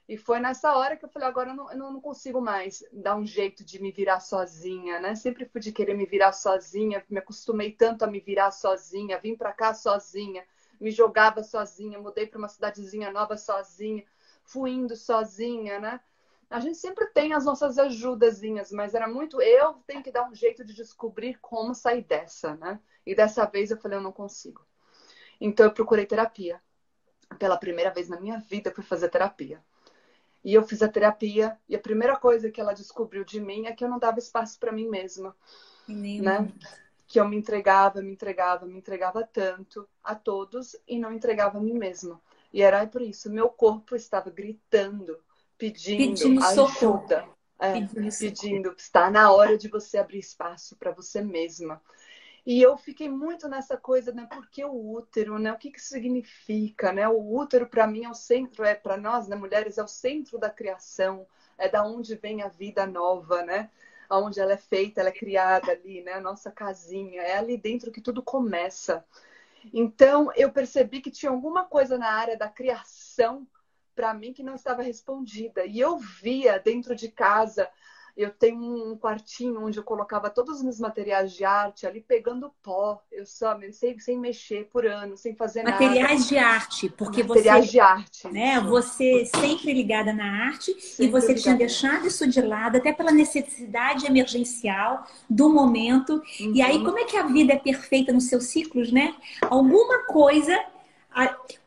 E 0.09 0.17
foi 0.17 0.39
nessa 0.39 0.75
hora 0.75 0.97
que 0.97 1.05
eu 1.05 1.09
falei, 1.09 1.27
agora 1.27 1.51
eu 1.51 1.55
não, 1.55 1.71
eu 1.71 1.77
não 1.77 2.01
consigo 2.01 2.41
mais 2.41 2.83
dar 2.91 3.15
um 3.15 3.23
jeito 3.23 3.63
de 3.63 3.79
me 3.79 3.91
virar 3.91 4.19
sozinha, 4.19 4.99
né? 4.99 5.13
Sempre 5.13 5.45
fui 5.45 5.61
de 5.61 5.71
querer 5.71 5.93
me 5.93 6.03
virar 6.07 6.33
sozinha, 6.33 7.05
me 7.07 7.19
acostumei 7.19 7.71
tanto 7.71 8.01
a 8.01 8.07
me 8.07 8.19
virar 8.19 8.49
sozinha, 8.49 9.19
vim 9.19 9.35
para 9.35 9.53
cá 9.53 9.71
sozinha, 9.71 10.43
me 10.81 10.89
jogava 10.89 11.43
sozinha, 11.43 11.99
mudei 11.99 12.25
para 12.25 12.39
uma 12.39 12.47
cidadezinha 12.47 13.11
nova 13.11 13.37
sozinha, 13.37 14.03
fui 14.43 14.71
indo 14.71 14.95
sozinha, 14.95 15.79
né? 15.79 16.01
A 16.49 16.59
gente 16.59 16.79
sempre 16.79 17.05
tem 17.13 17.33
as 17.33 17.45
nossas 17.45 17.77
ajudazinhas, 17.77 18.71
mas 18.71 18.95
era 18.95 19.07
muito 19.07 19.39
eu 19.39 19.75
tenho 19.85 20.01
que 20.01 20.11
dar 20.11 20.27
um 20.27 20.33
jeito 20.33 20.65
de 20.65 20.73
descobrir 20.73 21.37
como 21.39 21.75
sair 21.75 22.01
dessa, 22.01 22.55
né? 22.55 22.79
E 23.05 23.13
dessa 23.13 23.45
vez 23.45 23.69
eu 23.69 23.77
falei, 23.77 23.99
eu 23.99 24.01
não 24.01 24.11
consigo. 24.11 24.65
Então 25.39 25.67
eu 25.67 25.71
procurei 25.71 26.07
terapia. 26.07 26.59
Pela 27.37 27.57
primeira 27.57 27.91
vez 27.91 28.09
na 28.09 28.19
minha 28.19 28.39
vida 28.39 28.71
eu 28.71 28.73
fui 28.73 28.83
fazer 28.83 29.07
terapia. 29.09 29.63
E 30.43 30.53
eu 30.53 30.63
fiz 30.63 30.81
a 30.81 30.87
terapia 30.87 31.57
e 31.67 31.75
a 31.75 31.79
primeira 31.79 32.15
coisa 32.17 32.49
que 32.49 32.61
ela 32.61 32.73
descobriu 32.73 33.25
de 33.25 33.39
mim 33.41 33.65
é 33.67 33.73
que 33.73 33.83
eu 33.83 33.89
não 33.89 33.99
dava 33.99 34.19
espaço 34.19 34.59
para 34.59 34.71
mim 34.71 34.87
mesma, 34.87 35.35
né? 36.17 36.47
Que 37.07 37.19
eu 37.19 37.27
me 37.27 37.35
entregava, 37.37 38.01
me 38.01 38.13
entregava, 38.13 38.65
me 38.65 38.77
entregava 38.77 39.23
tanto 39.23 39.87
a 40.03 40.15
todos 40.15 40.75
e 40.87 40.99
não 40.99 41.11
entregava 41.11 41.57
a 41.57 41.61
mim 41.61 41.73
mesma. 41.73 42.21
E 42.53 42.61
era 42.61 42.85
por 42.87 43.01
isso, 43.01 43.29
meu 43.31 43.49
corpo 43.49 43.95
estava 43.95 44.29
gritando, 44.29 45.19
pedindo, 45.57 45.97
pedindo 45.97 46.43
ajuda, 46.43 47.25
é, 47.59 47.73
pedindo, 47.81 48.17
pedindo 48.17 48.75
está 48.77 49.09
na 49.11 49.31
hora 49.31 49.57
de 49.57 49.67
você 49.67 49.97
abrir 49.97 50.19
espaço 50.19 50.75
para 50.77 50.91
você 50.91 51.21
mesma. 51.21 51.81
E 52.49 52.63
eu 52.63 52.75
fiquei 52.75 53.07
muito 53.07 53.47
nessa 53.47 53.77
coisa, 53.77 54.11
né? 54.11 54.27
Porque 54.27 54.65
o 54.65 54.93
útero, 54.93 55.37
né? 55.37 55.53
O 55.53 55.57
que 55.59 55.69
que 55.69 55.79
significa, 55.79 56.91
né? 56.91 57.07
O 57.07 57.37
útero 57.37 57.67
para 57.67 57.85
mim 57.85 58.05
é 58.05 58.09
o 58.09 58.15
centro, 58.15 58.65
é 58.65 58.73
para 58.73 58.97
nós, 58.97 59.27
né, 59.27 59.35
mulheres, 59.35 59.77
é 59.77 59.83
o 59.83 59.87
centro 59.87 60.39
da 60.39 60.49
criação, 60.49 61.27
é 61.59 61.69
da 61.69 61.83
onde 61.85 62.15
vem 62.15 62.41
a 62.41 62.47
vida 62.47 62.87
nova, 62.87 63.43
né? 63.43 63.69
Onde 64.09 64.39
ela 64.39 64.53
é 64.53 64.57
feita, 64.57 64.99
ela 64.99 65.09
é 65.09 65.11
criada 65.11 65.73
ali, 65.73 66.01
né? 66.01 66.13
A 66.13 66.19
nossa 66.19 66.49
casinha, 66.49 67.21
é 67.21 67.37
ali 67.37 67.55
dentro 67.55 67.91
que 67.91 68.01
tudo 68.01 68.23
começa. 68.23 69.05
Então, 69.71 70.31
eu 70.35 70.51
percebi 70.51 71.01
que 71.01 71.11
tinha 71.11 71.31
alguma 71.31 71.65
coisa 71.65 71.99
na 71.99 72.09
área 72.09 72.35
da 72.35 72.49
criação 72.49 73.47
para 73.93 74.11
mim 74.11 74.33
que 74.33 74.41
não 74.41 74.55
estava 74.55 74.81
respondida. 74.81 75.65
E 75.65 75.79
eu 75.79 75.99
via 75.99 76.57
dentro 76.57 76.95
de 76.95 77.09
casa 77.09 77.69
eu 78.19 78.31
tenho 78.31 78.91
um 78.91 78.97
quartinho 78.97 79.63
onde 79.65 79.79
eu 79.79 79.83
colocava 79.83 80.29
todos 80.29 80.57
os 80.57 80.63
meus 80.63 80.77
materiais 80.77 81.31
de 81.31 81.45
arte 81.45 81.87
ali 81.87 82.01
pegando 82.01 82.51
pó, 82.61 83.01
eu 83.09 83.25
só 83.25 83.57
sem, 83.71 83.97
sem 83.97 84.19
mexer 84.19 84.67
por 84.69 84.85
ano, 84.85 85.15
sem 85.15 85.33
fazer 85.33 85.63
materiais 85.63 86.19
nada. 86.19 86.23
de 86.25 86.37
arte, 86.37 86.89
porque 86.89 87.23
materiais 87.23 87.65
você, 87.65 87.71
de 87.71 87.79
arte, 87.79 88.27
né? 88.27 88.59
Você 88.59 89.23
sempre 89.23 89.71
ligada 89.71 90.11
na 90.11 90.47
arte 90.47 90.73
sempre 90.81 91.05
e 91.05 91.09
você 91.09 91.33
tinha 91.33 91.55
deixado 91.55 92.07
isso 92.07 92.27
de 92.27 92.41
lado 92.41 92.75
até 92.75 92.91
pela 92.91 93.11
necessidade 93.11 94.05
emergencial 94.05 95.07
do 95.29 95.49
momento. 95.49 96.21
Uhum. 96.41 96.51
E 96.53 96.61
aí 96.61 96.83
como 96.83 96.99
é 96.99 97.05
que 97.05 97.15
a 97.15 97.23
vida 97.23 97.53
é 97.53 97.57
perfeita 97.57 98.11
nos 98.11 98.25
seus 98.25 98.47
ciclos, 98.47 98.91
né? 98.91 99.15
Alguma 99.49 100.03
coisa 100.07 100.59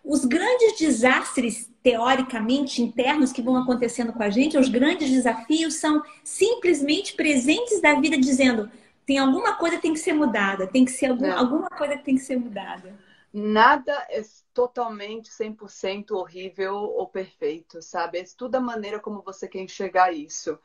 os 0.05 0.25
grandes 0.25 0.79
desastres, 0.79 1.71
teoricamente, 1.83 2.83
internos 2.83 3.33
que 3.33 3.43
vão 3.43 3.57
acontecendo 3.57 4.13
com 4.13 4.23
a 4.23 4.31
gente, 4.31 4.57
os 4.57 4.69
grandes 4.69 5.11
desafios 5.11 5.75
são 5.75 6.03
simplesmente 6.25 7.15
presentes 7.15 7.81
da 7.81 7.95
vida 7.95 8.17
dizendo 8.19 8.71
tem 9.05 9.19
alguma 9.19 9.55
coisa 9.57 9.77
que 9.77 9.83
tem 9.83 9.93
que 9.93 9.99
ser 9.99 10.13
mudada, 10.13 10.67
tem 10.67 10.85
que 10.85 10.93
ser 10.93 11.07
algum, 11.07 11.27
É. 11.27 11.33
alguma 11.33 11.69
coisa 11.69 11.97
que 11.97 12.05
tem 12.05 12.15
que 12.15 12.21
ser 12.23 12.37
mudada. 12.37 12.95
Nada 13.33 13.93
é 14.11 14.23
totalmente 14.55 15.29
100% 15.31 16.13
horrível 16.13 16.75
ou 16.75 17.09
perfeito, 17.09 17.81
sabe? 17.83 18.19
É 18.19 18.25
tudo 18.37 18.57
a 18.57 18.61
maneira 18.61 19.01
como 19.01 19.23
você 19.23 19.49
quer 19.49 19.61
enxergar 19.61 20.13
isso. 20.13 20.59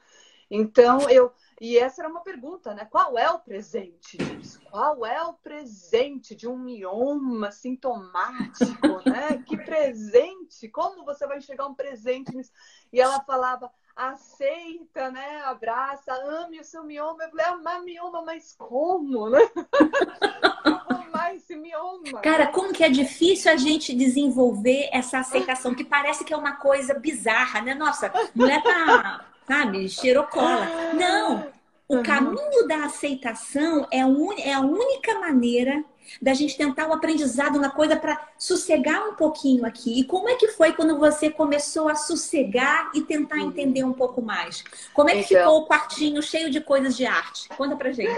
Então, 0.49 1.09
eu. 1.09 1.31
E 1.59 1.77
essa 1.77 2.03
era 2.03 2.09
uma 2.09 2.21
pergunta, 2.21 2.75
né? 2.75 2.85
Qual 2.85 3.17
é 3.17 3.29
o 3.31 3.39
presente 3.39 4.15
disso? 4.15 4.59
Qual 4.69 5.03
é 5.03 5.23
o 5.23 5.33
presente 5.33 6.35
de 6.35 6.47
um 6.47 6.57
mioma 6.57 7.51
sintomático, 7.51 9.01
né? 9.09 9.43
Que 9.43 9.57
presente? 9.57 10.69
Como 10.69 11.03
você 11.03 11.25
vai 11.25 11.39
enxergar 11.39 11.65
um 11.65 11.73
presente 11.73 12.35
nisso? 12.35 12.51
E 12.93 13.01
ela 13.01 13.19
falava, 13.21 13.71
aceita, 13.95 15.09
né? 15.09 15.41
Abraça, 15.45 16.13
ame 16.13 16.59
o 16.59 16.63
seu 16.63 16.83
mioma. 16.83 17.23
Eu 17.23 17.29
falei, 17.31 17.45
amar 17.47 17.81
mioma, 17.81 18.21
mas 18.21 18.53
como, 18.55 19.29
né? 19.29 19.39
Amar 20.89 21.35
esse 21.35 21.55
mioma. 21.55 22.21
Cara, 22.21 22.47
como 22.47 22.71
que 22.71 22.83
é 22.83 22.89
difícil 22.89 23.51
a 23.51 23.55
gente 23.55 23.95
desenvolver 23.95 24.89
essa 24.91 25.19
aceitação, 25.19 25.73
que 25.73 25.83
parece 25.83 26.23
que 26.23 26.33
é 26.33 26.37
uma 26.37 26.57
coisa 26.57 26.93
bizarra, 26.93 27.61
né? 27.61 27.73
Nossa, 27.73 28.11
não 28.35 28.47
é 28.47 28.61
pra, 28.61 29.25
sabe, 29.47 29.89
cheirocola. 29.89 30.67
Não! 30.93 31.55
O 31.89 31.95
Uhum. 31.95 32.03
caminho 32.03 32.67
da 32.67 32.83
aceitação 32.83 33.87
é 33.89 34.01
a, 34.01 34.05
un- 34.07 34.33
é 34.37 34.51
a 34.53 34.59
única 34.59 35.17
maneira 35.19 35.85
da 36.21 36.33
gente 36.33 36.57
tentar 36.57 36.85
o 36.89 36.93
aprendizado 36.93 37.57
na 37.59 37.69
coisa 37.69 37.95
para 37.95 38.27
sossegar 38.37 39.07
um 39.07 39.15
pouquinho 39.15 39.65
aqui. 39.65 39.97
E 39.97 40.03
como 40.03 40.27
é 40.27 40.35
que 40.35 40.49
foi 40.49 40.73
quando 40.73 40.97
você 40.99 41.29
começou 41.29 41.87
a 41.87 41.95
sossegar 41.95 42.91
e 42.93 43.01
tentar 43.01 43.39
entender 43.39 43.85
um 43.85 43.93
pouco 43.93 44.21
mais? 44.21 44.65
Como 44.93 45.09
é 45.09 45.13
que 45.13 45.33
Então. 45.33 45.37
ficou 45.45 45.61
o 45.61 45.65
quartinho 45.65 46.21
cheio 46.21 46.49
de 46.49 46.59
coisas 46.59 46.95
de 46.95 47.05
arte? 47.05 47.47
Conta 47.55 47.77
pra 47.77 47.91
gente. 47.93 48.11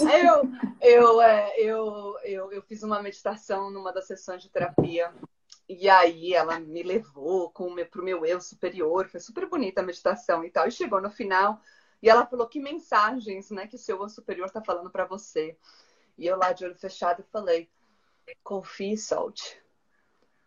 Eu, 0.00 0.50
eu, 0.80 1.22
é, 1.22 1.54
eu, 1.56 2.16
eu, 2.24 2.52
eu 2.52 2.62
fiz 2.62 2.82
uma 2.82 3.00
meditação 3.00 3.70
numa 3.70 3.92
das 3.92 4.08
sessões 4.08 4.42
de 4.42 4.48
terapia. 4.48 5.12
E 5.68 5.88
aí 5.88 6.34
ela 6.34 6.60
me 6.60 6.82
levou 6.82 7.50
com 7.50 7.68
o 7.68 7.74
meu, 7.74 7.86
pro 7.86 8.04
meu 8.04 8.24
eu 8.26 8.40
superior. 8.40 9.08
Foi 9.08 9.20
super 9.20 9.46
bonita 9.48 9.80
a 9.80 9.84
meditação 9.84 10.44
e 10.44 10.50
tal. 10.50 10.66
E 10.68 10.70
chegou 10.70 11.00
no 11.00 11.10
final 11.10 11.60
e 12.02 12.08
ela 12.10 12.26
falou 12.26 12.46
que 12.46 12.60
mensagens, 12.60 13.50
né, 13.50 13.66
que 13.66 13.76
o 13.76 13.78
seu 13.78 14.00
eu 14.02 14.08
superior 14.08 14.46
está 14.46 14.62
falando 14.62 14.90
para 14.90 15.06
você. 15.06 15.56
E 16.18 16.26
eu 16.26 16.36
lá 16.36 16.52
de 16.52 16.64
olho 16.64 16.76
fechado 16.76 17.24
falei: 17.32 17.68
confie 18.42 18.92
e 18.92 18.98
solte. 18.98 19.58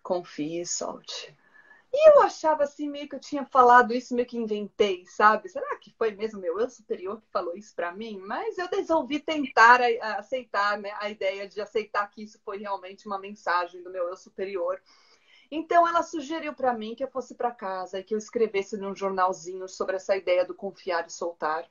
Confie 0.03 0.61
e 0.61 0.65
solte. 0.65 1.35
E 1.91 2.09
eu 2.09 2.21
achava 2.21 2.63
assim, 2.63 2.89
meio 2.89 3.07
que 3.07 3.15
eu 3.15 3.19
tinha 3.19 3.45
falado 3.45 3.93
isso, 3.93 4.13
meio 4.13 4.27
que 4.27 4.37
inventei, 4.37 5.05
sabe? 5.05 5.49
Será 5.49 5.75
que 5.77 5.89
foi 5.97 6.11
mesmo 6.11 6.39
meu 6.39 6.59
eu 6.59 6.69
superior 6.69 7.19
que 7.19 7.27
falou 7.31 7.55
isso 7.55 7.73
para 7.73 7.91
mim? 7.91 8.19
Mas 8.19 8.57
eu 8.57 8.67
resolvi 8.67 9.19
tentar 9.19 9.79
aceitar 10.17 10.77
né, 10.77 10.91
a 10.99 11.09
ideia 11.09 11.47
de 11.47 11.59
aceitar 11.61 12.09
que 12.11 12.21
isso 12.21 12.39
foi 12.43 12.57
realmente 12.57 13.07
uma 13.07 13.17
mensagem 13.17 13.81
do 13.81 13.89
meu 13.89 14.07
eu 14.07 14.17
superior. 14.17 14.81
Então 15.51 15.87
ela 15.87 16.03
sugeriu 16.03 16.53
para 16.53 16.73
mim 16.73 16.95
que 16.95 17.03
eu 17.03 17.09
fosse 17.09 17.35
para 17.35 17.51
casa 17.51 17.99
e 17.99 18.03
que 18.03 18.13
eu 18.13 18.17
escrevesse 18.17 18.77
num 18.77 18.95
jornalzinho 18.95 19.67
sobre 19.67 19.95
essa 19.95 20.15
ideia 20.15 20.45
do 20.45 20.53
confiar 20.55 21.05
e 21.07 21.11
soltar, 21.11 21.69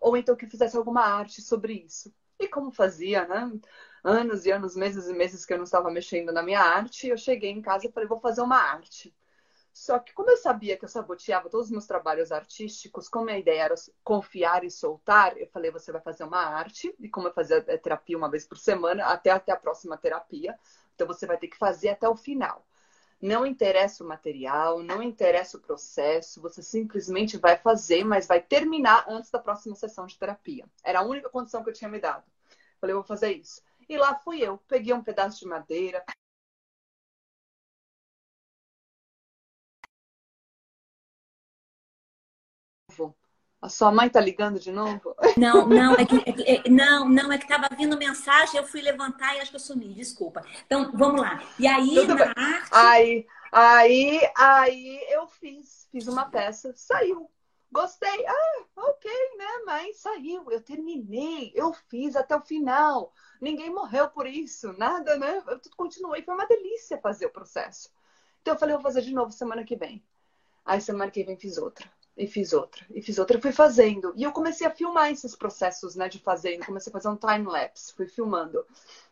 ou 0.00 0.16
então 0.16 0.36
que 0.36 0.44
eu 0.46 0.50
fizesse 0.50 0.76
alguma 0.76 1.02
arte 1.02 1.42
sobre 1.42 1.74
isso. 1.74 2.12
E 2.38 2.48
como 2.48 2.70
fazia, 2.72 3.26
né? 3.26 3.50
Anos 4.04 4.46
e 4.46 4.52
anos, 4.52 4.76
meses 4.76 5.08
e 5.08 5.14
meses 5.14 5.46
que 5.46 5.52
eu 5.52 5.58
não 5.58 5.64
estava 5.64 5.90
mexendo 5.90 6.32
na 6.32 6.42
minha 6.42 6.60
arte, 6.60 7.08
eu 7.08 7.16
cheguei 7.16 7.50
em 7.50 7.62
casa 7.62 7.86
e 7.86 7.92
falei, 7.92 8.08
vou 8.08 8.20
fazer 8.20 8.42
uma 8.42 8.58
arte. 8.58 9.14
Só 9.72 9.98
que 9.98 10.12
como 10.14 10.30
eu 10.30 10.36
sabia 10.38 10.76
que 10.76 10.84
eu 10.84 10.88
saboteava 10.88 11.50
todos 11.50 11.66
os 11.66 11.72
meus 11.72 11.86
trabalhos 11.86 12.32
artísticos, 12.32 13.08
como 13.08 13.30
a 13.30 13.38
ideia 13.38 13.62
era 13.64 13.74
confiar 14.02 14.64
e 14.64 14.70
soltar, 14.70 15.36
eu 15.38 15.46
falei, 15.48 15.70
você 15.70 15.92
vai 15.92 16.00
fazer 16.00 16.24
uma 16.24 16.40
arte, 16.40 16.94
e 16.98 17.08
como 17.08 17.28
eu 17.28 17.32
fazia 17.32 17.64
eh, 17.68 17.76
terapia 17.78 18.16
uma 18.16 18.30
vez 18.30 18.46
por 18.46 18.58
semana, 18.58 19.04
até, 19.06 19.30
até 19.30 19.52
a 19.52 19.56
próxima 19.56 19.96
terapia, 19.98 20.58
então 20.94 21.06
você 21.06 21.26
vai 21.26 21.38
ter 21.38 21.48
que 21.48 21.58
fazer 21.58 21.90
até 21.90 22.08
o 22.08 22.16
final. 22.16 22.65
Não 23.20 23.46
interessa 23.46 24.04
o 24.04 24.06
material, 24.06 24.82
não 24.82 25.02
interessa 25.02 25.56
o 25.56 25.60
processo, 25.60 26.40
você 26.40 26.62
simplesmente 26.62 27.38
vai 27.38 27.56
fazer, 27.56 28.04
mas 28.04 28.26
vai 28.26 28.40
terminar 28.40 29.06
antes 29.08 29.30
da 29.30 29.38
próxima 29.38 29.74
sessão 29.74 30.06
de 30.06 30.18
terapia. 30.18 30.66
Era 30.84 31.00
a 31.00 31.04
única 31.04 31.30
condição 31.30 31.64
que 31.64 31.70
eu 31.70 31.74
tinha 31.74 31.90
me 31.90 31.98
dado. 31.98 32.24
Falei, 32.80 32.94
vou 32.94 33.04
fazer 33.04 33.32
isso. 33.32 33.62
E 33.88 33.96
lá 33.96 34.14
fui 34.16 34.40
eu, 34.40 34.58
peguei 34.68 34.92
um 34.92 35.02
pedaço 35.02 35.40
de 35.40 35.46
madeira, 35.46 36.04
A 43.60 43.68
sua 43.68 43.90
mãe 43.90 44.08
tá 44.08 44.20
ligando 44.20 44.60
de 44.60 44.70
novo? 44.70 45.14
Não, 45.36 45.66
não, 45.68 45.94
é 45.94 46.04
que, 46.06 46.16
é 46.16 46.32
que- 46.32 46.42
é- 46.44 46.70
não, 46.70 47.08
não, 47.08 47.30
é 47.32 47.36
que 47.38 47.46
tava 47.48 47.68
vindo 47.76 47.96
mensagem, 47.98 48.58
eu 48.58 48.66
fui 48.66 48.80
levantar 48.80 49.34
e 49.36 49.40
acho 49.40 49.50
que 49.50 49.56
eu 49.56 49.60
sumi, 49.60 49.92
desculpa. 49.92 50.42
Então, 50.64 50.90
vamos 50.94 51.20
lá. 51.20 51.42
E 51.58 51.66
aí, 51.66 51.94
Tudo 51.94 52.14
na 52.14 52.24
bem. 52.26 52.34
arte, 52.36 52.68
Aí, 52.72 53.26
aí, 53.52 54.30
aí 54.36 55.06
eu 55.10 55.26
fiz, 55.26 55.88
fiz 55.90 56.06
uma 56.06 56.24
peça, 56.30 56.72
saiu. 56.74 57.30
Gostei. 57.70 58.24
Ah, 58.26 58.64
ok, 58.76 59.10
né? 59.36 59.46
Mas 59.66 59.98
saiu, 59.98 60.50
eu 60.50 60.60
terminei, 60.62 61.52
eu 61.54 61.72
fiz 61.90 62.16
até 62.16 62.34
o 62.36 62.40
final. 62.40 63.12
Ninguém 63.40 63.68
morreu 63.68 64.08
por 64.08 64.26
isso, 64.26 64.72
nada, 64.74 65.16
né? 65.18 65.42
Eu 65.48 65.58
tudo 65.58 65.76
continuei, 65.76 66.22
foi 66.22 66.34
uma 66.34 66.46
delícia 66.46 66.98
fazer 66.98 67.26
o 67.26 67.30
processo. 67.32 67.90
Então 68.40 68.54
eu 68.54 68.58
falei, 68.58 68.74
eu 68.74 68.78
vou 68.78 68.84
fazer 68.90 69.02
de 69.02 69.12
novo 69.12 69.32
semana 69.32 69.64
que 69.64 69.76
vem. 69.76 70.02
Aí 70.64 70.80
semana 70.80 71.10
que 71.10 71.24
vem 71.24 71.36
fiz 71.36 71.58
outra. 71.58 71.90
E 72.16 72.26
fiz 72.26 72.52
outra, 72.54 72.84
e 72.90 73.02
fiz 73.02 73.18
outra, 73.18 73.36
e 73.36 73.40
fui 73.42 73.52
fazendo. 73.52 74.12
E 74.16 74.22
eu 74.22 74.32
comecei 74.32 74.66
a 74.66 74.70
filmar 74.70 75.10
esses 75.12 75.36
processos, 75.36 75.94
né, 75.94 76.08
de 76.08 76.18
fazendo. 76.18 76.64
Comecei 76.64 76.90
a 76.90 76.92
fazer 76.94 77.08
um 77.08 77.16
time-lapse, 77.16 77.92
fui 77.94 78.06
filmando. 78.06 78.64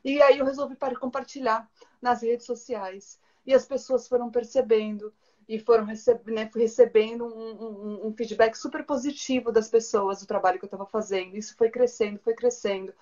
E 0.03 0.23
aí 0.23 0.39
eu 0.39 0.45
resolvi 0.47 0.75
para 0.75 0.97
compartilhar 0.97 1.69
nas 2.01 2.23
redes 2.23 2.47
sociais. 2.47 3.19
E 3.47 3.53
as 3.53 3.67
pessoas 3.67 4.09
foram 4.09 4.31
percebendo 4.31 5.13
e 5.47 5.59
foram 5.59 5.85
recebendo, 5.85 6.35
né, 6.35 6.49
fui 6.51 6.63
recebendo 6.63 7.27
um, 7.27 7.65
um- 7.65 8.07
um 8.09 8.13
feedback 8.15 8.55
super 8.55 8.83
positivo 8.85 9.53
das 9.53 9.69
pessoas 9.69 10.21
do 10.21 10.27
trabalho 10.27 10.59
que 10.59 10.65
eu 10.65 10.69
estava 10.69 10.87
fazendo. 10.87 11.37
Isso 11.37 11.55
foi 11.57 11.69
crescendo, 11.69 12.19
foi 12.21 12.35
crescendo. 12.35 12.95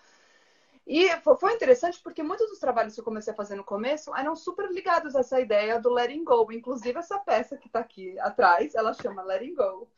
E 0.86 1.08
fo- 1.20 1.36
foi 1.36 1.54
interessante 1.54 2.00
porque 2.02 2.22
muitos 2.22 2.48
dos 2.50 2.58
trabalhos 2.58 2.94
que 2.94 3.00
eu 3.00 3.04
comecei 3.04 3.32
a 3.32 3.36
fazer 3.36 3.54
no 3.54 3.62
começo 3.64 4.14
eram 4.16 4.34
super 4.34 4.68
ligados 4.70 5.14
a 5.14 5.20
essa 5.20 5.40
ideia 5.40 5.80
do 5.80 5.90
letting 5.90 6.24
go. 6.24 6.50
Inclusive 6.52 6.98
essa 6.98 7.18
peça 7.18 7.56
que 7.56 7.68
está 7.68 7.78
aqui 7.80 8.18
atrás, 8.18 8.74
ela 8.74 8.92
chama 8.92 9.22
Letting 9.22 9.54
Go. 9.54 9.88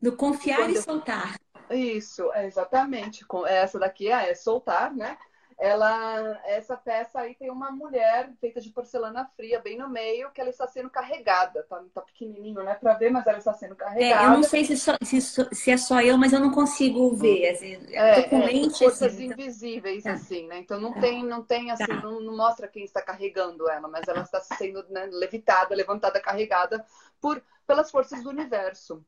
do 0.00 0.14
confiar 0.16 0.58
Quando 0.58 0.72
e 0.72 0.76
eu- 0.76 0.82
soltar. 0.82 1.34
Isso, 1.70 2.32
é 2.32 2.46
exatamente. 2.46 3.24
Com 3.24 3.46
essa 3.46 3.78
daqui 3.78 4.08
é 4.10 4.34
soltar, 4.34 4.92
né? 4.94 5.16
Ela, 5.60 6.40
essa 6.46 6.76
peça 6.76 7.20
aí 7.20 7.34
tem 7.36 7.50
uma 7.50 7.70
mulher 7.70 8.32
feita 8.40 8.60
de 8.60 8.70
porcelana 8.70 9.26
fria 9.36 9.60
bem 9.60 9.78
no 9.78 9.88
meio, 9.90 10.32
que 10.32 10.40
ela 10.40 10.50
está 10.50 10.66
sendo 10.66 10.90
carregada. 10.90 11.64
Tá, 11.64 11.84
tá 11.94 12.02
pequenininho, 12.02 12.62
né, 12.64 12.74
para 12.76 12.94
ver, 12.94 13.10
mas 13.10 13.26
ela 13.26 13.38
está 13.38 13.52
sendo 13.54 13.76
É, 13.98 14.14
carregada. 14.14 14.24
eu 14.24 14.30
não 14.30 14.42
sei 14.42 14.64
se, 14.64 14.76
só- 14.76 14.96
se, 15.04 15.20
se 15.20 15.70
é 15.70 15.76
só 15.76 16.00
eu, 16.00 16.16
mas 16.16 16.32
eu 16.32 16.40
não 16.40 16.50
consigo 16.50 17.14
ver. 17.14 17.50
Assim, 17.50 17.74
É, 17.92 18.22
com 18.22 18.38
é, 18.38 18.44
lente, 18.44 18.78
forças 18.78 19.02
assim, 19.04 19.26
invisíveis, 19.28 20.04
Tá. 20.04 20.14
assim, 20.14 20.46
né? 20.46 20.58
Então 20.58 20.80
não 20.80 20.94
tem, 20.94 21.24
não 21.24 21.42
tem 21.44 21.70
assim, 21.70 21.92
Tá. 21.92 22.02
não, 22.02 22.20
não 22.20 22.36
mostra 22.36 22.68
quem 22.68 22.84
está 22.84 23.02
carregando 23.02 23.68
ela, 23.68 23.88
mas 23.88 24.08
ela 24.08 24.22
está 24.22 24.40
sendo 24.40 24.82
né, 24.88 25.06
levitada, 25.06 25.74
levantada, 25.74 26.20
carregada 26.20 26.84
por 27.20 27.42
pelas 27.66 27.90
forças 27.90 28.22
do 28.22 28.30
universo, 28.30 29.04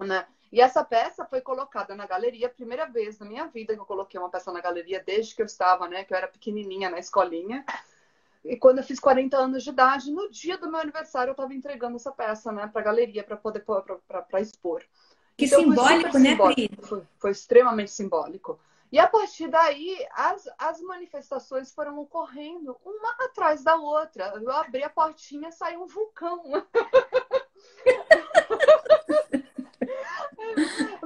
né? 0.00 0.26
E 0.52 0.60
essa 0.60 0.84
peça 0.84 1.24
foi 1.24 1.40
colocada 1.40 1.94
na 1.94 2.06
galeria, 2.06 2.48
primeira 2.48 2.86
vez 2.86 3.18
na 3.18 3.26
minha 3.26 3.46
vida 3.46 3.74
que 3.74 3.80
eu 3.80 3.86
coloquei 3.86 4.18
uma 4.18 4.30
peça 4.30 4.52
na 4.52 4.60
galeria 4.60 5.02
desde 5.04 5.34
que 5.34 5.42
eu 5.42 5.46
estava, 5.46 5.88
né? 5.88 6.04
Que 6.04 6.12
eu 6.12 6.16
era 6.16 6.28
pequenininha 6.28 6.88
na 6.88 6.98
escolinha. 6.98 7.64
E 8.44 8.56
quando 8.56 8.78
eu 8.78 8.84
fiz 8.84 9.00
40 9.00 9.36
anos 9.36 9.64
de 9.64 9.70
idade, 9.70 10.10
no 10.10 10.30
dia 10.30 10.56
do 10.56 10.70
meu 10.70 10.78
aniversário, 10.78 11.30
eu 11.30 11.32
estava 11.32 11.52
entregando 11.52 11.96
essa 11.96 12.12
peça, 12.12 12.52
né, 12.52 12.68
para 12.68 12.80
a 12.80 12.84
galeria 12.84 13.24
para 13.24 13.36
poder 13.36 13.64
para 14.06 14.40
expor. 14.40 14.84
Que 15.36 15.46
Então, 15.46 15.64
foi 15.64 15.68
simbólico, 15.68 16.06
super 16.06 16.20
né, 16.20 16.30
simbólico. 16.30 16.86
Foi, 16.86 17.02
foi 17.18 17.30
extremamente 17.32 17.90
simbólico. 17.90 18.58
E 18.90 18.98
a 19.00 19.06
partir 19.06 19.48
daí, 19.48 19.98
as, 20.12 20.48
as 20.56 20.80
manifestações 20.80 21.74
foram 21.74 21.98
ocorrendo 21.98 22.76
uma 22.84 23.10
atrás 23.24 23.64
da 23.64 23.74
outra. 23.74 24.32
Eu 24.40 24.50
abri 24.52 24.84
a 24.84 24.88
portinha, 24.88 25.50
saiu 25.50 25.82
um 25.82 25.86
vulcão. 25.86 26.42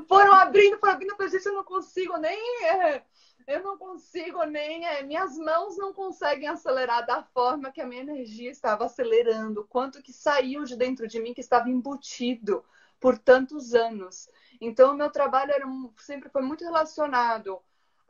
foram 0.09 0.34
abrindo, 0.34 0.78
foram 0.78 0.94
abrindo, 0.94 1.14
eu 1.18 1.28
gente, 1.28 1.46
eu 1.46 1.55
não 1.55 1.64
consigo 1.64 2.16
nem. 2.16 2.64
É, 2.64 3.03
eu 3.46 3.62
não 3.62 3.76
consigo 3.76 4.44
nem. 4.44 4.86
É, 4.86 5.03
minhas 5.03 5.36
mãos 5.36 5.76
não 5.76 5.92
conseguem 5.92 6.48
acelerar 6.48 7.07
da 7.07 7.22
forma 7.22 7.72
que 7.72 7.80
a 7.80 7.86
minha 7.86 8.03
energia 8.03 8.51
estava 8.51 8.84
acelerando, 8.86 9.66
quanto 9.68 10.03
que 10.03 10.12
saiu 10.12 10.64
de 10.64 10.76
dentro 10.76 11.07
de 11.07 11.20
mim 11.20 11.34
que 11.34 11.40
estava 11.40 11.68
embutido 11.68 12.64
por 13.01 13.18
tantos 13.18 13.74
anos. 13.74 14.28
Então, 14.61 14.92
o 14.92 14.96
meu 14.96 15.11
trabalho 15.11 15.53
era, 15.53 15.66
sempre 15.96 16.28
foi 16.28 16.42
muito 16.42 16.62
relacionado 16.62 17.61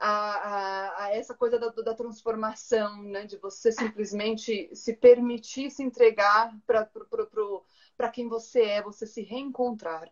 a, 0.01 0.09
a, 0.09 1.05
a 1.05 1.15
essa 1.15 1.35
coisa 1.35 1.59
da, 1.59 1.69
da, 1.69 1.95
transformação, 1.95 3.03
né? 3.03 3.25
de 3.25 3.37
você 3.37 3.71
simplesmente 3.71 4.75
se 4.75 4.95
permitir 4.95 5.71
se 5.71 5.83
entregar 5.83 6.53
para 6.67 8.11
quem 8.11 8.27
você 8.27 8.63
é, 8.63 8.83
você 8.83 9.07
se 9.07 9.23
reencontrar. 9.23 10.11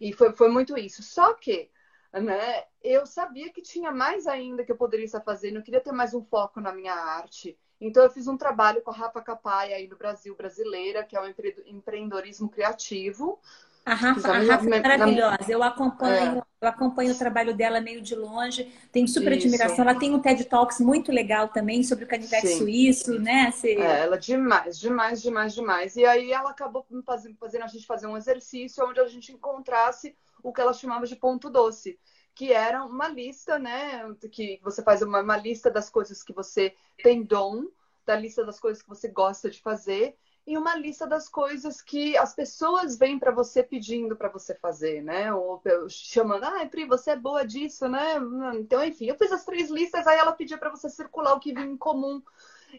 E 0.00 0.12
foi, 0.12 0.32
foi 0.32 0.48
muito 0.48 0.76
isso. 0.76 1.02
Só 1.02 1.34
que 1.34 1.70
né, 2.12 2.64
eu 2.82 3.06
sabia 3.06 3.52
que 3.52 3.60
tinha 3.60 3.90
mais 3.90 4.26
ainda 4.26 4.64
que 4.64 4.72
eu 4.72 4.76
poderia 4.76 5.04
estar 5.04 5.20
fazendo, 5.20 5.56
eu 5.56 5.62
queria 5.62 5.80
ter 5.80 5.92
mais 5.92 6.14
um 6.14 6.22
foco 6.22 6.60
na 6.60 6.72
minha 6.72 6.94
arte. 6.94 7.58
Então, 7.80 8.02
eu 8.02 8.10
fiz 8.10 8.26
um 8.26 8.38
trabalho 8.38 8.80
com 8.80 8.90
a 8.90 8.94
Rafa 8.94 9.20
Capaia 9.20 9.76
aí 9.76 9.86
no 9.86 9.96
Brasil, 9.96 10.34
brasileira, 10.34 11.04
que 11.04 11.14
é 11.14 11.20
o 11.20 11.26
empreendedorismo 11.66 12.48
criativo, 12.48 13.38
a 13.86 13.94
Rafa, 13.94 14.28
a 14.28 14.38
Rafa 14.40 14.66
é 14.66 14.82
maravilhosa. 14.82 15.46
Eu 15.48 15.62
acompanho, 15.62 16.38
é. 16.40 16.42
eu 16.60 16.68
acompanho 16.68 17.12
o 17.12 17.16
trabalho 17.16 17.56
dela 17.56 17.80
meio 17.80 18.02
de 18.02 18.16
longe. 18.16 18.64
Tenho 18.90 19.06
super 19.06 19.30
Isso. 19.32 19.46
admiração. 19.46 19.84
Ela 19.84 19.94
tem 19.94 20.12
um 20.12 20.18
TED 20.18 20.44
Talks 20.46 20.80
muito 20.80 21.12
legal 21.12 21.46
também 21.46 21.84
sobre 21.84 22.04
o 22.04 22.08
canivete 22.08 22.48
Sim. 22.48 22.58
suíço, 22.58 23.16
né? 23.20 23.52
Se... 23.52 23.70
É, 23.70 24.00
ela 24.00 24.18
demais, 24.18 24.76
demais, 24.76 25.22
demais, 25.22 25.54
demais. 25.54 25.94
E 25.94 26.04
aí 26.04 26.32
ela 26.32 26.50
acabou 26.50 26.84
fazendo, 27.04 27.36
fazendo 27.38 27.62
a 27.62 27.68
gente 27.68 27.86
fazer 27.86 28.08
um 28.08 28.16
exercício 28.16 28.84
onde 28.84 28.98
a 28.98 29.06
gente 29.06 29.30
encontrasse 29.30 30.16
o 30.42 30.52
que 30.52 30.60
ela 30.60 30.72
chamava 30.72 31.06
de 31.06 31.14
ponto 31.14 31.48
doce 31.48 31.96
que 32.34 32.52
era 32.52 32.84
uma 32.84 33.08
lista, 33.08 33.58
né? 33.58 34.02
Que 34.30 34.60
você 34.62 34.82
faz 34.82 35.00
uma, 35.00 35.22
uma 35.22 35.36
lista 35.38 35.70
das 35.70 35.88
coisas 35.88 36.22
que 36.22 36.34
você 36.34 36.74
tem 37.02 37.22
dom, 37.22 37.64
da 38.04 38.14
lista 38.14 38.44
das 38.44 38.60
coisas 38.60 38.82
que 38.82 38.88
você 38.88 39.08
gosta 39.08 39.48
de 39.48 39.60
fazer 39.62 40.16
e 40.46 40.56
uma 40.56 40.76
lista 40.76 41.06
das 41.06 41.28
coisas 41.28 41.82
que 41.82 42.16
as 42.16 42.34
pessoas 42.34 42.96
vêm 42.96 43.18
para 43.18 43.32
você 43.32 43.62
pedindo 43.62 44.14
para 44.14 44.28
você 44.28 44.54
fazer, 44.54 45.02
né? 45.02 45.32
Ou 45.32 45.60
chamando, 45.88 46.44
ah, 46.44 46.66
Pri, 46.66 46.86
você 46.86 47.10
é 47.10 47.16
boa 47.16 47.44
disso, 47.44 47.88
né? 47.88 48.14
Então, 48.54 48.84
enfim, 48.84 49.06
eu 49.06 49.16
fiz 49.16 49.32
as 49.32 49.44
três 49.44 49.70
listas, 49.70 50.06
aí 50.06 50.18
ela 50.18 50.32
pedia 50.32 50.56
para 50.56 50.70
você 50.70 50.88
circular 50.88 51.34
o 51.34 51.40
que 51.40 51.52
vinha 51.52 51.66
em 51.66 51.76
comum. 51.76 52.22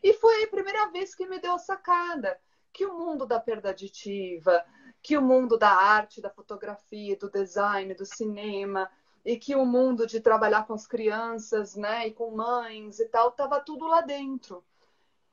E 0.02 0.14
foi 0.14 0.44
a 0.44 0.48
primeira 0.48 0.90
vez 0.92 1.14
que 1.14 1.28
me 1.28 1.40
deu 1.40 1.54
a 1.54 1.60
sacada 1.60 2.40
que 2.72 2.86
o 2.86 2.94
mundo 2.94 3.26
da 3.26 3.40
perda 3.40 3.72
aditiva, 3.72 4.64
que 5.02 5.18
o 5.18 5.22
mundo 5.22 5.58
da 5.58 5.72
arte, 5.72 6.22
da 6.22 6.30
fotografia, 6.30 7.18
do 7.18 7.30
design, 7.30 7.94
do 7.96 8.06
cinema, 8.06 8.88
e 9.26 9.36
que 9.36 9.56
o 9.56 9.66
mundo 9.66 10.06
de 10.06 10.22
trabalhar 10.22 10.68
com 10.68 10.74
as 10.74 10.86
crianças, 10.86 11.76
né, 11.76 12.08
e 12.08 12.14
com 12.14 12.36
mães 12.36 13.00
e 13.00 13.06
tal, 13.08 13.32
tava 13.32 13.60
tudo 13.60 13.88
lá 13.88 14.02
dentro. 14.02 14.64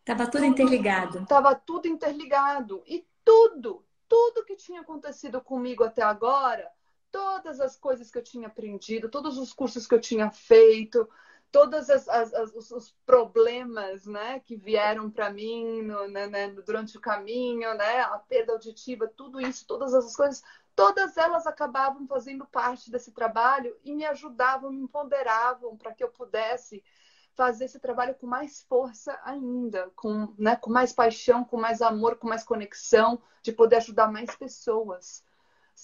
Tava 0.04 0.26
tudo, 0.26 0.42
tudo 0.42 0.46
interligado. 0.46 1.26
Tava 1.26 1.54
tudo 1.54 1.88
interligado. 1.88 2.82
E 2.86 3.06
tudo, 3.24 3.84
tudo 4.08 4.44
que 4.44 4.54
tinha 4.54 4.82
acontecido 4.82 5.40
comigo 5.40 5.82
até 5.82 6.02
agora, 6.02 6.70
todas 7.10 7.60
as 7.60 7.76
coisas 7.76 8.10
que 8.10 8.18
eu 8.18 8.22
tinha 8.22 8.48
aprendido, 8.48 9.08
todos 9.08 9.38
os 9.38 9.52
cursos 9.52 9.86
que 9.86 9.94
eu 9.94 10.00
tinha 10.00 10.30
feito, 10.30 11.08
todos 11.54 11.88
os 12.72 12.94
problemas 13.06 14.04
né, 14.06 14.40
que 14.40 14.56
vieram 14.56 15.08
para 15.08 15.30
mim 15.30 15.82
no, 15.82 16.08
né, 16.08 16.26
né, 16.26 16.48
durante 16.48 16.98
o 16.98 17.00
caminho, 17.00 17.72
né, 17.74 18.00
a 18.00 18.18
perda 18.18 18.52
auditiva, 18.52 19.06
tudo 19.06 19.40
isso, 19.40 19.64
todas 19.64 19.94
essas 19.94 20.16
coisas, 20.16 20.42
todas 20.74 21.16
elas 21.16 21.46
acabavam 21.46 22.08
fazendo 22.08 22.44
parte 22.44 22.90
desse 22.90 23.12
trabalho 23.12 23.76
e 23.84 23.94
me 23.94 24.04
ajudavam, 24.04 24.72
me 24.72 24.82
empoderavam 24.82 25.76
para 25.76 25.94
que 25.94 26.02
eu 26.02 26.08
pudesse 26.08 26.82
fazer 27.36 27.64
esse 27.64 27.78
trabalho 27.78 28.14
com 28.14 28.26
mais 28.26 28.62
força 28.62 29.18
ainda, 29.24 29.90
com, 29.96 30.32
né, 30.38 30.56
com 30.56 30.70
mais 30.70 30.92
paixão, 30.92 31.44
com 31.44 31.58
mais 31.58 31.82
amor, 31.82 32.16
com 32.16 32.28
mais 32.28 32.44
conexão, 32.44 33.20
de 33.42 33.52
poder 33.52 33.76
ajudar 33.76 34.10
mais 34.10 34.34
pessoas 34.36 35.24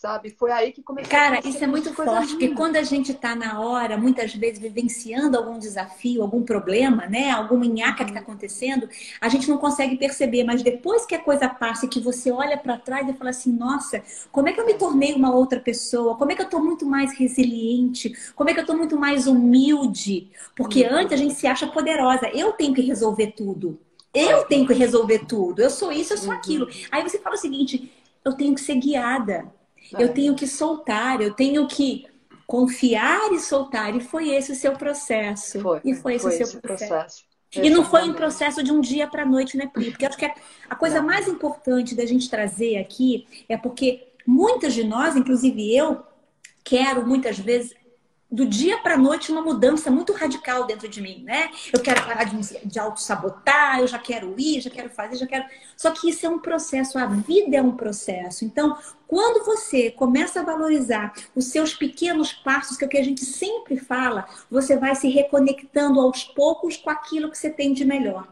sabe? 0.00 0.30
Foi 0.30 0.50
aí 0.50 0.72
que 0.72 0.82
começou 0.82 1.10
Cara, 1.10 1.46
isso 1.46 1.62
é 1.62 1.66
muito 1.66 1.92
forte, 1.92 2.30
porque 2.30 2.54
quando 2.54 2.76
a 2.76 2.82
gente 2.82 3.12
está 3.12 3.36
na 3.36 3.60
hora, 3.60 3.98
muitas 3.98 4.34
vezes 4.34 4.58
vivenciando 4.58 5.36
algum 5.36 5.58
desafio, 5.58 6.22
algum 6.22 6.42
problema, 6.42 7.04
né? 7.04 7.30
Alguma 7.30 7.66
nhaca 7.66 8.04
que 8.04 8.10
está 8.10 8.20
acontecendo, 8.20 8.88
a 9.20 9.28
gente 9.28 9.46
não 9.46 9.58
consegue 9.58 9.98
perceber, 9.98 10.42
mas 10.42 10.62
depois 10.62 11.04
que 11.04 11.14
a 11.14 11.18
coisa 11.18 11.50
passa 11.50 11.84
e 11.84 11.88
que 11.88 12.00
você 12.00 12.32
olha 12.32 12.56
para 12.56 12.78
trás 12.78 13.06
e 13.10 13.12
fala 13.12 13.28
assim, 13.28 13.52
nossa, 13.52 14.02
como 14.32 14.48
é 14.48 14.54
que 14.54 14.60
eu 14.60 14.64
me 14.64 14.72
tornei 14.72 15.12
uma 15.12 15.34
outra 15.34 15.60
pessoa? 15.60 16.16
Como 16.16 16.32
é 16.32 16.34
que 16.34 16.40
eu 16.40 16.46
estou 16.46 16.64
muito 16.64 16.86
mais 16.86 17.12
resiliente? 17.18 18.14
Como 18.34 18.48
é 18.48 18.54
que 18.54 18.58
eu 18.60 18.64
estou 18.64 18.78
muito 18.78 18.98
mais 18.98 19.26
humilde? 19.26 20.30
Porque 20.56 20.82
uhum. 20.82 20.94
antes 20.94 21.12
a 21.12 21.16
gente 21.16 21.34
se 21.34 21.46
acha 21.46 21.66
poderosa. 21.66 22.26
Eu 22.32 22.52
tenho 22.52 22.72
que 22.72 22.80
resolver 22.80 23.34
tudo. 23.36 23.78
Eu 24.14 24.44
tenho 24.44 24.66
que 24.66 24.72
resolver 24.72 25.26
tudo. 25.26 25.60
Eu 25.60 25.68
sou 25.68 25.92
isso, 25.92 26.14
eu 26.14 26.18
sou 26.18 26.30
uhum. 26.30 26.36
aquilo. 26.36 26.68
Aí 26.90 27.02
você 27.02 27.18
fala 27.18 27.34
o 27.34 27.38
seguinte, 27.38 27.92
eu 28.24 28.32
tenho 28.32 28.54
que 28.54 28.62
ser 28.62 28.76
guiada. 28.76 29.59
Eu 29.92 30.06
é. 30.06 30.08
tenho 30.08 30.34
que 30.34 30.46
soltar, 30.46 31.20
eu 31.20 31.34
tenho 31.34 31.66
que 31.66 32.06
confiar 32.46 33.32
e 33.32 33.38
soltar. 33.38 33.94
E 33.94 34.00
foi 34.00 34.30
esse 34.30 34.52
o 34.52 34.56
seu 34.56 34.72
processo. 34.72 35.60
Foi, 35.60 35.80
e 35.84 35.94
foi 35.94 36.14
esse 36.14 36.22
foi 36.22 36.32
o 36.32 36.36
seu 36.36 36.46
esse 36.46 36.60
processo. 36.60 36.90
processo. 36.90 37.30
E 37.52 37.68
não 37.68 37.84
foi 37.84 38.08
um 38.08 38.14
processo 38.14 38.62
de 38.62 38.70
um 38.70 38.80
dia 38.80 39.08
para 39.08 39.22
a 39.22 39.26
noite, 39.26 39.56
né, 39.56 39.68
Pri? 39.72 39.90
Porque 39.90 40.06
acho 40.06 40.16
que 40.16 40.32
a 40.68 40.74
coisa 40.76 41.02
mais 41.02 41.26
importante 41.26 41.96
da 41.96 42.06
gente 42.06 42.30
trazer 42.30 42.76
aqui 42.76 43.26
é 43.48 43.56
porque 43.56 44.08
muitas 44.24 44.72
de 44.72 44.84
nós, 44.84 45.16
inclusive 45.16 45.76
eu, 45.76 46.00
quero 46.62 47.04
muitas 47.04 47.38
vezes 47.38 47.74
do 48.30 48.46
dia 48.46 48.78
para 48.78 48.94
a 48.94 48.98
noite 48.98 49.32
uma 49.32 49.42
mudança 49.42 49.90
muito 49.90 50.12
radical 50.12 50.64
dentro 50.64 50.88
de 50.88 51.00
mim, 51.00 51.22
né? 51.24 51.50
Eu 51.72 51.80
quero 51.80 52.04
parar 52.04 52.24
de, 52.24 52.64
de 52.64 52.78
auto-sabotar, 52.78 53.80
eu 53.80 53.88
já 53.88 53.98
quero 53.98 54.34
ir, 54.38 54.60
já 54.60 54.70
quero 54.70 54.88
fazer, 54.88 55.16
já 55.16 55.26
quero. 55.26 55.44
Só 55.76 55.90
que 55.90 56.08
isso 56.08 56.24
é 56.24 56.28
um 56.28 56.38
processo, 56.38 56.96
a 56.96 57.06
vida 57.06 57.56
é 57.56 57.62
um 57.62 57.76
processo. 57.76 58.44
Então, 58.44 58.78
quando 59.08 59.44
você 59.44 59.90
começa 59.90 60.40
a 60.40 60.44
valorizar 60.44 61.12
os 61.34 61.46
seus 61.46 61.74
pequenos 61.74 62.32
passos, 62.32 62.76
que 62.76 62.84
é 62.84 62.86
o 62.86 62.90
que 62.90 62.98
a 62.98 63.04
gente 63.04 63.24
sempre 63.24 63.76
fala, 63.76 64.28
você 64.48 64.76
vai 64.76 64.94
se 64.94 65.08
reconectando 65.08 66.00
aos 66.00 66.22
poucos 66.22 66.76
com 66.76 66.90
aquilo 66.90 67.30
que 67.30 67.38
você 67.38 67.50
tem 67.50 67.72
de 67.72 67.84
melhor. 67.84 68.28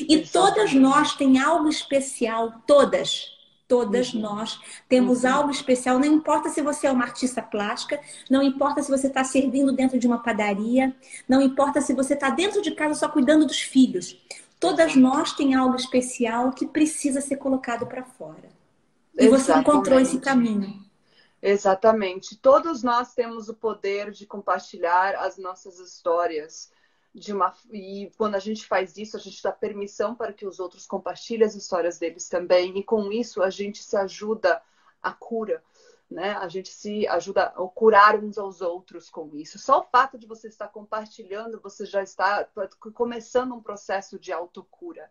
E 0.00 0.26
todas 0.26 0.74
nós 0.74 1.14
tem 1.14 1.38
algo 1.38 1.68
especial, 1.68 2.52
todas 2.66 3.37
Todas 3.68 4.14
uhum. 4.14 4.22
nós 4.22 4.58
temos 4.88 5.22
uhum. 5.22 5.30
algo 5.30 5.50
especial. 5.50 5.98
Não 5.98 6.06
importa 6.06 6.48
se 6.48 6.62
você 6.62 6.86
é 6.86 6.90
uma 6.90 7.04
artista 7.04 7.42
plástica, 7.42 8.00
não 8.30 8.42
importa 8.42 8.82
se 8.82 8.90
você 8.90 9.08
está 9.08 9.22
servindo 9.22 9.70
dentro 9.72 9.98
de 9.98 10.06
uma 10.06 10.22
padaria, 10.22 10.96
não 11.28 11.42
importa 11.42 11.82
se 11.82 11.92
você 11.92 12.14
está 12.14 12.30
dentro 12.30 12.62
de 12.62 12.70
casa 12.70 12.94
só 12.94 13.08
cuidando 13.08 13.46
dos 13.46 13.60
filhos. 13.60 14.18
Todas 14.58 14.96
nós 14.96 15.34
tem 15.34 15.54
algo 15.54 15.76
especial 15.76 16.50
que 16.50 16.66
precisa 16.66 17.20
ser 17.20 17.36
colocado 17.36 17.86
para 17.86 18.02
fora. 18.02 18.48
E 19.14 19.26
Exatamente. 19.26 19.44
você 19.44 19.52
encontrou 19.52 20.00
esse 20.00 20.18
caminho. 20.18 20.88
Exatamente. 21.40 22.36
Todos 22.36 22.82
nós 22.82 23.14
temos 23.14 23.48
o 23.48 23.54
poder 23.54 24.10
de 24.10 24.26
compartilhar 24.26 25.14
as 25.16 25.36
nossas 25.38 25.78
histórias 25.78 26.70
de 27.18 27.32
uma 27.32 27.54
e 27.70 28.10
quando 28.16 28.34
a 28.34 28.38
gente 28.38 28.66
faz 28.66 28.96
isso 28.96 29.16
a 29.16 29.20
gente 29.20 29.42
dá 29.42 29.52
permissão 29.52 30.14
para 30.14 30.32
que 30.32 30.46
os 30.46 30.60
outros 30.60 30.86
compartilhem 30.86 31.46
as 31.46 31.54
histórias 31.54 31.98
deles 31.98 32.28
também 32.28 32.78
e 32.78 32.84
com 32.84 33.10
isso 33.12 33.42
a 33.42 33.50
gente 33.50 33.82
se 33.82 33.96
ajuda 33.96 34.62
a 35.02 35.12
cura 35.12 35.62
né? 36.10 36.32
A 36.36 36.48
gente 36.48 36.70
se 36.70 37.06
ajuda 37.06 37.48
a 37.48 37.68
curar 37.68 38.16
uns 38.16 38.38
aos 38.38 38.62
outros 38.62 39.10
com 39.10 39.36
isso. 39.36 39.58
Só 39.58 39.80
o 39.80 39.84
fato 39.84 40.16
de 40.16 40.26
você 40.26 40.48
estar 40.48 40.68
compartilhando 40.68 41.60
você 41.60 41.84
já 41.84 42.02
está 42.02 42.48
começando 42.94 43.54
um 43.54 43.60
processo 43.62 44.18
de 44.18 44.32
autocura 44.32 45.10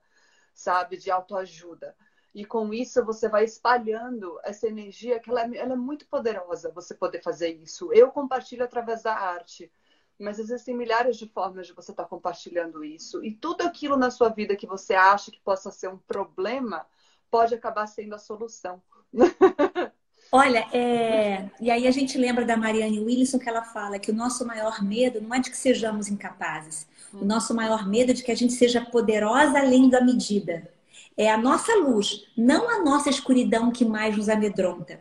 sabe? 0.58 0.98
De 0.98 1.12
autoajuda. 1.12 1.96
E 2.34 2.44
com 2.44 2.74
isso 2.74 3.04
você 3.06 3.30
vai 3.30 3.46
espalhando 3.46 4.40
essa 4.44 4.68
energia 4.68 5.20
que 5.20 5.30
ela 5.30 5.44
é, 5.44 5.58
ela 5.58 5.74
é 5.74 5.78
muito 5.78 6.08
poderosa 6.08 6.72
você 6.72 6.94
poder 6.94 7.22
fazer 7.22 7.50
isso. 7.50 7.94
Eu 7.94 8.12
compartilho 8.12 8.64
através 8.64 9.04
da 9.04 9.16
arte 9.16 9.72
mas 10.20 10.40
existem 10.40 10.76
milhares 10.76 11.18
de 11.18 11.28
formas 11.28 11.68
de 11.68 11.74
você 11.74 11.92
estar 11.92 12.04
tá 12.04 12.10
compartilhando 12.10 12.84
isso. 12.84 13.24
E 13.24 13.32
tudo 13.32 13.62
aquilo 13.62 13.96
na 13.96 14.10
sua 14.10 14.30
vida 14.30 14.56
que 14.56 14.66
você 14.66 14.94
acha 14.94 15.32
que 15.32 15.40
possa 15.40 15.72
ser 15.72 15.90
um 15.90 15.98
problema 15.98 16.86
pode 17.30 17.54
acabar 17.54 17.88
sendo 17.88 18.16
a 18.16 18.20
solução. 18.20 18.82
Olha, 20.32 20.68
é... 20.74 21.50
e 21.60 21.72
aí 21.72 21.88
a 21.88 21.92
gente 21.92 22.18
lembra 22.18 22.44
da 22.44 22.58
Marianne 22.58 23.00
Wilson 23.00 23.40
que 23.40 23.48
ela 23.48 23.64
fala 23.64 24.00
que 24.00 24.12
o 24.12 24.16
nosso 24.16 24.46
maior 24.46 24.84
medo 24.84 25.22
não 25.22 25.34
é 25.34 25.40
de 25.40 25.50
que 25.50 25.58
sejamos 25.58 26.10
incapazes. 26.10 26.88
O 27.14 27.24
nosso 27.24 27.54
maior 27.54 27.88
medo 27.88 28.12
é 28.12 28.14
de 28.14 28.24
que 28.24 28.32
a 28.32 28.36
gente 28.36 28.54
seja 28.54 28.82
poderosa 28.82 29.60
além 29.60 29.90
da 29.90 30.02
medida. 30.02 30.70
É 31.16 31.32
a 31.32 31.38
nossa 31.38 31.74
luz, 31.76 32.28
não 32.36 32.70
a 32.70 32.84
nossa 32.84 33.10
escuridão 33.10 33.72
que 33.72 33.86
mais 33.86 34.18
nos 34.18 34.30
amedronta. 34.30 35.00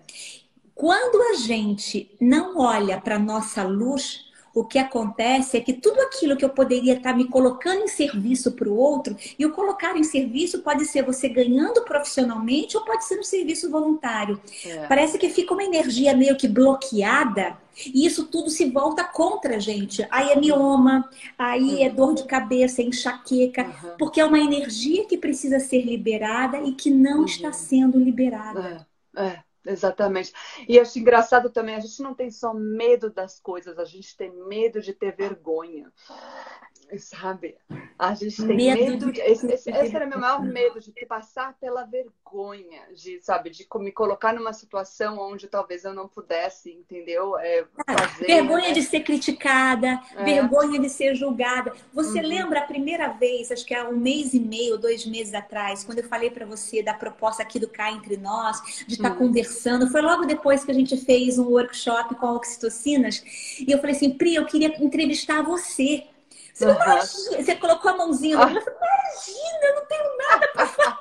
Quando 0.74 1.20
a 1.30 1.34
gente 1.34 2.14
não 2.20 2.58
olha 2.58 3.00
para 3.00 3.16
a 3.16 3.18
nossa 3.18 3.64
luz, 3.64 4.25
O 4.56 4.64
que 4.64 4.78
acontece 4.78 5.58
é 5.58 5.60
que 5.60 5.74
tudo 5.74 6.00
aquilo 6.00 6.34
que 6.34 6.42
eu 6.42 6.48
poderia 6.48 6.94
estar 6.94 7.12
me 7.12 7.28
colocando 7.28 7.82
em 7.82 7.88
serviço 7.88 8.52
para 8.52 8.66
o 8.66 8.74
outro, 8.74 9.14
e 9.38 9.44
o 9.44 9.52
colocar 9.52 9.94
em 9.98 10.02
serviço 10.02 10.62
pode 10.62 10.86
ser 10.86 11.02
você 11.04 11.28
ganhando 11.28 11.84
profissionalmente 11.84 12.74
ou 12.74 12.82
pode 12.82 13.04
ser 13.04 13.20
um 13.20 13.22
serviço 13.22 13.70
voluntário. 13.70 14.40
É. 14.64 14.86
Parece 14.86 15.18
que 15.18 15.28
fica 15.28 15.52
uma 15.52 15.62
energia 15.62 16.16
meio 16.16 16.38
que 16.38 16.48
bloqueada 16.48 17.58
e 17.84 18.06
isso 18.06 18.28
tudo 18.28 18.48
se 18.48 18.70
volta 18.70 19.04
contra 19.04 19.56
a 19.56 19.58
gente. 19.58 20.06
Aí 20.10 20.30
é 20.30 20.36
mioma, 20.36 21.06
aí 21.38 21.82
é 21.82 21.90
dor 21.90 22.14
de 22.14 22.24
cabeça, 22.24 22.80
é 22.80 22.86
enxaqueca, 22.86 23.64
uhum. 23.64 23.90
porque 23.98 24.22
é 24.22 24.24
uma 24.24 24.38
energia 24.38 25.04
que 25.04 25.18
precisa 25.18 25.60
ser 25.60 25.82
liberada 25.82 26.58
e 26.62 26.72
que 26.72 26.90
não 26.90 27.18
uhum. 27.18 27.24
está 27.26 27.52
sendo 27.52 27.98
liberada. 27.98 28.86
É, 29.14 29.22
é, 29.22 29.45
exatamente. 29.66 30.32
E 30.68 30.78
acho 30.78 30.98
engraçado 30.98 31.50
também, 31.50 31.74
a 31.74 31.80
gente 31.80 32.02
não 32.02 32.14
tem 32.14 32.30
só 32.30 32.54
medo 32.54 33.10
das 33.10 33.40
coisas, 33.40 33.78
a 33.78 33.84
gente 33.84 34.16
tem 34.16 34.30
medo 34.30 34.80
de 34.80 34.92
ter 34.92 35.14
vergonha 35.14 35.92
sabe? 36.98 37.56
A 37.98 38.14
gente 38.14 38.36
tem 38.36 38.56
medo, 38.56 38.90
medo 38.90 39.12
de... 39.12 39.20
esse, 39.20 39.46
esse, 39.46 39.70
esse, 39.70 39.96
era 39.96 40.06
meu 40.06 40.18
maior 40.18 40.42
medo 40.44 40.80
de 40.80 40.92
passar 41.06 41.56
pela 41.58 41.84
vergonha, 41.84 42.82
de 42.94 43.20
sabe, 43.22 43.50
de 43.50 43.66
me 43.76 43.90
colocar 43.90 44.34
numa 44.34 44.52
situação 44.52 45.18
onde 45.18 45.48
talvez 45.48 45.84
eu 45.84 45.94
não 45.94 46.06
pudesse, 46.06 46.70
entendeu? 46.70 47.38
É, 47.38 47.64
fazer, 47.86 48.26
vergonha 48.26 48.68
né? 48.68 48.72
de 48.72 48.82
ser 48.82 49.00
criticada, 49.00 50.00
é. 50.14 50.24
vergonha 50.24 50.78
de 50.78 50.88
ser 50.88 51.14
julgada. 51.14 51.72
Você 51.92 52.20
uhum. 52.20 52.26
lembra 52.26 52.60
a 52.60 52.66
primeira 52.66 53.08
vez, 53.08 53.50
acho 53.50 53.64
que 53.64 53.74
há 53.74 53.88
um 53.88 53.96
mês 53.96 54.34
e 54.34 54.40
meio, 54.40 54.78
dois 54.78 55.06
meses 55.06 55.34
atrás, 55.34 55.82
quando 55.82 55.98
eu 55.98 56.08
falei 56.08 56.30
para 56.30 56.46
você 56.46 56.82
da 56.82 56.94
proposta 56.94 57.42
aqui 57.42 57.58
do 57.58 57.68
Cá 57.68 57.90
Entre 57.90 58.16
Nós, 58.16 58.84
de 58.86 58.94
estar 58.94 59.10
tá 59.10 59.14
uhum. 59.14 59.28
conversando, 59.28 59.90
foi 59.90 60.02
logo 60.02 60.26
depois 60.26 60.64
que 60.64 60.70
a 60.70 60.74
gente 60.74 60.96
fez 60.98 61.38
um 61.38 61.48
workshop 61.48 62.14
com 62.16 62.26
oxitocinas, 62.34 63.22
e 63.58 63.70
eu 63.70 63.78
falei 63.78 63.96
assim, 63.96 64.10
Pri, 64.10 64.34
eu 64.34 64.44
queria 64.44 64.68
entrevistar 64.82 65.42
você 65.42 66.04
você, 66.56 66.64
uhum. 66.64 66.72
imagina, 66.72 67.42
você 67.42 67.56
colocou 67.56 67.90
a 67.90 67.96
mãozinha 67.98 68.36
no 68.38 68.44
uhum. 68.44 68.50
imagina, 68.50 69.60
eu 69.62 69.74
não 69.74 69.84
tenho 69.84 70.16
nada 70.16 70.48
para 70.54 70.66
falar. 70.66 70.98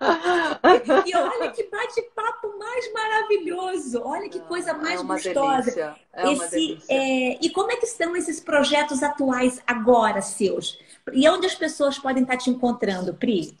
e 1.06 1.16
olha 1.16 1.50
que 1.50 1.62
bate-papo 1.64 2.58
mais 2.58 2.92
maravilhoso. 2.92 4.02
Olha 4.04 4.28
que 4.28 4.40
coisa 4.40 4.74
mais 4.74 5.00
é 5.00 5.04
gostosa. 5.04 5.96
É 6.12 6.32
Esse, 6.32 6.78
é... 6.90 7.38
E 7.40 7.48
como 7.48 7.72
é 7.72 7.76
que 7.76 7.86
estão 7.86 8.14
esses 8.14 8.40
projetos 8.40 9.02
atuais 9.02 9.62
agora, 9.66 10.20
seus? 10.20 10.78
E 11.14 11.26
onde 11.26 11.46
as 11.46 11.54
pessoas 11.54 11.98
podem 11.98 12.22
estar 12.22 12.36
te 12.36 12.50
encontrando, 12.50 13.14
Pri? 13.14 13.56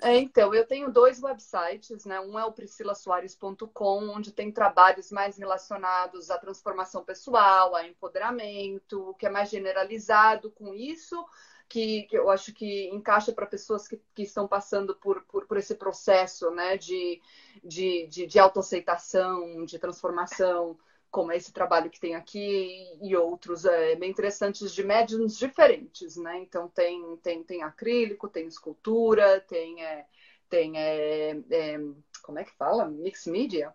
É, 0.00 0.16
então, 0.16 0.54
eu 0.54 0.64
tenho 0.64 0.92
dois 0.92 1.20
websites, 1.20 2.04
né? 2.04 2.20
Um 2.20 2.38
é 2.38 2.44
o 2.44 2.52
priscilasoares.com, 2.52 4.08
onde 4.10 4.32
tem 4.32 4.52
trabalhos 4.52 5.10
mais 5.10 5.36
relacionados 5.36 6.30
à 6.30 6.38
transformação 6.38 7.04
pessoal, 7.04 7.74
a 7.74 7.86
empoderamento, 7.86 9.14
que 9.18 9.26
é 9.26 9.30
mais 9.30 9.50
generalizado 9.50 10.52
com 10.52 10.72
isso, 10.72 11.26
que, 11.68 12.04
que 12.04 12.16
eu 12.16 12.30
acho 12.30 12.54
que 12.54 12.88
encaixa 12.90 13.32
para 13.32 13.44
pessoas 13.44 13.88
que, 13.88 14.00
que 14.14 14.22
estão 14.22 14.46
passando 14.46 14.94
por, 14.94 15.22
por, 15.22 15.46
por, 15.46 15.56
esse 15.58 15.74
processo 15.74 16.48
né? 16.52 16.76
de, 16.76 17.20
de, 17.64 18.06
de, 18.06 18.26
de 18.26 18.38
autoaceitação, 18.38 19.64
de 19.64 19.80
transformação 19.80 20.78
como 21.10 21.32
esse 21.32 21.52
trabalho 21.52 21.90
que 21.90 22.00
tem 22.00 22.14
aqui 22.14 22.86
e 23.02 23.16
outros 23.16 23.64
é, 23.64 23.96
bem 23.96 24.10
interessantes 24.10 24.72
de 24.72 24.84
médiums 24.84 25.38
diferentes, 25.38 26.16
né? 26.16 26.38
Então 26.40 26.68
tem, 26.68 27.16
tem, 27.22 27.42
tem 27.42 27.62
acrílico, 27.62 28.28
tem 28.28 28.46
escultura, 28.46 29.40
tem, 29.40 29.82
é, 29.82 30.06
tem 30.48 30.78
é, 30.78 31.30
é, 31.50 31.78
como 32.22 32.38
é 32.38 32.44
que 32.44 32.52
fala? 32.56 32.86
Mix 32.86 33.26
media. 33.26 33.74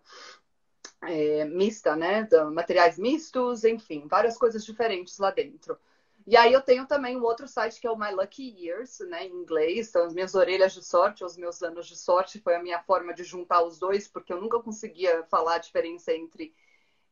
É, 1.02 1.44
mista, 1.44 1.96
né? 1.96 2.26
Materiais 2.52 2.98
mistos, 2.98 3.64
enfim, 3.64 4.06
várias 4.08 4.38
coisas 4.38 4.64
diferentes 4.64 5.18
lá 5.18 5.30
dentro. 5.30 5.78
E 6.26 6.36
aí 6.38 6.52
eu 6.54 6.62
tenho 6.62 6.86
também 6.86 7.16
um 7.18 7.22
outro 7.22 7.46
site 7.46 7.78
que 7.78 7.86
é 7.86 7.90
o 7.90 7.98
My 7.98 8.10
Lucky 8.10 8.48
Years, 8.58 9.00
né, 9.00 9.26
em 9.26 9.34
inglês, 9.34 9.90
são 9.90 10.06
as 10.06 10.14
minhas 10.14 10.34
orelhas 10.34 10.72
de 10.72 10.82
sorte, 10.82 11.22
os 11.22 11.36
meus 11.36 11.62
anos 11.62 11.86
de 11.86 11.96
sorte, 11.98 12.40
foi 12.40 12.54
a 12.54 12.62
minha 12.62 12.82
forma 12.82 13.12
de 13.12 13.22
juntar 13.24 13.62
os 13.62 13.78
dois, 13.78 14.08
porque 14.08 14.32
eu 14.32 14.40
nunca 14.40 14.58
conseguia 14.58 15.22
falar 15.24 15.56
a 15.56 15.58
diferença 15.58 16.14
entre 16.14 16.54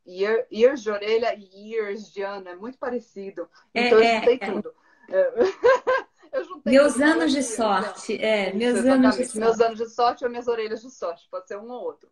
Ear, 0.07 0.47
ears 0.51 0.83
de 0.83 0.91
orelha 0.91 1.35
e 1.35 1.75
ears 1.75 2.13
de 2.13 2.23
ano, 2.23 2.49
é 2.49 2.57
muito 2.57 2.79
parecido. 2.79 3.49
É, 3.73 3.87
então 3.87 3.99
é, 4.01 4.17
eu 4.17 4.21
juntei 4.21 4.39
é, 4.41 4.53
tudo. 4.53 4.75
eu 6.33 6.45
juntei 6.45 6.73
meus 6.73 6.93
tudo 6.95 7.05
anos 7.05 7.33
de 7.33 7.43
sorte, 7.43 8.23
é, 8.23 8.49
Isso, 8.49 8.57
meus 8.57 8.85
anos 8.85 9.17
de 9.17 9.25
sorte. 9.25 9.39
Meus 9.39 9.61
anos 9.61 9.79
de 9.79 9.89
sorte 9.89 10.25
ou 10.25 10.31
minhas 10.31 10.49
orelhas 10.49 10.83
de 10.83 10.91
sorte, 10.91 11.29
pode 11.31 11.47
ser 11.47 11.59
um 11.59 11.71
ou 11.71 11.83
outro. 11.83 12.11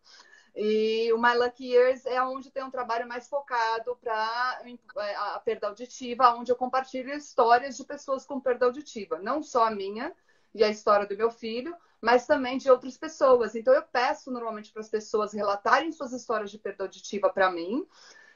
E 0.55 1.11
o 1.13 1.17
My 1.17 1.35
Lucky 1.35 1.65
Years 1.65 2.05
é 2.05 2.21
onde 2.21 2.51
tem 2.51 2.63
um 2.63 2.71
trabalho 2.71 3.07
mais 3.07 3.27
focado 3.27 3.97
para 4.01 4.61
é, 4.97 5.15
a 5.15 5.39
perda 5.39 5.67
auditiva, 5.67 6.33
onde 6.35 6.51
eu 6.51 6.55
compartilho 6.55 7.13
histórias 7.13 7.77
de 7.77 7.85
pessoas 7.85 8.25
com 8.25 8.39
perda 8.39 8.65
auditiva, 8.65 9.17
não 9.19 9.41
só 9.41 9.65
a 9.65 9.71
minha 9.71 10.13
e 10.53 10.63
a 10.63 10.69
história 10.69 11.05
do 11.05 11.15
meu 11.15 11.31
filho, 11.31 11.73
mas 12.01 12.25
também 12.25 12.57
de 12.57 12.69
outras 12.69 12.97
pessoas. 12.97 13.55
Então, 13.55 13.73
eu 13.73 13.83
peço 13.83 14.31
normalmente 14.31 14.71
para 14.73 14.81
as 14.81 14.89
pessoas 14.89 15.31
relatarem 15.31 15.91
suas 15.91 16.11
histórias 16.11 16.49
de 16.49 16.57
perda 16.57 16.83
auditiva 16.83 17.29
para 17.29 17.51
mim. 17.51 17.85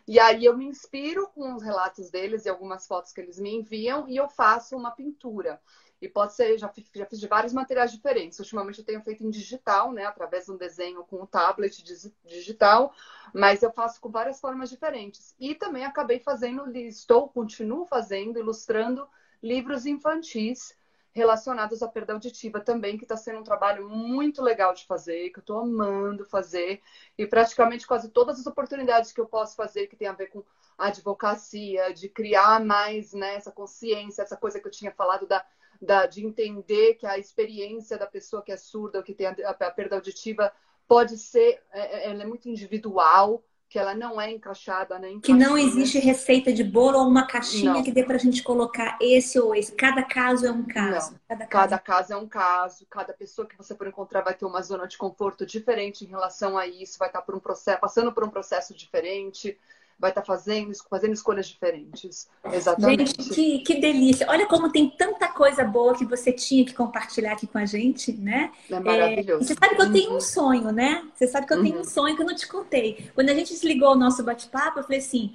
E 0.08 0.20
aí 0.20 0.46
eu 0.46 0.56
me 0.56 0.66
inspiro 0.66 1.28
com 1.30 1.56
os 1.56 1.64
relatos 1.64 2.12
deles 2.12 2.46
e 2.46 2.50
algumas 2.50 2.86
fotos 2.86 3.12
que 3.12 3.20
eles 3.20 3.40
me 3.40 3.56
enviam 3.56 4.08
e 4.08 4.16
eu 4.16 4.30
faço 4.30 4.78
uma 4.78 4.92
pintura. 4.92 5.60
E 6.00 6.08
pode 6.08 6.36
ser, 6.36 6.60
já 6.60 6.70
fiz, 6.70 6.86
já 6.94 7.06
fiz 7.08 7.20
de 7.20 7.28
vários 7.28 7.54
materiais 7.54 7.92
diferentes. 7.92 8.38
Ultimamente 8.38 8.80
eu 8.80 8.86
tenho 8.86 9.02
feito 9.02 9.26
em 9.26 9.30
digital, 9.32 9.92
né? 9.92 10.06
Através 10.06 10.46
de 10.46 10.52
um 10.52 10.58
desenho 10.58 11.04
com 11.06 11.24
o 11.24 11.26
tablet 11.26 11.84
digital, 12.24 12.94
mas 13.34 13.64
eu 13.64 13.72
faço 13.72 14.00
com 14.00 14.12
várias 14.12 14.40
formas 14.40 14.70
diferentes. 14.70 15.34
E 15.40 15.56
também 15.56 15.86
acabei 15.86 16.20
fazendo, 16.20 16.70
estou, 16.76 17.30
continuo 17.30 17.88
fazendo, 17.88 18.38
ilustrando 18.38 19.08
livros 19.42 19.88
infantis 19.88 20.76
relacionados 21.16 21.82
à 21.82 21.88
perda 21.88 22.12
auditiva 22.12 22.60
também, 22.60 22.98
que 22.98 23.06
está 23.06 23.16
sendo 23.16 23.40
um 23.40 23.44
trabalho 23.44 23.90
muito 23.90 24.42
legal 24.42 24.74
de 24.74 24.86
fazer, 24.86 25.30
que 25.30 25.40
eu 25.40 25.42
estou 25.42 25.60
amando 25.60 26.26
fazer, 26.26 26.82
e 27.18 27.26
praticamente 27.26 27.88
quase 27.88 28.10
todas 28.10 28.38
as 28.38 28.46
oportunidades 28.46 29.14
que 29.14 29.22
eu 29.22 29.26
posso 29.26 29.56
fazer 29.56 29.88
que 29.88 29.96
tem 29.96 30.10
a 30.10 30.14
ver 30.14 30.28
com 30.28 30.44
advocacia, 30.78 31.94
de 31.94 32.10
criar 32.10 32.60
mais 32.64 33.14
né, 33.14 33.36
essa 33.36 33.50
consciência, 33.50 34.24
essa 34.24 34.36
coisa 34.36 34.60
que 34.60 34.68
eu 34.68 34.72
tinha 34.72 34.92
falado 34.92 35.26
da, 35.26 35.46
da, 35.82 36.06
de 36.06 36.26
entender 36.26 36.96
que 36.96 37.08
a 37.08 37.18
experiência 37.18 37.98
da 37.98 38.06
pessoa 38.06 38.44
que 38.44 38.52
é 38.52 38.58
surda 38.58 38.98
ou 38.98 39.04
que 39.04 39.14
tem 39.14 39.28
a, 39.28 39.36
a, 39.46 39.52
a 39.52 39.72
perda 39.72 39.96
auditiva 39.96 40.52
pode 40.86 41.18
ser, 41.18 41.64
é, 41.72 42.08
é 42.08 42.12
ela 42.12 42.24
é 42.24 42.26
muito 42.26 42.50
individual, 42.50 43.42
que 43.68 43.80
ela 43.80 43.94
não 43.96 44.22
é 44.22 44.32
encaixada, 44.32 44.98
né? 45.00 45.20
Que 45.22 45.34
não 45.34 45.58
existe 45.58 46.00
receita 46.00 46.54
de 46.54 46.64
bolo 46.64 47.00
ou 47.00 47.08
uma 47.08 47.26
caixinha 47.26 47.74
não. 47.74 47.84
que 47.84 47.92
dê 47.92 48.04
para 48.04 48.16
a 48.16 48.20
gente 48.20 48.44
colocar 48.44 48.98
esse 49.02 49.40
ou 49.40 49.56
esse. 49.56 49.72
Cada 49.74 50.04
caso 50.04 50.46
é 50.46 50.52
um 50.52 50.64
caso. 50.64 51.20
Cada 51.28 51.46
caso... 51.46 51.70
cada 51.70 51.80
caso 51.80 52.14
é 52.14 52.18
um 52.18 52.28
caso. 52.28 52.86
Cada 52.90 53.14
pessoa 53.14 53.48
que 53.48 53.58
você 53.58 53.76
for 53.76 53.88
encontrar 53.88 54.22
vai 54.22 54.34
ter 54.34 54.46
uma 54.46 54.62
zona 54.62 54.88
de 54.88 54.98
conforto 54.98 55.46
diferente 55.46 56.06
em 56.06 56.08
relação 56.08 56.58
a 56.58 56.68
isso. 56.68 57.00
Vai 57.00 57.10
estar 57.10 57.22
por 57.22 57.36
um 57.36 57.40
processo, 57.40 57.80
passando 57.80 58.14
por 58.14 58.24
um 58.24 58.30
processo 58.30 58.74
diferente 58.74 59.58
vai 59.98 60.12
estar 60.12 60.22
tá 60.22 60.28
fazendo, 60.28 60.72
fazendo 60.90 61.14
escolhas 61.14 61.48
diferentes. 61.48 62.28
Exatamente. 62.52 63.12
Gente, 63.12 63.30
que, 63.34 63.60
que 63.60 63.80
delícia. 63.80 64.28
Olha 64.30 64.46
como 64.46 64.72
tem 64.72 64.90
tanta 64.90 65.28
coisa 65.30 65.64
boa 65.64 65.96
que 65.96 66.06
você 66.06 66.32
tinha 66.32 66.66
que 66.66 66.74
compartilhar 66.74 67.34
aqui 67.34 67.48
com 67.48 67.58
a 67.58 67.66
gente, 67.66 68.12
né? 68.12 68.52
É 68.70 68.80
maravilhoso. 68.80 69.44
É, 69.44 69.48
você 69.48 69.54
sabe 69.54 69.76
que 69.76 69.82
eu 69.82 69.92
tenho 69.92 70.12
um 70.12 70.14
uhum. 70.16 70.22
sonho, 70.22 70.72
né? 70.72 71.04
Você 71.14 71.28
sabe 71.28 71.48
que 71.48 71.54
eu 71.54 71.62
tenho 71.62 71.76
uhum. 71.76 71.82
um 71.82 71.86
sonho 71.86 72.16
que 72.16 72.22
eu 72.22 72.28
não 72.28 72.36
te 72.36 72.48
contei. 72.48 73.10
Quando 73.16 73.30
a 73.30 73.34
gente 73.34 73.54
desligou 73.54 73.92
o 73.92 73.96
nosso 73.96 74.24
bate-papo, 74.24 74.80
eu 74.80 74.84
falei 74.84 75.00
assim. 75.00 75.34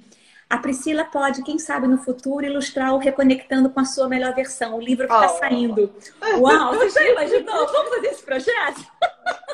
A 0.49 0.57
Priscila 0.57 1.05
pode, 1.05 1.43
quem 1.43 1.57
sabe, 1.57 1.87
no 1.87 1.97
futuro, 1.97 2.45
ilustrar 2.45 2.93
o 2.93 2.97
Reconectando 2.97 3.69
com 3.69 3.79
a 3.79 3.85
sua 3.85 4.09
melhor 4.09 4.35
versão, 4.35 4.75
o 4.75 4.81
livro 4.81 5.07
que 5.07 5.13
está 5.13 5.33
oh. 5.33 5.39
saindo. 5.39 5.95
Uau, 6.39 6.75
você 6.75 6.89
já 6.89 7.09
imaginou? 7.09 7.67
Vamos 7.67 7.89
fazer 7.95 8.07
esse 8.07 8.21
projeto? 8.21 8.85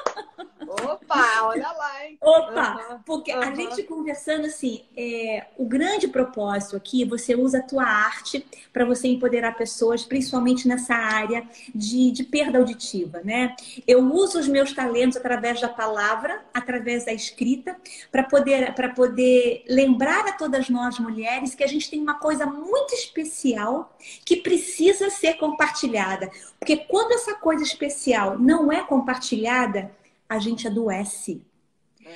Opa, 0.68 1.44
olha 1.44 1.72
lá, 1.72 2.06
hein? 2.06 2.18
Opa, 2.22 2.92
uhum, 2.92 3.00
porque 3.06 3.34
uhum. 3.34 3.42
a 3.42 3.56
gente 3.56 3.84
conversando 3.84 4.46
assim, 4.46 4.84
é, 4.96 5.48
o 5.58 5.66
grande 5.66 6.08
propósito 6.08 6.76
aqui, 6.76 7.06
você 7.06 7.36
usa 7.36 7.60
a 7.60 7.64
tua 7.64 7.84
arte 7.84 8.46
para 8.72 8.86
você 8.86 9.08
empoderar 9.08 9.56
pessoas, 9.56 10.04
principalmente 10.04 10.68
nessa 10.68 10.94
área 10.94 11.48
de, 11.74 12.12
de 12.12 12.24
perda 12.24 12.60
auditiva, 12.60 13.22
né? 13.24 13.56
Eu 13.88 14.00
uso 14.14 14.40
os 14.40 14.48
meus 14.48 14.74
talentos 14.74 15.18
através 15.18 15.60
da 15.60 15.70
palavra, 15.70 16.46
através 16.54 17.06
da 17.06 17.14
escrita, 17.14 17.76
para 18.12 18.24
poder, 18.24 18.74
poder 18.94 19.64
lembrar 19.68 20.28
a 20.28 20.34
todas 20.34 20.70
nós 20.70 21.00
mulheres 21.00 21.56
que 21.56 21.64
a 21.64 21.68
gente 21.68 21.90
tem 21.90 22.02
uma 22.02 22.16
coisa 22.16 22.46
muito 22.46 22.94
especial 22.94 23.96
que 24.24 24.38
precisa 24.38 25.10
ser 25.10 25.36
compartilhada. 25.36 26.30
Porque 26.60 26.78
quando 26.78 27.14
essa 27.14 27.34
coisa 27.36 27.64
especial 27.64 28.38
não 28.38 28.72
é 28.72 28.84
compartilhada, 28.84 29.92
a 30.30 30.40
gente 30.40 30.68
adoece, 30.68 31.42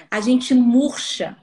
a 0.10 0.20
gente 0.20 0.54
murcha, 0.54 1.38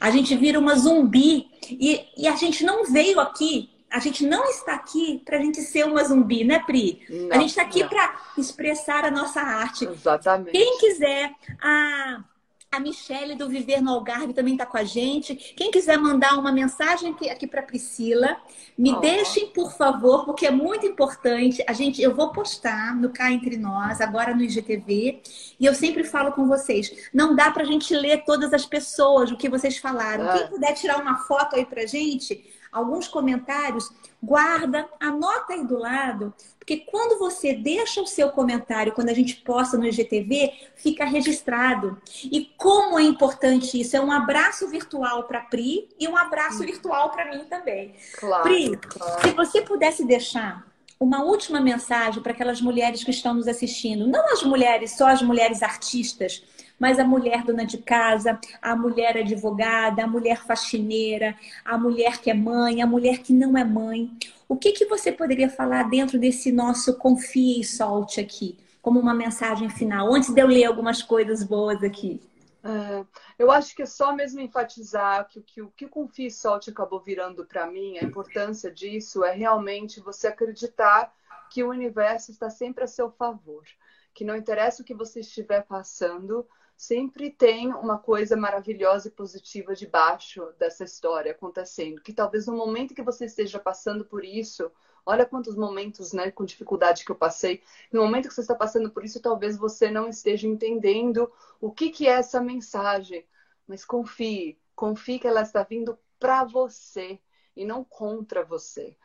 a 0.00 0.10
gente 0.10 0.36
vira 0.36 0.58
uma 0.58 0.74
zumbi 0.74 1.48
e, 1.68 2.04
e 2.16 2.26
a 2.26 2.36
gente 2.36 2.64
não 2.64 2.84
veio 2.84 3.20
aqui, 3.20 3.70
a 3.90 3.98
gente 3.98 4.26
não 4.26 4.44
está 4.50 4.74
aqui 4.74 5.22
para 5.24 5.38
a 5.38 5.40
gente 5.40 5.62
ser 5.62 5.86
uma 5.86 6.04
zumbi, 6.04 6.44
né, 6.44 6.58
Pri? 6.60 7.00
Não, 7.08 7.36
a 7.36 7.40
gente 7.40 7.50
está 7.50 7.62
aqui 7.62 7.84
para 7.84 8.20
expressar 8.36 9.04
a 9.04 9.10
nossa 9.10 9.40
arte. 9.40 9.86
Exatamente. 9.86 10.52
Quem 10.52 10.78
quiser, 10.78 11.32
a 11.60 12.22
A 12.70 12.78
Michelle 12.78 13.34
do 13.34 13.48
Viver 13.48 13.80
no 13.80 13.90
Algarve 13.90 14.34
também 14.34 14.52
está 14.52 14.66
com 14.66 14.76
a 14.76 14.84
gente. 14.84 15.34
Quem 15.34 15.70
quiser 15.70 15.96
mandar 15.96 16.38
uma 16.38 16.52
mensagem 16.52 17.12
aqui, 17.12 17.30
aqui 17.30 17.46
para 17.46 17.62
Priscila, 17.62 18.36
me 18.76 18.92
oh. 18.92 19.00
deixem, 19.00 19.46
por 19.48 19.72
favor, 19.72 20.26
porque 20.26 20.46
é 20.46 20.50
muito 20.50 20.84
importante. 20.84 21.64
A 21.66 21.72
gente, 21.72 22.02
eu 22.02 22.14
vou 22.14 22.30
postar 22.30 22.94
no 22.94 23.08
Cá 23.08 23.32
Entre 23.32 23.56
Nós, 23.56 24.02
agora 24.02 24.34
no 24.34 24.42
IGTV, 24.42 25.22
e 25.58 25.64
eu 25.64 25.74
sempre 25.74 26.04
falo 26.04 26.32
com 26.32 26.46
vocês: 26.46 27.08
não 27.12 27.34
dá 27.34 27.50
para 27.50 27.62
a 27.62 27.66
gente 27.66 27.94
ler 27.94 28.24
todas 28.26 28.52
as 28.52 28.66
pessoas, 28.66 29.30
o 29.30 29.36
que 29.38 29.48
vocês 29.48 29.78
falaram. 29.78 30.36
Quem 30.36 30.48
puder 30.48 30.74
tirar 30.74 31.00
uma 31.00 31.20
foto 31.20 31.56
aí 31.56 31.64
para 31.64 31.86
gente, 31.86 32.44
alguns 32.72 33.08
comentários, 33.08 33.90
guarda, 34.22 34.88
anota 35.00 35.52
aí 35.52 35.64
do 35.64 35.78
lado, 35.78 36.34
porque 36.58 36.84
quando 36.90 37.18
você 37.18 37.54
deixa 37.54 38.02
o 38.02 38.06
seu 38.06 38.30
comentário, 38.30 38.92
quando 38.92 39.08
a 39.08 39.14
gente 39.14 39.36
posta 39.36 39.78
no 39.78 39.86
IGTV, 39.86 40.52
fica 40.76 41.06
registrado. 41.06 42.00
E 42.22 42.52
como 42.58 42.98
é 42.98 43.02
importante 43.02 43.80
isso? 43.80 43.96
É 43.96 44.00
um 44.00 44.12
abraço 44.12 44.68
virtual 44.68 45.24
para 45.24 45.40
Pri 45.40 45.88
e 45.98 46.06
um 46.06 46.16
abraço 46.16 46.58
virtual 46.58 47.10
para 47.10 47.30
mim 47.30 47.44
também. 47.44 47.94
Claro, 48.18 48.42
Pri, 48.42 48.76
claro. 48.76 49.22
se 49.22 49.34
você 49.34 49.62
pudesse 49.62 50.04
deixar 50.04 50.66
uma 51.00 51.22
última 51.22 51.60
mensagem 51.60 52.22
para 52.22 52.32
aquelas 52.32 52.60
mulheres 52.60 53.02
que 53.02 53.12
estão 53.12 53.32
nos 53.32 53.48
assistindo, 53.48 54.06
não 54.06 54.32
as 54.32 54.42
mulheres, 54.42 54.96
só 54.96 55.06
as 55.06 55.22
mulheres 55.22 55.62
artistas, 55.62 56.42
mas 56.78 56.98
a 56.98 57.04
mulher 57.04 57.42
dona 57.42 57.64
de 57.64 57.78
casa, 57.78 58.38
a 58.62 58.76
mulher 58.76 59.16
advogada, 59.18 60.04
a 60.04 60.06
mulher 60.06 60.44
faxineira, 60.44 61.36
a 61.64 61.76
mulher 61.76 62.18
que 62.18 62.30
é 62.30 62.34
mãe, 62.34 62.80
a 62.82 62.86
mulher 62.86 63.18
que 63.18 63.32
não 63.32 63.56
é 63.56 63.64
mãe. 63.64 64.10
O 64.48 64.56
que, 64.56 64.72
que 64.72 64.86
você 64.86 65.10
poderia 65.10 65.48
falar 65.48 65.84
dentro 65.84 66.18
desse 66.18 66.52
nosso 66.52 66.96
confie 66.96 67.60
e 67.60 67.64
solte 67.64 68.20
aqui, 68.20 68.58
como 68.80 68.98
uma 69.00 69.14
mensagem 69.14 69.68
final, 69.68 70.14
antes 70.14 70.30
de 70.30 70.40
eu 70.40 70.46
ler 70.46 70.64
algumas 70.64 71.02
coisas 71.02 71.42
boas 71.42 71.82
aqui? 71.82 72.20
É, 72.62 73.06
eu 73.38 73.50
acho 73.50 73.74
que 73.74 73.82
é 73.82 73.86
só 73.86 74.12
mesmo 74.12 74.40
enfatizar 74.40 75.28
que, 75.28 75.40
que 75.40 75.62
o 75.62 75.70
que 75.70 75.86
o 75.86 75.88
Confie 75.88 76.26
e 76.26 76.30
Solte 76.30 76.70
acabou 76.70 77.00
virando 77.00 77.46
para 77.46 77.66
mim, 77.66 77.96
a 77.98 78.04
importância 78.04 78.70
disso 78.70 79.24
é 79.24 79.32
realmente 79.32 80.00
você 80.00 80.26
acreditar 80.26 81.14
que 81.50 81.62
o 81.62 81.70
universo 81.70 82.30
está 82.30 82.50
sempre 82.50 82.84
a 82.84 82.86
seu 82.86 83.10
favor. 83.10 83.64
Que 84.12 84.24
não 84.24 84.36
interessa 84.36 84.82
o 84.82 84.84
que 84.84 84.94
você 84.94 85.20
estiver 85.20 85.62
passando, 85.62 86.46
sempre 86.78 87.28
tem 87.28 87.74
uma 87.74 87.98
coisa 87.98 88.36
maravilhosa 88.36 89.08
e 89.08 89.10
positiva 89.10 89.74
debaixo 89.74 90.52
dessa 90.60 90.84
história 90.84 91.32
acontecendo. 91.32 92.00
Que 92.00 92.12
talvez 92.12 92.46
no 92.46 92.56
momento 92.56 92.94
que 92.94 93.02
você 93.02 93.24
esteja 93.24 93.58
passando 93.58 94.04
por 94.04 94.24
isso, 94.24 94.70
olha 95.04 95.26
quantos 95.26 95.56
momentos, 95.56 96.12
né, 96.12 96.30
com 96.30 96.44
dificuldade 96.44 97.04
que 97.04 97.10
eu 97.10 97.16
passei. 97.16 97.64
No 97.92 98.00
momento 98.00 98.28
que 98.28 98.34
você 98.34 98.42
está 98.42 98.54
passando 98.54 98.90
por 98.92 99.04
isso, 99.04 99.20
talvez 99.20 99.58
você 99.58 99.90
não 99.90 100.08
esteja 100.08 100.46
entendendo 100.46 101.28
o 101.60 101.72
que, 101.72 101.90
que 101.90 102.06
é 102.06 102.12
essa 102.12 102.40
mensagem. 102.40 103.26
Mas 103.66 103.84
confie, 103.84 104.56
confie 104.76 105.18
que 105.18 105.26
ela 105.26 105.42
está 105.42 105.64
vindo 105.64 105.98
para 106.16 106.44
você 106.44 107.18
e 107.56 107.64
não 107.64 107.82
contra 107.82 108.44
você. 108.44 108.96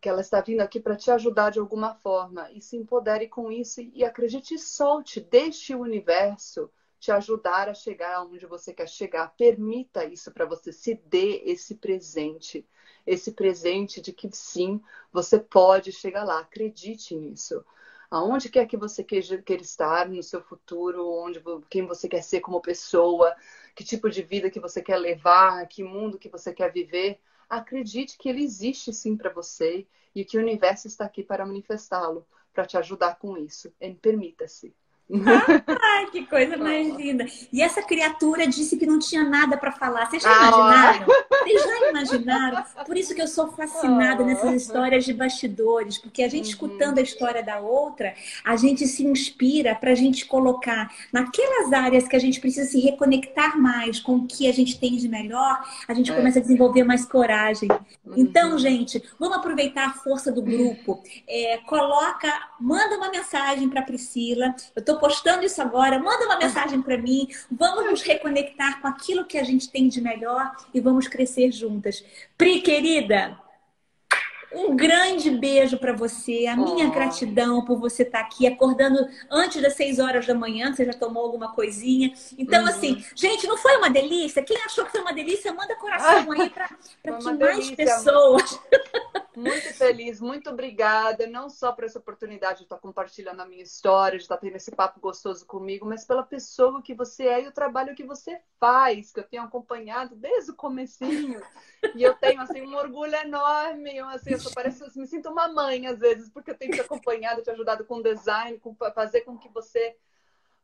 Que 0.00 0.08
ela 0.08 0.20
está 0.20 0.40
vindo 0.40 0.62
aqui 0.62 0.80
para 0.80 0.96
te 0.96 1.12
ajudar 1.12 1.50
de 1.50 1.60
alguma 1.60 1.94
forma. 1.94 2.50
E 2.50 2.60
se 2.60 2.76
empodere 2.76 3.28
com 3.28 3.52
isso 3.52 3.80
e 3.80 4.04
acredite, 4.04 4.58
solte, 4.58 5.20
deixe 5.20 5.76
o 5.76 5.82
universo 5.82 6.68
te 7.00 7.10
ajudar 7.10 7.68
a 7.68 7.74
chegar 7.74 8.16
aonde 8.16 8.46
você 8.46 8.72
quer 8.74 8.88
chegar. 8.88 9.28
Permita 9.36 10.04
isso 10.04 10.30
para 10.30 10.44
você, 10.44 10.70
se 10.72 10.94
dê 10.94 11.42
esse 11.46 11.74
presente, 11.76 12.66
esse 13.06 13.32
presente 13.32 14.00
de 14.00 14.12
que 14.12 14.28
sim, 14.32 14.80
você 15.12 15.38
pode 15.40 15.92
chegar 15.92 16.24
lá. 16.24 16.40
Acredite 16.40 17.16
nisso. 17.16 17.64
Aonde 18.10 18.48
quer 18.50 18.66
que 18.66 18.76
você 18.76 19.02
queira, 19.04 19.42
estar 19.62 20.08
no 20.08 20.22
seu 20.22 20.42
futuro, 20.42 21.08
onde 21.08 21.42
quem 21.70 21.86
você 21.86 22.08
quer 22.08 22.22
ser 22.22 22.40
como 22.40 22.60
pessoa, 22.60 23.34
que 23.74 23.84
tipo 23.84 24.10
de 24.10 24.22
vida 24.22 24.50
que 24.50 24.60
você 24.60 24.82
quer 24.82 24.96
levar, 24.98 25.66
que 25.68 25.82
mundo 25.82 26.18
que 26.18 26.28
você 26.28 26.52
quer 26.52 26.72
viver, 26.72 27.20
acredite 27.48 28.18
que 28.18 28.28
ele 28.28 28.42
existe 28.42 28.92
sim 28.92 29.16
para 29.16 29.32
você 29.32 29.86
e 30.14 30.24
que 30.24 30.36
o 30.36 30.40
universo 30.40 30.86
está 30.88 31.04
aqui 31.04 31.22
para 31.22 31.46
manifestá-lo, 31.46 32.26
para 32.52 32.66
te 32.66 32.76
ajudar 32.76 33.16
com 33.18 33.36
isso. 33.38 33.72
Permita-se. 34.02 34.74
Ai, 35.66 36.06
que 36.06 36.26
coisa 36.26 36.56
mais 36.56 36.88
linda. 36.96 37.26
E 37.52 37.62
essa 37.62 37.82
criatura 37.82 38.46
disse 38.46 38.76
que 38.76 38.86
não 38.86 38.98
tinha 38.98 39.24
nada 39.24 39.56
para 39.56 39.72
falar. 39.72 40.06
Vocês 40.06 40.22
já 40.22 40.30
imaginaram? 40.30 41.06
Vocês 41.42 41.62
já 41.62 41.90
imaginaram? 41.90 42.64
Por 42.86 42.96
isso 42.96 43.14
que 43.14 43.22
eu 43.22 43.28
sou 43.28 43.52
fascinada 43.52 44.24
nessas 44.24 44.62
histórias 44.62 45.04
de 45.04 45.12
bastidores, 45.12 45.98
porque 45.98 46.22
a 46.22 46.28
gente 46.28 46.44
uhum. 46.44 46.50
escutando 46.50 46.98
a 46.98 47.02
história 47.02 47.42
da 47.42 47.60
outra, 47.60 48.14
a 48.44 48.56
gente 48.56 48.86
se 48.86 49.04
inspira 49.04 49.74
para 49.74 49.92
a 49.92 49.94
gente 49.94 50.26
colocar 50.26 50.90
naquelas 51.12 51.72
áreas 51.72 52.06
que 52.06 52.16
a 52.16 52.18
gente 52.18 52.40
precisa 52.40 52.68
se 52.68 52.80
reconectar 52.80 53.58
mais 53.58 53.98
com 54.00 54.16
o 54.16 54.26
que 54.26 54.48
a 54.48 54.52
gente 54.52 54.78
tem 54.78 54.96
de 54.96 55.08
melhor, 55.08 55.60
a 55.88 55.94
gente 55.94 56.10
é. 56.10 56.14
começa 56.14 56.38
a 56.38 56.42
desenvolver 56.42 56.84
mais 56.84 57.04
coragem. 57.04 57.68
Uhum. 58.04 58.14
Então, 58.16 58.58
gente, 58.58 59.02
vamos 59.18 59.36
aproveitar 59.36 59.86
a 59.86 59.92
força 59.94 60.30
do 60.30 60.42
grupo. 60.42 61.02
É, 61.26 61.58
coloca, 61.66 62.28
manda 62.60 62.96
uma 62.96 63.10
mensagem 63.10 63.68
para 63.68 63.82
Priscila. 63.82 64.54
Eu 64.74 64.80
estou 64.80 64.98
postando 64.98 65.44
isso 65.44 65.60
agora, 65.60 65.98
manda 65.98 66.24
uma 66.26 66.38
mensagem 66.38 66.80
para 66.82 66.98
mim. 66.98 67.28
Vamos 67.50 67.90
nos 67.90 68.02
reconectar 68.02 68.80
com 68.80 68.88
aquilo 68.88 69.24
que 69.24 69.38
a 69.38 69.44
gente 69.44 69.70
tem 69.70 69.88
de 69.88 70.00
melhor 70.00 70.50
e 70.74 70.80
vamos 70.80 71.08
crescer 71.08 71.29
juntas. 71.50 72.04
Pri, 72.36 72.60
querida, 72.60 73.40
um 74.52 74.74
grande 74.74 75.30
beijo 75.30 75.78
para 75.78 75.92
você, 75.92 76.46
a 76.46 76.56
minha 76.56 76.88
oh. 76.88 76.90
gratidão 76.90 77.64
por 77.64 77.78
você 77.78 78.02
estar 78.02 78.20
tá 78.20 78.24
aqui 78.24 78.46
acordando 78.46 78.98
antes 79.30 79.62
das 79.62 79.74
6 79.74 79.98
horas 79.98 80.26
da 80.26 80.34
manhã, 80.34 80.72
você 80.72 80.84
já 80.84 80.92
tomou 80.92 81.22
alguma 81.22 81.54
coisinha. 81.54 82.12
Então, 82.36 82.62
uhum. 82.62 82.68
assim, 82.68 83.04
gente, 83.14 83.46
não 83.46 83.56
foi 83.56 83.76
uma 83.76 83.90
delícia? 83.90 84.42
Quem 84.42 84.56
achou 84.64 84.84
que 84.84 84.92
foi 84.92 85.00
uma 85.00 85.12
delícia, 85.12 85.52
manda 85.52 85.74
coração 85.76 86.32
aí 86.32 86.50
para 86.50 86.68
que 87.18 87.32
mais 87.32 87.70
pessoas. 87.70 88.60
Muito 89.36 89.72
feliz, 89.74 90.20
muito 90.20 90.50
obrigada, 90.50 91.26
não 91.26 91.48
só 91.48 91.72
por 91.72 91.84
essa 91.84 91.98
oportunidade 91.98 92.58
de 92.58 92.64
estar 92.64 92.78
compartilhando 92.78 93.40
a 93.40 93.46
minha 93.46 93.62
história, 93.62 94.18
de 94.18 94.24
estar 94.24 94.36
tendo 94.36 94.56
esse 94.56 94.70
papo 94.72 95.00
gostoso 95.00 95.46
comigo, 95.46 95.86
mas 95.86 96.04
pela 96.04 96.22
pessoa 96.22 96.82
que 96.82 96.94
você 96.94 97.26
é 97.26 97.44
e 97.44 97.48
o 97.48 97.52
trabalho 97.52 97.94
que 97.94 98.04
você 98.04 98.40
faz, 98.58 99.12
que 99.12 99.20
eu 99.20 99.24
tenho 99.24 99.44
acompanhado 99.44 100.16
desde 100.16 100.50
o 100.50 100.54
comecinho. 100.54 101.40
E 101.94 102.02
eu 102.02 102.12
tenho, 102.12 102.42
assim, 102.42 102.60
um 102.60 102.76
orgulho 102.76 103.14
enorme, 103.14 103.98
assim, 104.00 104.34
eu 104.48 104.52
parece, 104.54 104.98
me 104.98 105.06
sinto 105.06 105.28
uma 105.28 105.48
mãe, 105.48 105.86
às 105.86 105.98
vezes, 105.98 106.30
porque 106.30 106.50
eu 106.50 106.56
tenho 106.56 106.72
te 106.72 106.80
acompanhado, 106.80 107.42
te 107.42 107.50
ajudado 107.50 107.84
com 107.84 108.02
design, 108.02 108.58
com 108.58 108.74
fazer 108.94 109.22
com 109.22 109.38
que 109.38 109.48
você 109.48 109.96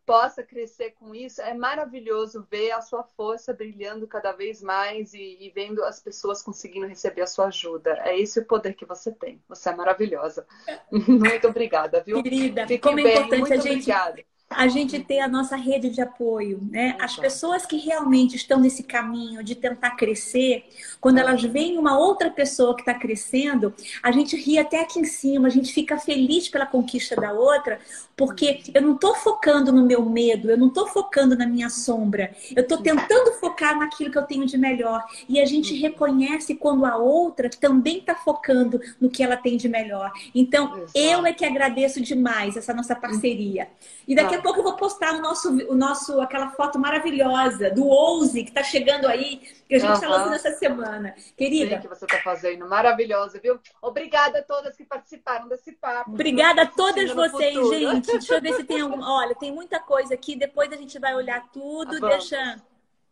possa 0.04 0.42
crescer 0.42 0.92
com 0.92 1.14
isso. 1.14 1.42
É 1.42 1.52
maravilhoso 1.52 2.46
ver 2.48 2.70
a 2.70 2.80
sua 2.80 3.02
força 3.02 3.52
brilhando 3.52 4.06
cada 4.06 4.32
vez 4.32 4.62
mais 4.62 5.12
e, 5.12 5.36
e, 5.40 5.50
vendo 5.50 5.82
as 5.84 6.00
pessoas 6.00 6.40
conseguindo 6.40 6.86
receber 6.86 7.22
a 7.22 7.26
sua 7.26 7.46
ajuda. 7.46 8.00
É 8.04 8.18
esse 8.18 8.38
o 8.38 8.44
poder 8.44 8.74
que 8.74 8.86
você 8.86 9.10
tem. 9.10 9.42
Você 9.48 9.68
é 9.68 9.74
maravilhosa. 9.74 10.46
Muito 10.90 11.48
obrigada, 11.48 12.00
viu? 12.00 12.22
Querida, 12.22 12.66
Fique 12.66 12.78
como 12.78 13.00
é 13.00 13.02
bem. 13.02 13.12
é 13.12 13.16
importante 13.16 13.40
Muito 13.40 13.52
a 13.52 13.56
gente. 13.56 13.90
Obrigada 13.90 14.24
a 14.48 14.68
gente 14.68 14.98
ter 15.00 15.18
a 15.18 15.28
nossa 15.28 15.56
rede 15.56 15.90
de 15.90 16.00
apoio, 16.00 16.60
né? 16.70 16.96
As 17.00 17.16
pessoas 17.16 17.66
que 17.66 17.78
realmente 17.78 18.36
estão 18.36 18.60
nesse 18.60 18.84
caminho 18.84 19.42
de 19.42 19.56
tentar 19.56 19.96
crescer, 19.96 20.64
quando 21.00 21.18
elas 21.18 21.42
veem 21.42 21.76
uma 21.76 21.98
outra 21.98 22.30
pessoa 22.30 22.74
que 22.74 22.82
está 22.82 22.94
crescendo, 22.94 23.74
a 24.02 24.12
gente 24.12 24.36
ri 24.36 24.56
até 24.56 24.80
aqui 24.80 25.00
em 25.00 25.04
cima, 25.04 25.48
a 25.48 25.50
gente 25.50 25.72
fica 25.72 25.98
feliz 25.98 26.48
pela 26.48 26.64
conquista 26.64 27.16
da 27.16 27.32
outra, 27.32 27.80
porque 28.16 28.62
eu 28.72 28.80
não 28.80 28.94
estou 28.94 29.16
focando 29.16 29.72
no 29.72 29.84
meu 29.84 30.04
medo, 30.04 30.48
eu 30.48 30.56
não 30.56 30.68
estou 30.68 30.86
focando 30.86 31.36
na 31.36 31.46
minha 31.46 31.68
sombra, 31.68 32.34
eu 32.54 32.62
estou 32.62 32.78
tentando 32.78 33.32
focar 33.32 33.76
naquilo 33.76 34.12
que 34.12 34.18
eu 34.18 34.22
tenho 34.22 34.46
de 34.46 34.56
melhor. 34.56 35.04
E 35.28 35.40
a 35.40 35.44
gente 35.44 35.74
reconhece 35.74 36.54
quando 36.54 36.86
a 36.86 36.96
outra 36.96 37.50
também 37.50 37.98
está 37.98 38.14
focando 38.14 38.80
no 39.00 39.10
que 39.10 39.24
ela 39.24 39.36
tem 39.36 39.56
de 39.56 39.68
melhor. 39.68 40.12
Então, 40.32 40.84
eu 40.94 41.26
é 41.26 41.32
que 41.32 41.44
agradeço 41.44 42.00
demais 42.00 42.56
essa 42.56 42.72
nossa 42.72 42.94
parceria. 42.94 43.68
E 44.06 44.14
daqui 44.14 44.35
a 44.36 44.42
pouco 44.42 44.60
eu 44.60 44.64
vou 44.64 44.76
postar 44.76 45.14
o 45.14 45.20
nosso, 45.20 45.50
o 45.68 45.74
nosso, 45.74 46.20
aquela 46.20 46.50
foto 46.50 46.78
maravilhosa 46.78 47.70
do 47.70 47.86
Ouse 47.86 48.42
que 48.42 48.50
está 48.50 48.62
chegando 48.62 49.06
aí, 49.06 49.40
que 49.68 49.74
a 49.74 49.78
gente 49.78 49.92
está 49.92 50.06
uhum. 50.06 50.12
lançando 50.12 50.34
essa 50.34 50.52
semana. 50.52 51.14
Querida. 51.36 51.76
Sim, 51.76 51.82
que 51.82 51.88
você 51.88 52.04
está 52.04 52.18
fazendo. 52.18 52.68
Maravilhosa, 52.68 53.40
viu? 53.40 53.58
Obrigada 53.82 54.38
a 54.38 54.42
todas 54.42 54.76
que 54.76 54.84
participaram 54.84 55.48
desse 55.48 55.72
papo. 55.72 56.12
Obrigada 56.12 56.62
a 56.62 56.66
todas 56.66 57.10
vocês, 57.10 57.68
gente. 57.68 58.06
Deixa 58.06 58.34
eu 58.34 58.40
ver 58.40 58.54
se 58.54 58.64
tem 58.64 58.80
alguma. 58.80 59.18
Olha, 59.18 59.34
tem 59.34 59.52
muita 59.52 59.80
coisa 59.80 60.14
aqui. 60.14 60.36
Depois 60.36 60.72
a 60.72 60.76
gente 60.76 60.98
vai 60.98 61.14
olhar 61.14 61.48
tudo. 61.52 62.04
Ah, 62.04 62.08
Deixa. 62.10 62.62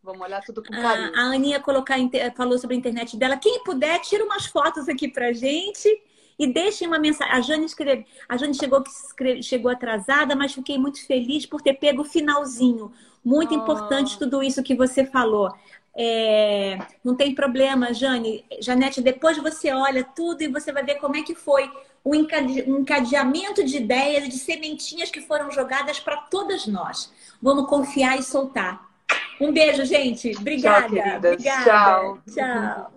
Vamos 0.01 0.21
olhar 0.21 0.43
tudo 0.43 0.63
com 0.63 0.71
carinho. 0.71 1.11
A, 1.15 1.19
a 1.19 1.23
Aninha 1.33 1.59
colocar, 1.59 1.95
falou 2.35 2.57
sobre 2.59 2.75
a 2.75 2.79
internet 2.79 3.17
dela. 3.17 3.37
Quem 3.37 3.63
puder, 3.63 3.99
tira 4.01 4.23
umas 4.23 4.45
fotos 4.45 4.87
aqui 4.87 5.07
pra 5.07 5.33
gente 5.33 5.89
e 6.37 6.47
deixem 6.47 6.87
uma 6.87 6.99
mensagem. 6.99 7.33
A 7.33 7.41
Jane 7.41 7.65
escreve, 7.65 8.05
a 8.27 8.37
Jane 8.37 8.53
chegou, 8.53 8.83
chegou 9.41 9.71
atrasada, 9.71 10.35
mas 10.35 10.53
fiquei 10.53 10.77
muito 10.77 11.05
feliz 11.05 11.45
por 11.45 11.61
ter 11.61 11.73
pego 11.73 12.01
o 12.01 12.05
finalzinho. 12.05 12.91
Muito 13.23 13.53
oh. 13.53 13.57
importante 13.57 14.19
tudo 14.19 14.43
isso 14.43 14.63
que 14.63 14.75
você 14.75 15.05
falou. 15.05 15.51
É, 15.97 16.77
não 17.03 17.15
tem 17.15 17.33
problema, 17.33 17.93
Jane. 17.93 18.43
Janete, 18.59 19.01
depois 19.01 19.37
você 19.37 19.71
olha 19.71 20.03
tudo 20.03 20.41
e 20.41 20.47
você 20.47 20.71
vai 20.71 20.83
ver 20.83 20.95
como 20.95 21.15
é 21.15 21.21
que 21.21 21.33
foi 21.33 21.71
o 22.03 22.13
encadeamento 22.13 23.63
de 23.63 23.77
ideias, 23.77 24.29
de 24.29 24.37
sementinhas 24.37 25.09
que 25.09 25.21
foram 25.21 25.49
jogadas 25.49 25.99
para 25.99 26.17
todas 26.17 26.67
nós. 26.67 27.11
Vamos 27.41 27.67
confiar 27.67 28.19
e 28.19 28.23
soltar. 28.23 28.85
Um 29.41 29.51
beijo, 29.51 29.83
gente. 29.85 30.35
Obrigada. 30.37 30.87
Tchau. 30.87 31.17
Obrigada. 31.17 31.37
Tchau. 31.37 32.19
Tchau. 32.31 32.94